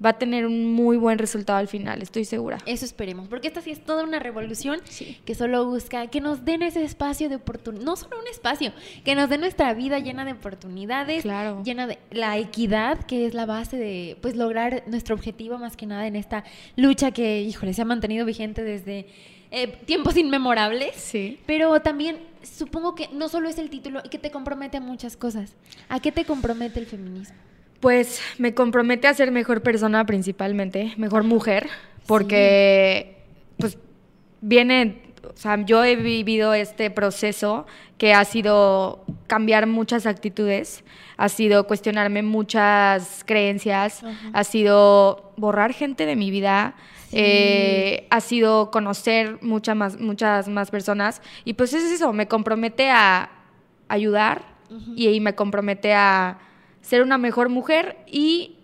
va 0.04 0.10
a 0.10 0.18
tener 0.20 0.46
un 0.46 0.66
muy 0.74 0.98
buen 0.98 1.18
resultado 1.18 1.60
al 1.60 1.68
final, 1.68 2.02
estoy 2.02 2.26
segura. 2.26 2.58
Eso 2.66 2.86
esperemos, 2.86 3.28
porque 3.28 3.48
esta 3.48 3.62
sí 3.62 3.72
es 3.72 3.84
toda 3.84 4.04
una 4.04 4.20
revolución 4.20 4.80
Sí. 4.86 5.18
que 5.26 5.36
solo 5.36 5.66
busca 5.66 6.08
que 6.08 6.20
nos 6.22 6.44
den 6.46 6.62
ese 6.64 6.84
espacio 6.84 7.30
de 7.30 7.36
oportunidad, 7.38 7.84
no 7.86 7.96
solo 7.96 8.20
un 8.20 8.28
espacio, 8.28 8.74
que 9.06 9.16
nos 9.16 9.30
den 9.30 9.42
nuestra 9.42 9.74
vida 9.74 10.00
llena 10.00 10.26
de 10.26 10.34
oportunidades, 10.34 11.24
Claro. 11.24 11.62
llena 11.64 11.88
de 11.88 12.00
la 12.12 12.38
equidad, 12.38 13.04
que 13.06 13.26
es 13.26 13.34
la 13.34 13.46
base 13.46 13.78
de 13.78 14.18
pues 14.22 14.36
lograr 14.36 14.84
nuestro 14.88 15.16
objetivo 15.16 15.58
más 15.58 15.78
que 15.78 15.86
nada 15.86 16.08
en 16.08 16.16
esta 16.16 16.44
lucha 16.76 17.12
que, 17.12 17.42
híjole, 17.42 17.74
se 17.74 17.82
ha 17.82 17.86
mantenido 17.86 18.26
vigente 18.26 18.64
desde 18.64 19.08
eh, 19.52 19.68
tiempos 19.86 20.18
inmemorables. 20.18 20.96
Sí. 20.96 21.40
Pero 21.46 21.80
también 21.82 22.18
supongo 22.42 22.96
que 22.96 23.08
no 23.14 23.30
solo 23.30 23.48
es 23.50 23.58
el 23.60 23.70
título 23.70 24.02
y 24.04 24.10
que 24.10 24.18
te 24.18 24.32
compromete 24.32 24.78
a 24.78 24.82
muchas 24.82 25.16
cosas. 25.16 25.56
¿A 25.90 26.00
qué 26.00 26.12
te 26.12 26.26
compromete 26.26 26.80
el 26.80 26.88
feminismo? 26.88 27.36
Pues 27.84 28.22
me 28.38 28.54
compromete 28.54 29.10
a 29.10 29.14
ser 29.14 29.30
mejor 29.32 29.62
persona 29.62 30.06
principalmente, 30.06 30.94
mejor 30.96 31.24
mujer, 31.26 31.68
porque 32.08 33.18
pues 33.58 33.78
viene, 34.40 35.02
o 35.24 35.36
sea, 35.36 35.62
yo 35.66 35.84
he 35.84 35.98
vivido 35.98 36.54
este 36.54 36.90
proceso 36.92 37.66
que 37.98 38.14
ha 38.14 38.24
sido 38.24 39.04
cambiar 39.28 39.68
muchas 39.68 40.06
actitudes, 40.06 40.86
ha 41.18 41.28
sido 41.28 41.68
cuestionarme 41.68 42.24
muchas 42.24 43.24
creencias, 43.26 44.02
ha 44.32 44.44
sido 44.46 45.34
borrar 45.36 45.74
gente 45.74 46.06
de 46.06 46.16
mi 46.16 46.32
vida, 46.32 46.76
Sí. 47.10 47.18
eh, 47.20 48.08
ha 48.12 48.22
sido 48.22 48.72
conocer 48.72 49.40
muchas 49.42 49.76
más, 49.76 50.00
muchas 50.00 50.48
más 50.48 50.72
personas 50.72 51.22
y 51.44 51.54
pues 51.56 51.74
es 51.74 51.84
eso, 51.92 52.14
me 52.14 52.30
compromete 52.30 52.90
a 52.90 53.30
ayudar 53.90 54.42
y, 54.96 55.10
y 55.10 55.20
me 55.20 55.36
compromete 55.36 55.94
a 55.94 56.40
ser 56.84 57.02
una 57.02 57.18
mejor 57.18 57.50
mujer 57.50 57.98
y 58.06 58.58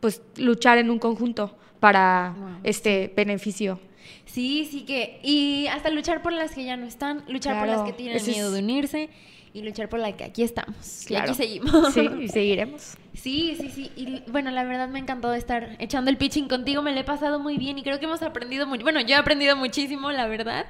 pues 0.00 0.20
luchar 0.36 0.76
en 0.76 0.90
un 0.90 0.98
conjunto 0.98 1.56
para 1.80 2.34
Wow, 2.36 2.48
este 2.64 3.10
beneficio. 3.16 3.80
Sí, 4.26 4.68
sí 4.70 4.82
que. 4.82 5.18
Y 5.22 5.66
hasta 5.68 5.88
luchar 5.90 6.20
por 6.22 6.32
las 6.32 6.52
que 6.52 6.64
ya 6.64 6.76
no 6.76 6.86
están, 6.86 7.24
luchar 7.28 7.58
por 7.58 7.68
las 7.68 7.82
que 7.82 7.92
tienen 7.94 8.16
es- 8.16 8.26
miedo 8.28 8.50
de 8.50 8.60
unirse 8.60 9.08
y 9.52 9.62
luchar 9.62 9.88
por 9.88 9.98
las 9.98 10.14
que 10.14 10.24
aquí 10.24 10.42
estamos. 10.42 11.02
Y 11.04 11.06
Claro. 11.06 11.32
aquí 11.32 11.34
seguimos. 11.34 11.92
Sí, 11.94 12.08
y 12.20 12.28
seguiremos. 12.28 12.96
Sí, 13.14 13.56
sí, 13.58 13.68
sí. 13.68 13.90
Y 13.96 14.22
bueno, 14.30 14.50
la 14.52 14.62
verdad 14.64 14.88
me 14.88 14.98
ha 14.98 15.02
encantado 15.02 15.34
estar 15.34 15.76
echando 15.80 16.10
el 16.10 16.16
pitching 16.16 16.48
contigo. 16.48 16.82
Me 16.82 16.92
lo 16.92 17.00
he 17.00 17.04
pasado 17.04 17.40
muy 17.40 17.58
bien 17.58 17.76
y 17.78 17.82
creo 17.82 17.98
que 17.98 18.04
hemos 18.06 18.22
aprendido 18.22 18.66
mucho. 18.66 18.82
Bueno, 18.82 19.00
yo 19.00 19.16
he 19.16 19.18
aprendido 19.18 19.56
muchísimo, 19.56 20.12
la 20.12 20.26
verdad. 20.28 20.66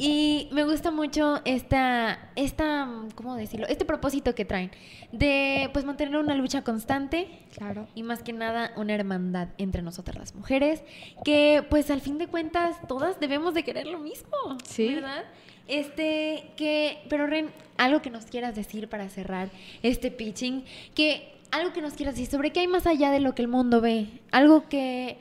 Y 0.00 0.48
me 0.52 0.62
gusta 0.62 0.92
mucho 0.92 1.40
esta, 1.44 2.30
esta, 2.36 2.88
¿cómo 3.16 3.34
decirlo? 3.34 3.66
Este 3.66 3.84
propósito 3.84 4.32
que 4.34 4.44
traen 4.44 4.70
de 5.10 5.68
pues 5.72 5.84
mantener 5.84 6.16
una 6.18 6.34
lucha 6.36 6.62
constante. 6.62 7.28
Claro. 7.56 7.88
Y 7.96 8.04
más 8.04 8.22
que 8.22 8.32
nada 8.32 8.72
una 8.76 8.94
hermandad 8.94 9.48
entre 9.58 9.82
nosotras 9.82 10.16
las 10.16 10.34
mujeres, 10.36 10.84
que 11.24 11.64
pues 11.68 11.90
al 11.90 12.00
fin 12.00 12.16
de 12.18 12.28
cuentas 12.28 12.76
todas 12.86 13.18
debemos 13.18 13.54
de 13.54 13.64
querer 13.64 13.88
lo 13.88 13.98
mismo, 13.98 14.28
Sí. 14.64 14.94
¿verdad? 14.94 15.24
Este, 15.66 16.52
que, 16.56 16.98
pero 17.10 17.26
Ren, 17.26 17.50
algo 17.76 18.00
que 18.00 18.10
nos 18.10 18.24
quieras 18.26 18.54
decir 18.54 18.88
para 18.88 19.08
cerrar 19.08 19.50
este 19.82 20.10
pitching, 20.10 20.64
que 20.94 21.34
algo 21.50 21.72
que 21.72 21.82
nos 21.82 21.94
quieras 21.94 22.14
decir 22.14 22.30
sobre 22.30 22.52
qué 22.52 22.60
hay 22.60 22.68
más 22.68 22.86
allá 22.86 23.10
de 23.10 23.20
lo 23.20 23.34
que 23.34 23.42
el 23.42 23.48
mundo 23.48 23.80
ve, 23.80 24.06
algo 24.30 24.68
que 24.68 25.18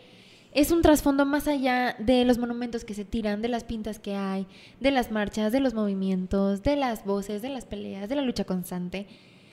es 0.57 0.71
un 0.71 0.81
trasfondo 0.81 1.23
más 1.23 1.47
allá 1.47 1.95
de 1.99 2.25
los 2.25 2.39
monumentos 2.39 2.83
que 2.83 2.95
se 2.95 3.05
tiran, 3.05 3.43
de 3.43 3.47
las 3.47 3.63
pintas 3.63 3.99
que 3.99 4.15
hay, 4.15 4.47
de 4.79 4.89
las 4.89 5.11
marchas, 5.11 5.51
de 5.51 5.59
los 5.59 5.75
movimientos, 5.75 6.63
de 6.63 6.75
las 6.75 7.05
voces, 7.05 7.43
de 7.43 7.49
las 7.49 7.65
peleas, 7.65 8.09
de 8.09 8.15
la 8.15 8.23
lucha 8.23 8.43
constante. 8.43 9.05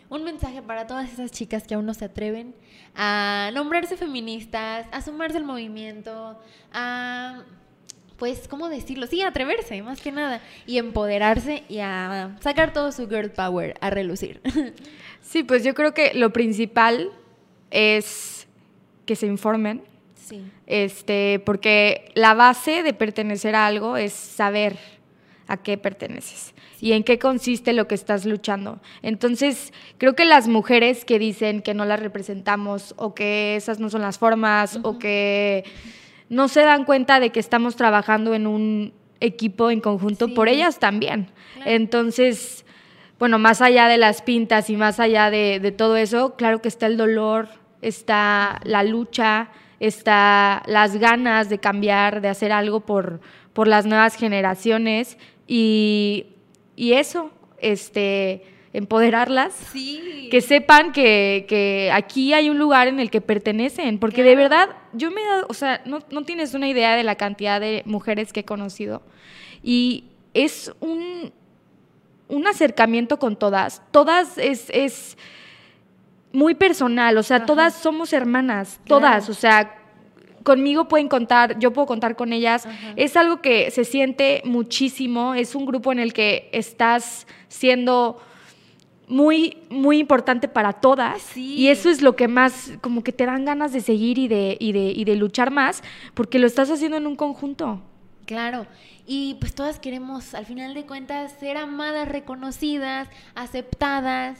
Un 0.09 0.25
mensaje 0.25 0.63
para 0.63 0.87
todas 0.87 1.13
esas 1.13 1.31
chicas 1.31 1.67
que 1.67 1.75
aún 1.75 1.85
no 1.85 1.93
se 1.93 2.07
atreven 2.07 2.55
a 2.95 3.51
nombrarse 3.53 3.99
feministas, 3.99 4.87
a 4.93 5.03
sumarse 5.03 5.37
al 5.37 5.45
movimiento, 5.45 6.39
a, 6.73 7.43
pues, 8.17 8.49
¿cómo 8.49 8.71
decirlo? 8.71 9.07
Sí, 9.07 9.21
atreverse, 9.21 9.83
más 9.83 10.01
que 10.01 10.11
nada, 10.11 10.41
y 10.67 10.79
empoderarse 10.79 11.65
y 11.69 11.81
a 11.81 12.35
sacar 12.41 12.73
todo 12.73 12.93
su 12.93 13.11
girl 13.11 13.31
power 13.31 13.75
a 13.83 13.91
relucir. 13.91 14.41
Sí, 15.21 15.43
pues 15.43 15.65
yo 15.65 15.73
creo 15.73 15.95
que 15.95 16.13
lo 16.13 16.35
principal 16.35 17.11
es 17.71 18.47
que 19.07 19.17
se 19.17 19.27
informen, 19.27 19.83
sí. 20.25 20.43
este, 20.67 21.41
porque 21.45 22.11
la 22.15 22.35
base 22.35 22.83
de 22.83 22.93
pertenecer 22.95 23.55
a 23.55 23.67
algo 23.67 23.97
es 23.97 24.13
saber 24.13 24.77
a 25.47 25.57
qué 25.59 25.77
perteneces 25.77 26.55
y 26.81 26.93
en 26.93 27.05
qué 27.05 27.19
consiste 27.19 27.73
lo 27.73 27.87
que 27.87 27.95
estás 27.95 28.25
luchando. 28.25 28.81
Entonces, 29.03 29.73
creo 29.99 30.15
que 30.15 30.25
las 30.25 30.49
mujeres 30.49 31.05
que 31.05 31.19
dicen 31.19 31.61
que 31.63 31.75
no 31.75 31.85
las 31.85 32.01
representamos 32.01 32.95
o 32.97 33.15
que 33.15 33.57
esas 33.57 33.79
no 33.81 33.91
son 33.91 34.03
las 34.03 34.19
formas 34.19 34.79
o 34.83 34.99
que 34.99 35.65
no 36.29 36.49
se 36.49 36.61
dan 36.63 36.85
cuenta 36.85 37.21
de 37.21 37.31
que 37.31 37.41
estamos 37.41 37.77
trabajando 37.77 38.35
en 38.35 38.47
un 38.47 38.93
equipo 39.21 39.71
en 39.71 39.81
conjunto, 39.81 40.27
Sí. 40.29 40.35
por 40.35 40.49
ellas 40.49 40.79
también. 40.79 41.31
Claro. 41.55 41.71
Entonces, 41.71 42.65
bueno, 43.19 43.39
más 43.39 43.61
allá 43.63 43.89
de 43.89 43.97
las 43.99 44.21
pintas 44.23 44.69
y 44.71 44.77
más 44.77 44.99
allá 45.01 45.31
de, 45.31 45.61
de 45.61 45.73
todo 45.73 45.97
eso, 45.97 46.35
claro 46.37 46.61
que 46.61 46.69
está 46.69 46.87
el 46.87 46.97
dolor, 46.97 47.49
está 47.81 48.61
la 48.65 48.83
lucha, 48.83 49.49
está 49.81 50.63
las 50.67 50.97
ganas 50.97 51.49
de 51.49 51.59
cambiar, 51.59 52.21
de 52.21 52.29
hacer 52.29 52.53
algo 52.53 52.81
por, 52.81 53.21
por 53.53 53.69
las 53.69 53.87
nuevas 53.87 54.17
generaciones 54.17 55.19
y, 55.47 56.27
y 56.77 56.93
eso, 56.93 57.31
este, 57.59 58.43
empoderarlas. 58.73 59.55
Sí. 59.73 60.29
Que 60.31 60.41
sepan 60.41 60.93
que, 60.93 61.47
que 61.49 61.91
aquí 61.93 62.33
hay 62.33 62.51
un 62.51 62.59
lugar 62.59 62.89
en 62.89 63.01
el 63.01 63.11
que 63.11 63.21
pertenecen, 63.21 63.99
porque 63.99 64.23
de 64.23 64.37
verdad 64.37 64.71
yo 64.93 65.11
me 65.11 65.23
he 65.23 65.27
dado, 65.27 65.47
o 65.49 65.55
sea, 65.55 65.81
no, 65.87 66.01
no 66.11 66.23
tienes 66.23 66.55
una 66.55 66.69
idea 66.69 66.97
de 66.97 67.05
la 67.05 67.15
cantidad 67.15 67.61
de 67.61 67.83
mujeres 67.87 68.33
que 68.33 68.41
he 68.41 68.45
conocido 68.45 69.03
y 69.63 70.05
es 70.35 70.73
un, 70.81 71.33
un 72.29 72.47
acercamiento 72.47 73.19
con 73.19 73.37
todas, 73.37 73.81
todas 73.93 74.39
es, 74.39 74.69
es 74.71 75.17
muy 76.35 76.55
personal, 76.55 77.17
o 77.17 77.23
sea, 77.23 77.39
Ajá. 77.39 77.47
todas 77.47 77.75
somos 77.75 78.13
hermanas, 78.13 78.81
todas, 78.87 79.25
Claro. 79.25 79.33
o 79.33 79.35
sea, 79.35 79.75
conmigo 80.43 80.89
pueden 80.89 81.09
contar, 81.09 81.59
yo 81.59 81.73
puedo 81.73 81.87
contar 81.87 82.17
con 82.17 82.33
ellas. 82.35 82.67
Ajá. 82.67 82.93
Es 82.97 83.17
algo 83.17 83.41
que 83.41 83.71
se 83.71 83.85
siente 83.85 84.43
muchísimo, 84.45 85.35
es 85.35 85.55
un 85.55 85.65
grupo 85.65 85.91
en 85.93 85.99
el 86.01 86.13
que 86.13 86.51
estás 86.53 87.27
siendo 87.49 88.21
muy, 89.07 89.59
muy 89.71 89.99
importante 89.99 90.49
para 90.49 90.73
todas. 90.73 91.23
Sí. 91.23 91.55
Y 91.55 91.69
eso 91.69 91.89
es 91.89 92.03
lo 92.03 92.17
que 92.17 92.27
más, 92.29 92.73
como 92.81 93.03
que 93.05 93.13
te 93.13 93.27
dan 93.27 93.45
ganas 93.45 93.73
de 93.73 93.81
seguir 93.81 94.19
y 94.19 94.29
de, 94.29 94.57
y 94.61 94.73
de, 94.73 94.91
y 94.91 95.05
de 95.05 95.17
luchar 95.17 95.51
más, 95.51 95.83
porque 96.15 96.39
lo 96.39 96.47
estás 96.47 96.71
haciendo 96.71 96.97
en 96.97 97.07
un 97.07 97.15
conjunto. 97.17 97.81
Claro. 98.27 98.67
Y 99.07 99.35
pues 99.39 99.55
todas 99.55 99.79
queremos, 99.79 100.35
al 100.35 100.47
final 100.47 100.73
de 100.75 100.85
cuentas, 100.87 101.33
ser 101.39 101.59
amadas, 101.59 102.09
reconocidas, 102.09 103.09
aceptadas 103.35 104.39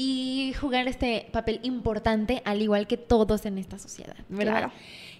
y 0.00 0.52
jugar 0.60 0.86
este 0.86 1.26
papel 1.32 1.58
importante, 1.64 2.40
al 2.44 2.62
igual 2.62 2.86
que 2.86 2.96
todos 2.96 3.44
en 3.46 3.58
esta 3.58 3.80
sociedad, 3.80 4.14
¿verdad? 4.28 4.52
Claro. 4.58 4.72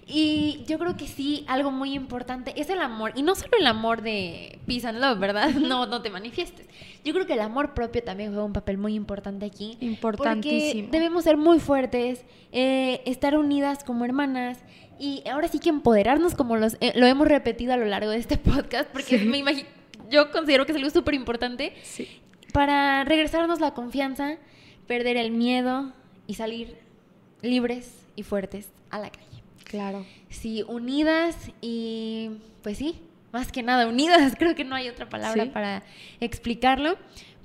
Y 0.07 0.63
yo 0.67 0.79
creo 0.79 0.95
que 0.95 1.05
sí, 1.05 1.43
algo 1.47 1.69
muy 1.69 1.93
importante 1.93 2.53
es 2.55 2.69
el 2.69 2.79
amor. 2.79 3.11
Y 3.13 3.21
no 3.21 3.35
solo 3.35 3.51
el 3.59 3.67
amor 3.67 4.01
de 4.01 4.57
peace 4.65 4.87
and 4.87 4.99
love, 5.01 5.19
¿verdad? 5.19 5.49
No, 5.53 5.85
no 5.85 6.01
te 6.01 6.09
manifiestes. 6.09 6.65
Yo 7.03 7.13
creo 7.13 7.27
que 7.27 7.33
el 7.33 7.41
amor 7.41 7.73
propio 7.73 8.01
también 8.03 8.29
juega 8.31 8.45
un 8.45 8.53
papel 8.53 8.77
muy 8.77 8.95
importante 8.95 9.45
aquí. 9.45 9.77
Importantísimo. 9.81 10.83
Porque 10.83 10.97
debemos 10.97 11.25
ser 11.25 11.35
muy 11.35 11.59
fuertes, 11.59 12.23
eh, 12.53 13.01
estar 13.05 13.37
unidas 13.37 13.83
como 13.83 14.05
hermanas 14.05 14.59
y 14.97 15.23
ahora 15.29 15.49
sí 15.49 15.59
que 15.59 15.67
empoderarnos 15.69 16.35
como 16.35 16.55
los, 16.55 16.77
eh, 16.79 16.93
lo 16.95 17.05
hemos 17.05 17.27
repetido 17.27 17.73
a 17.73 17.77
lo 17.77 17.85
largo 17.85 18.11
de 18.11 18.17
este 18.19 18.37
podcast, 18.37 18.89
porque 18.91 19.19
Sí. 19.19 19.25
me 19.25 19.39
imagino, 19.39 19.67
yo 20.09 20.31
considero 20.31 20.65
que 20.65 20.71
es 20.71 20.77
algo 20.77 20.89
súper 20.89 21.15
importante 21.15 21.73
Sí. 21.83 22.07
para 22.53 23.03
regresarnos 23.03 23.59
la 23.59 23.73
confianza, 23.73 24.37
perder 24.89 25.17
el 25.17 25.29
miedo 25.29 25.93
y 26.25 26.33
salir 26.33 26.75
libres 27.43 27.93
y 28.15 28.23
fuertes 28.23 28.67
a 28.89 28.97
la 28.97 29.11
calle. 29.11 29.43
Claro. 29.63 30.03
Sí, 30.29 30.63
unidas 30.67 31.37
y 31.61 32.31
pues 32.63 32.79
sí, 32.79 32.99
más 33.31 33.51
que 33.51 33.61
nada 33.61 33.87
unidas, 33.87 34.33
creo 34.39 34.55
que 34.55 34.63
no 34.63 34.75
hay 34.75 34.89
otra 34.89 35.07
palabra 35.07 35.43
Sí. 35.43 35.49
para 35.51 35.83
explicarlo, 36.19 36.97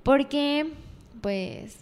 porque 0.02 0.68
pues, 1.20 1.76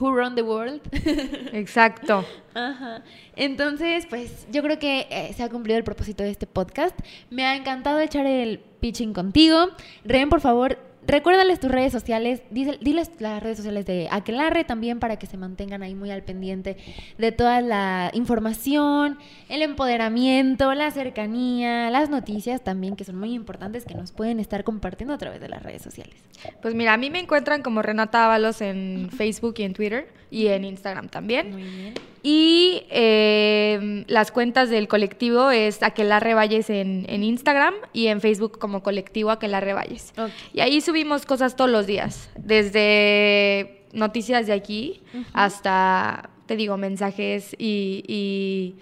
who 0.00 0.10
run 0.10 0.34
the 0.36 0.42
world? 0.42 0.80
Exacto. 1.52 2.24
Ajá. 2.54 3.02
Entonces, 3.36 4.06
pues 4.08 4.46
yo 4.50 4.62
creo 4.62 4.78
que 4.78 5.06
eh, 5.10 5.34
se 5.36 5.42
ha 5.42 5.50
cumplido 5.50 5.76
el 5.76 5.84
propósito 5.84 6.22
de 6.24 6.30
este 6.30 6.46
podcast. 6.46 6.98
Me 7.28 7.44
ha 7.44 7.56
encantado 7.56 8.00
echar 8.00 8.24
el 8.26 8.58
pitching 8.80 9.12
contigo. 9.12 9.68
Ren, 10.04 10.30
por 10.30 10.40
favor, 10.40 10.78
recuérdales 11.06 11.60
tus 11.60 11.70
redes 11.70 11.92
sociales, 11.92 12.42
diles 12.50 13.10
las 13.18 13.42
redes 13.42 13.58
sociales 13.58 13.86
de 13.86 14.08
Aquelarre 14.10 14.64
también 14.64 15.00
para 15.00 15.16
que 15.18 15.26
se 15.26 15.36
mantengan 15.36 15.82
ahí 15.82 15.94
muy 15.94 16.10
al 16.10 16.22
pendiente 16.22 16.76
de 17.18 17.32
toda 17.32 17.60
la 17.60 18.10
información, 18.14 19.18
el 19.48 19.62
empoderamiento, 19.62 20.72
la 20.74 20.90
cercanía, 20.90 21.90
las 21.90 22.10
noticias 22.10 22.62
también 22.62 22.96
que 22.96 23.04
son 23.04 23.18
muy 23.18 23.32
importantes 23.32 23.84
que 23.84 23.94
nos 23.94 24.12
pueden 24.12 24.40
estar 24.40 24.64
compartiendo 24.64 25.14
a 25.14 25.18
través 25.18 25.40
de 25.40 25.48
las 25.48 25.62
redes 25.62 25.82
sociales. 25.82 26.14
Pues 26.62 26.74
mira, 26.74 26.94
a 26.94 26.96
mí 26.96 27.10
me 27.10 27.20
encuentran 27.20 27.62
como 27.62 27.82
Renata 27.82 28.24
Ábalos 28.24 28.60
en 28.60 29.10
Facebook 29.10 29.54
y 29.58 29.62
en 29.62 29.72
Twitter 29.72 30.08
y 30.34 30.48
en 30.48 30.64
Instagram 30.64 31.08
también. 31.08 31.52
Muy 31.52 31.62
bien. 31.62 31.94
Y 32.22 32.84
eh, 32.90 34.04
las 34.08 34.32
cuentas 34.32 34.68
del 34.70 34.88
colectivo 34.88 35.50
es 35.50 35.82
Aquelarre 35.82 36.34
Valles 36.34 36.70
en, 36.70 37.04
en 37.08 37.22
Instagram 37.22 37.74
y 37.92 38.06
en 38.08 38.20
Facebook 38.20 38.58
como 38.58 38.82
colectivo 38.82 39.30
Aquelarre 39.30 39.74
Valles. 39.74 40.12
Ok. 40.16 40.30
Y 40.54 40.60
ahí 40.60 40.80
subimos 40.80 41.26
cosas 41.26 41.54
todos 41.54 41.70
los 41.70 41.86
días, 41.86 42.30
desde 42.36 43.82
noticias 43.92 44.46
de 44.46 44.54
aquí 44.54 45.02
hasta, 45.34 46.30
te 46.46 46.56
digo, 46.56 46.76
mensajes 46.76 47.54
y, 47.58 48.02
y, 48.08 48.74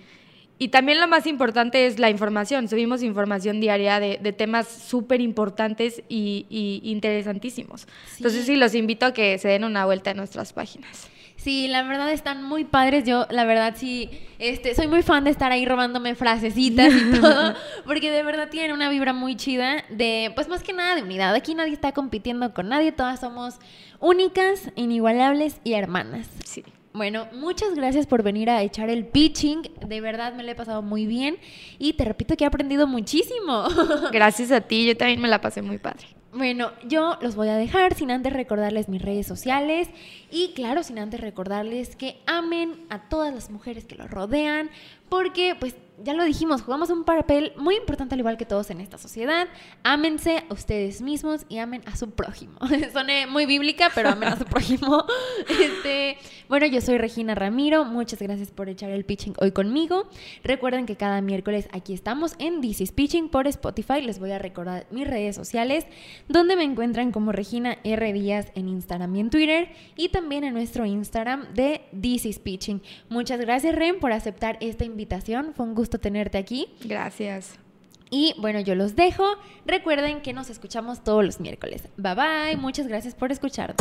y 0.58 0.68
también 0.68 1.00
lo 1.00 1.08
más 1.08 1.26
importante 1.26 1.86
es 1.86 1.98
la 1.98 2.08
información. 2.08 2.68
Subimos 2.68 3.02
información 3.02 3.60
diaria 3.60 3.98
de, 3.98 4.20
de 4.22 4.32
temas 4.32 4.68
súper 4.68 5.20
importantes 5.20 6.02
y, 6.08 6.46
y 6.48 6.80
interesantísimos. 6.88 7.82
Sí. 7.82 7.88
Entonces 8.18 8.46
sí, 8.46 8.54
los 8.56 8.74
invito 8.74 9.04
a 9.04 9.12
que 9.12 9.36
se 9.38 9.48
den 9.48 9.64
una 9.64 9.84
vuelta 9.84 10.12
en 10.12 10.16
nuestras 10.18 10.52
páginas. 10.52 11.08
Sí, 11.42 11.66
la 11.66 11.82
verdad 11.82 12.12
están 12.12 12.44
muy 12.44 12.64
padres. 12.64 13.02
Yo, 13.02 13.26
la 13.30 13.44
verdad, 13.44 13.74
sí, 13.76 14.08
este, 14.38 14.76
soy 14.76 14.86
muy 14.86 15.02
fan 15.02 15.24
de 15.24 15.30
estar 15.30 15.50
ahí 15.50 15.66
robándome 15.66 16.14
frasecitas 16.14 16.94
y 16.94 17.20
todo, 17.20 17.54
porque 17.84 18.12
de 18.12 18.22
verdad 18.22 18.48
tienen 18.48 18.70
una 18.70 18.88
vibra 18.88 19.12
muy 19.12 19.34
chida 19.34 19.84
de, 19.90 20.30
pues 20.36 20.46
más 20.46 20.62
que 20.62 20.72
nada 20.72 20.94
de 20.94 21.02
unidad. 21.02 21.34
Aquí 21.34 21.56
nadie 21.56 21.72
está 21.72 21.90
compitiendo 21.90 22.54
con 22.54 22.68
nadie, 22.68 22.92
todas 22.92 23.18
somos 23.18 23.56
únicas, 23.98 24.70
inigualables 24.76 25.60
y 25.64 25.72
hermanas. 25.72 26.28
Sí. 26.44 26.62
Bueno, 26.94 27.26
muchas 27.32 27.74
gracias 27.74 28.06
por 28.06 28.22
venir 28.22 28.50
a 28.50 28.62
echar 28.62 28.90
el 28.90 29.06
pitching. 29.06 29.62
De 29.86 30.00
verdad 30.02 30.34
me 30.34 30.42
lo 30.42 30.50
he 30.50 30.54
pasado 30.54 30.82
muy 30.82 31.06
bien 31.06 31.38
y 31.78 31.94
te 31.94 32.04
repito 32.04 32.36
que 32.36 32.44
he 32.44 32.46
aprendido 32.46 32.86
muchísimo. 32.86 33.64
Gracias 34.12 34.52
a 34.52 34.60
ti, 34.60 34.86
yo 34.86 34.96
también 34.96 35.20
me 35.20 35.28
la 35.28 35.40
pasé 35.40 35.62
muy 35.62 35.78
padre. 35.78 36.06
Bueno, 36.34 36.70
yo 36.86 37.18
los 37.20 37.34
voy 37.34 37.48
a 37.48 37.56
dejar 37.56 37.94
sin 37.94 38.10
antes 38.10 38.32
recordarles 38.32 38.88
mis 38.88 39.02
redes 39.02 39.26
sociales 39.26 39.88
y 40.30 40.52
claro, 40.54 40.82
sin 40.82 40.98
antes 40.98 41.20
recordarles 41.20 41.94
que 41.94 42.20
amen 42.26 42.86
a 42.88 43.08
todas 43.08 43.34
las 43.34 43.50
mujeres 43.50 43.84
que 43.84 43.96
los 43.96 44.10
rodean, 44.10 44.70
porque 45.10 45.54
pues 45.58 45.76
ya 46.02 46.14
lo 46.14 46.24
dijimos, 46.24 46.62
jugamos 46.62 46.90
un 46.90 47.04
papel 47.04 47.52
muy 47.56 47.76
importante 47.76 48.14
al 48.14 48.20
igual 48.20 48.36
que 48.36 48.46
todos 48.46 48.70
en 48.70 48.80
esta 48.80 48.98
sociedad. 48.98 49.48
Ámense 49.82 50.44
a 50.48 50.52
ustedes 50.52 51.02
mismos 51.02 51.46
y 51.48 51.58
amen 51.58 51.82
a 51.86 51.96
su 51.96 52.10
prójimo. 52.10 52.58
Soné 52.92 53.26
muy 53.26 53.46
bíblica, 53.46 53.90
pero 53.94 54.10
amen 54.10 54.30
a 54.30 54.36
su 54.36 54.44
prójimo. 54.44 55.04
Este, 55.62 56.18
bueno, 56.48 56.66
yo 56.66 56.80
soy 56.80 56.98
Regina 56.98 57.34
Ramiro. 57.34 57.84
Muchas 57.84 58.20
gracias 58.20 58.50
por 58.50 58.68
echar 58.68 58.90
el 58.90 59.04
pitching 59.04 59.34
hoy 59.38 59.52
conmigo. 59.52 60.08
Recuerden 60.42 60.86
que 60.86 60.96
cada 60.96 61.20
miércoles 61.20 61.68
aquí 61.72 61.94
estamos 61.94 62.34
en 62.38 62.60
This 62.60 62.80
is 62.80 62.92
Pitching 62.92 63.28
por 63.28 63.46
Spotify. 63.46 64.00
Les 64.02 64.18
voy 64.18 64.32
a 64.32 64.38
recordar 64.38 64.86
mis 64.90 65.06
redes 65.06 65.36
sociales, 65.36 65.86
donde 66.28 66.56
me 66.56 66.64
encuentran 66.64 67.12
como 67.12 67.32
Regina 67.32 67.78
R. 67.84 68.12
Díaz 68.12 68.52
en 68.54 68.68
Instagram 68.68 69.14
y 69.16 69.20
en 69.20 69.30
Twitter, 69.30 69.68
y 69.96 70.08
también 70.08 70.44
en 70.44 70.54
nuestro 70.54 70.86
Instagram 70.86 71.52
de 71.54 71.82
This 72.00 72.26
is 72.26 72.38
Pitching. 72.38 72.82
Muchas 73.08 73.40
gracias, 73.40 73.74
Ren, 73.74 73.98
por 74.00 74.12
aceptar 74.12 74.58
esta 74.60 74.84
invitación. 74.84 75.52
Fue 75.54 75.66
un 75.66 75.74
gusto 75.92 75.98
tenerte 75.98 76.38
aquí. 76.38 76.68
Gracias. 76.84 77.58
Y 78.10 78.34
bueno, 78.38 78.60
yo 78.60 78.74
los 78.74 78.96
dejo. 78.96 79.24
Recuerden 79.66 80.22
que 80.22 80.32
nos 80.32 80.50
escuchamos 80.50 81.04
todos 81.04 81.24
los 81.24 81.40
miércoles. 81.40 81.88
Bye 81.96 82.14
bye. 82.14 82.56
Muchas 82.56 82.86
gracias 82.86 83.14
por 83.14 83.30
escucharnos. 83.30 83.76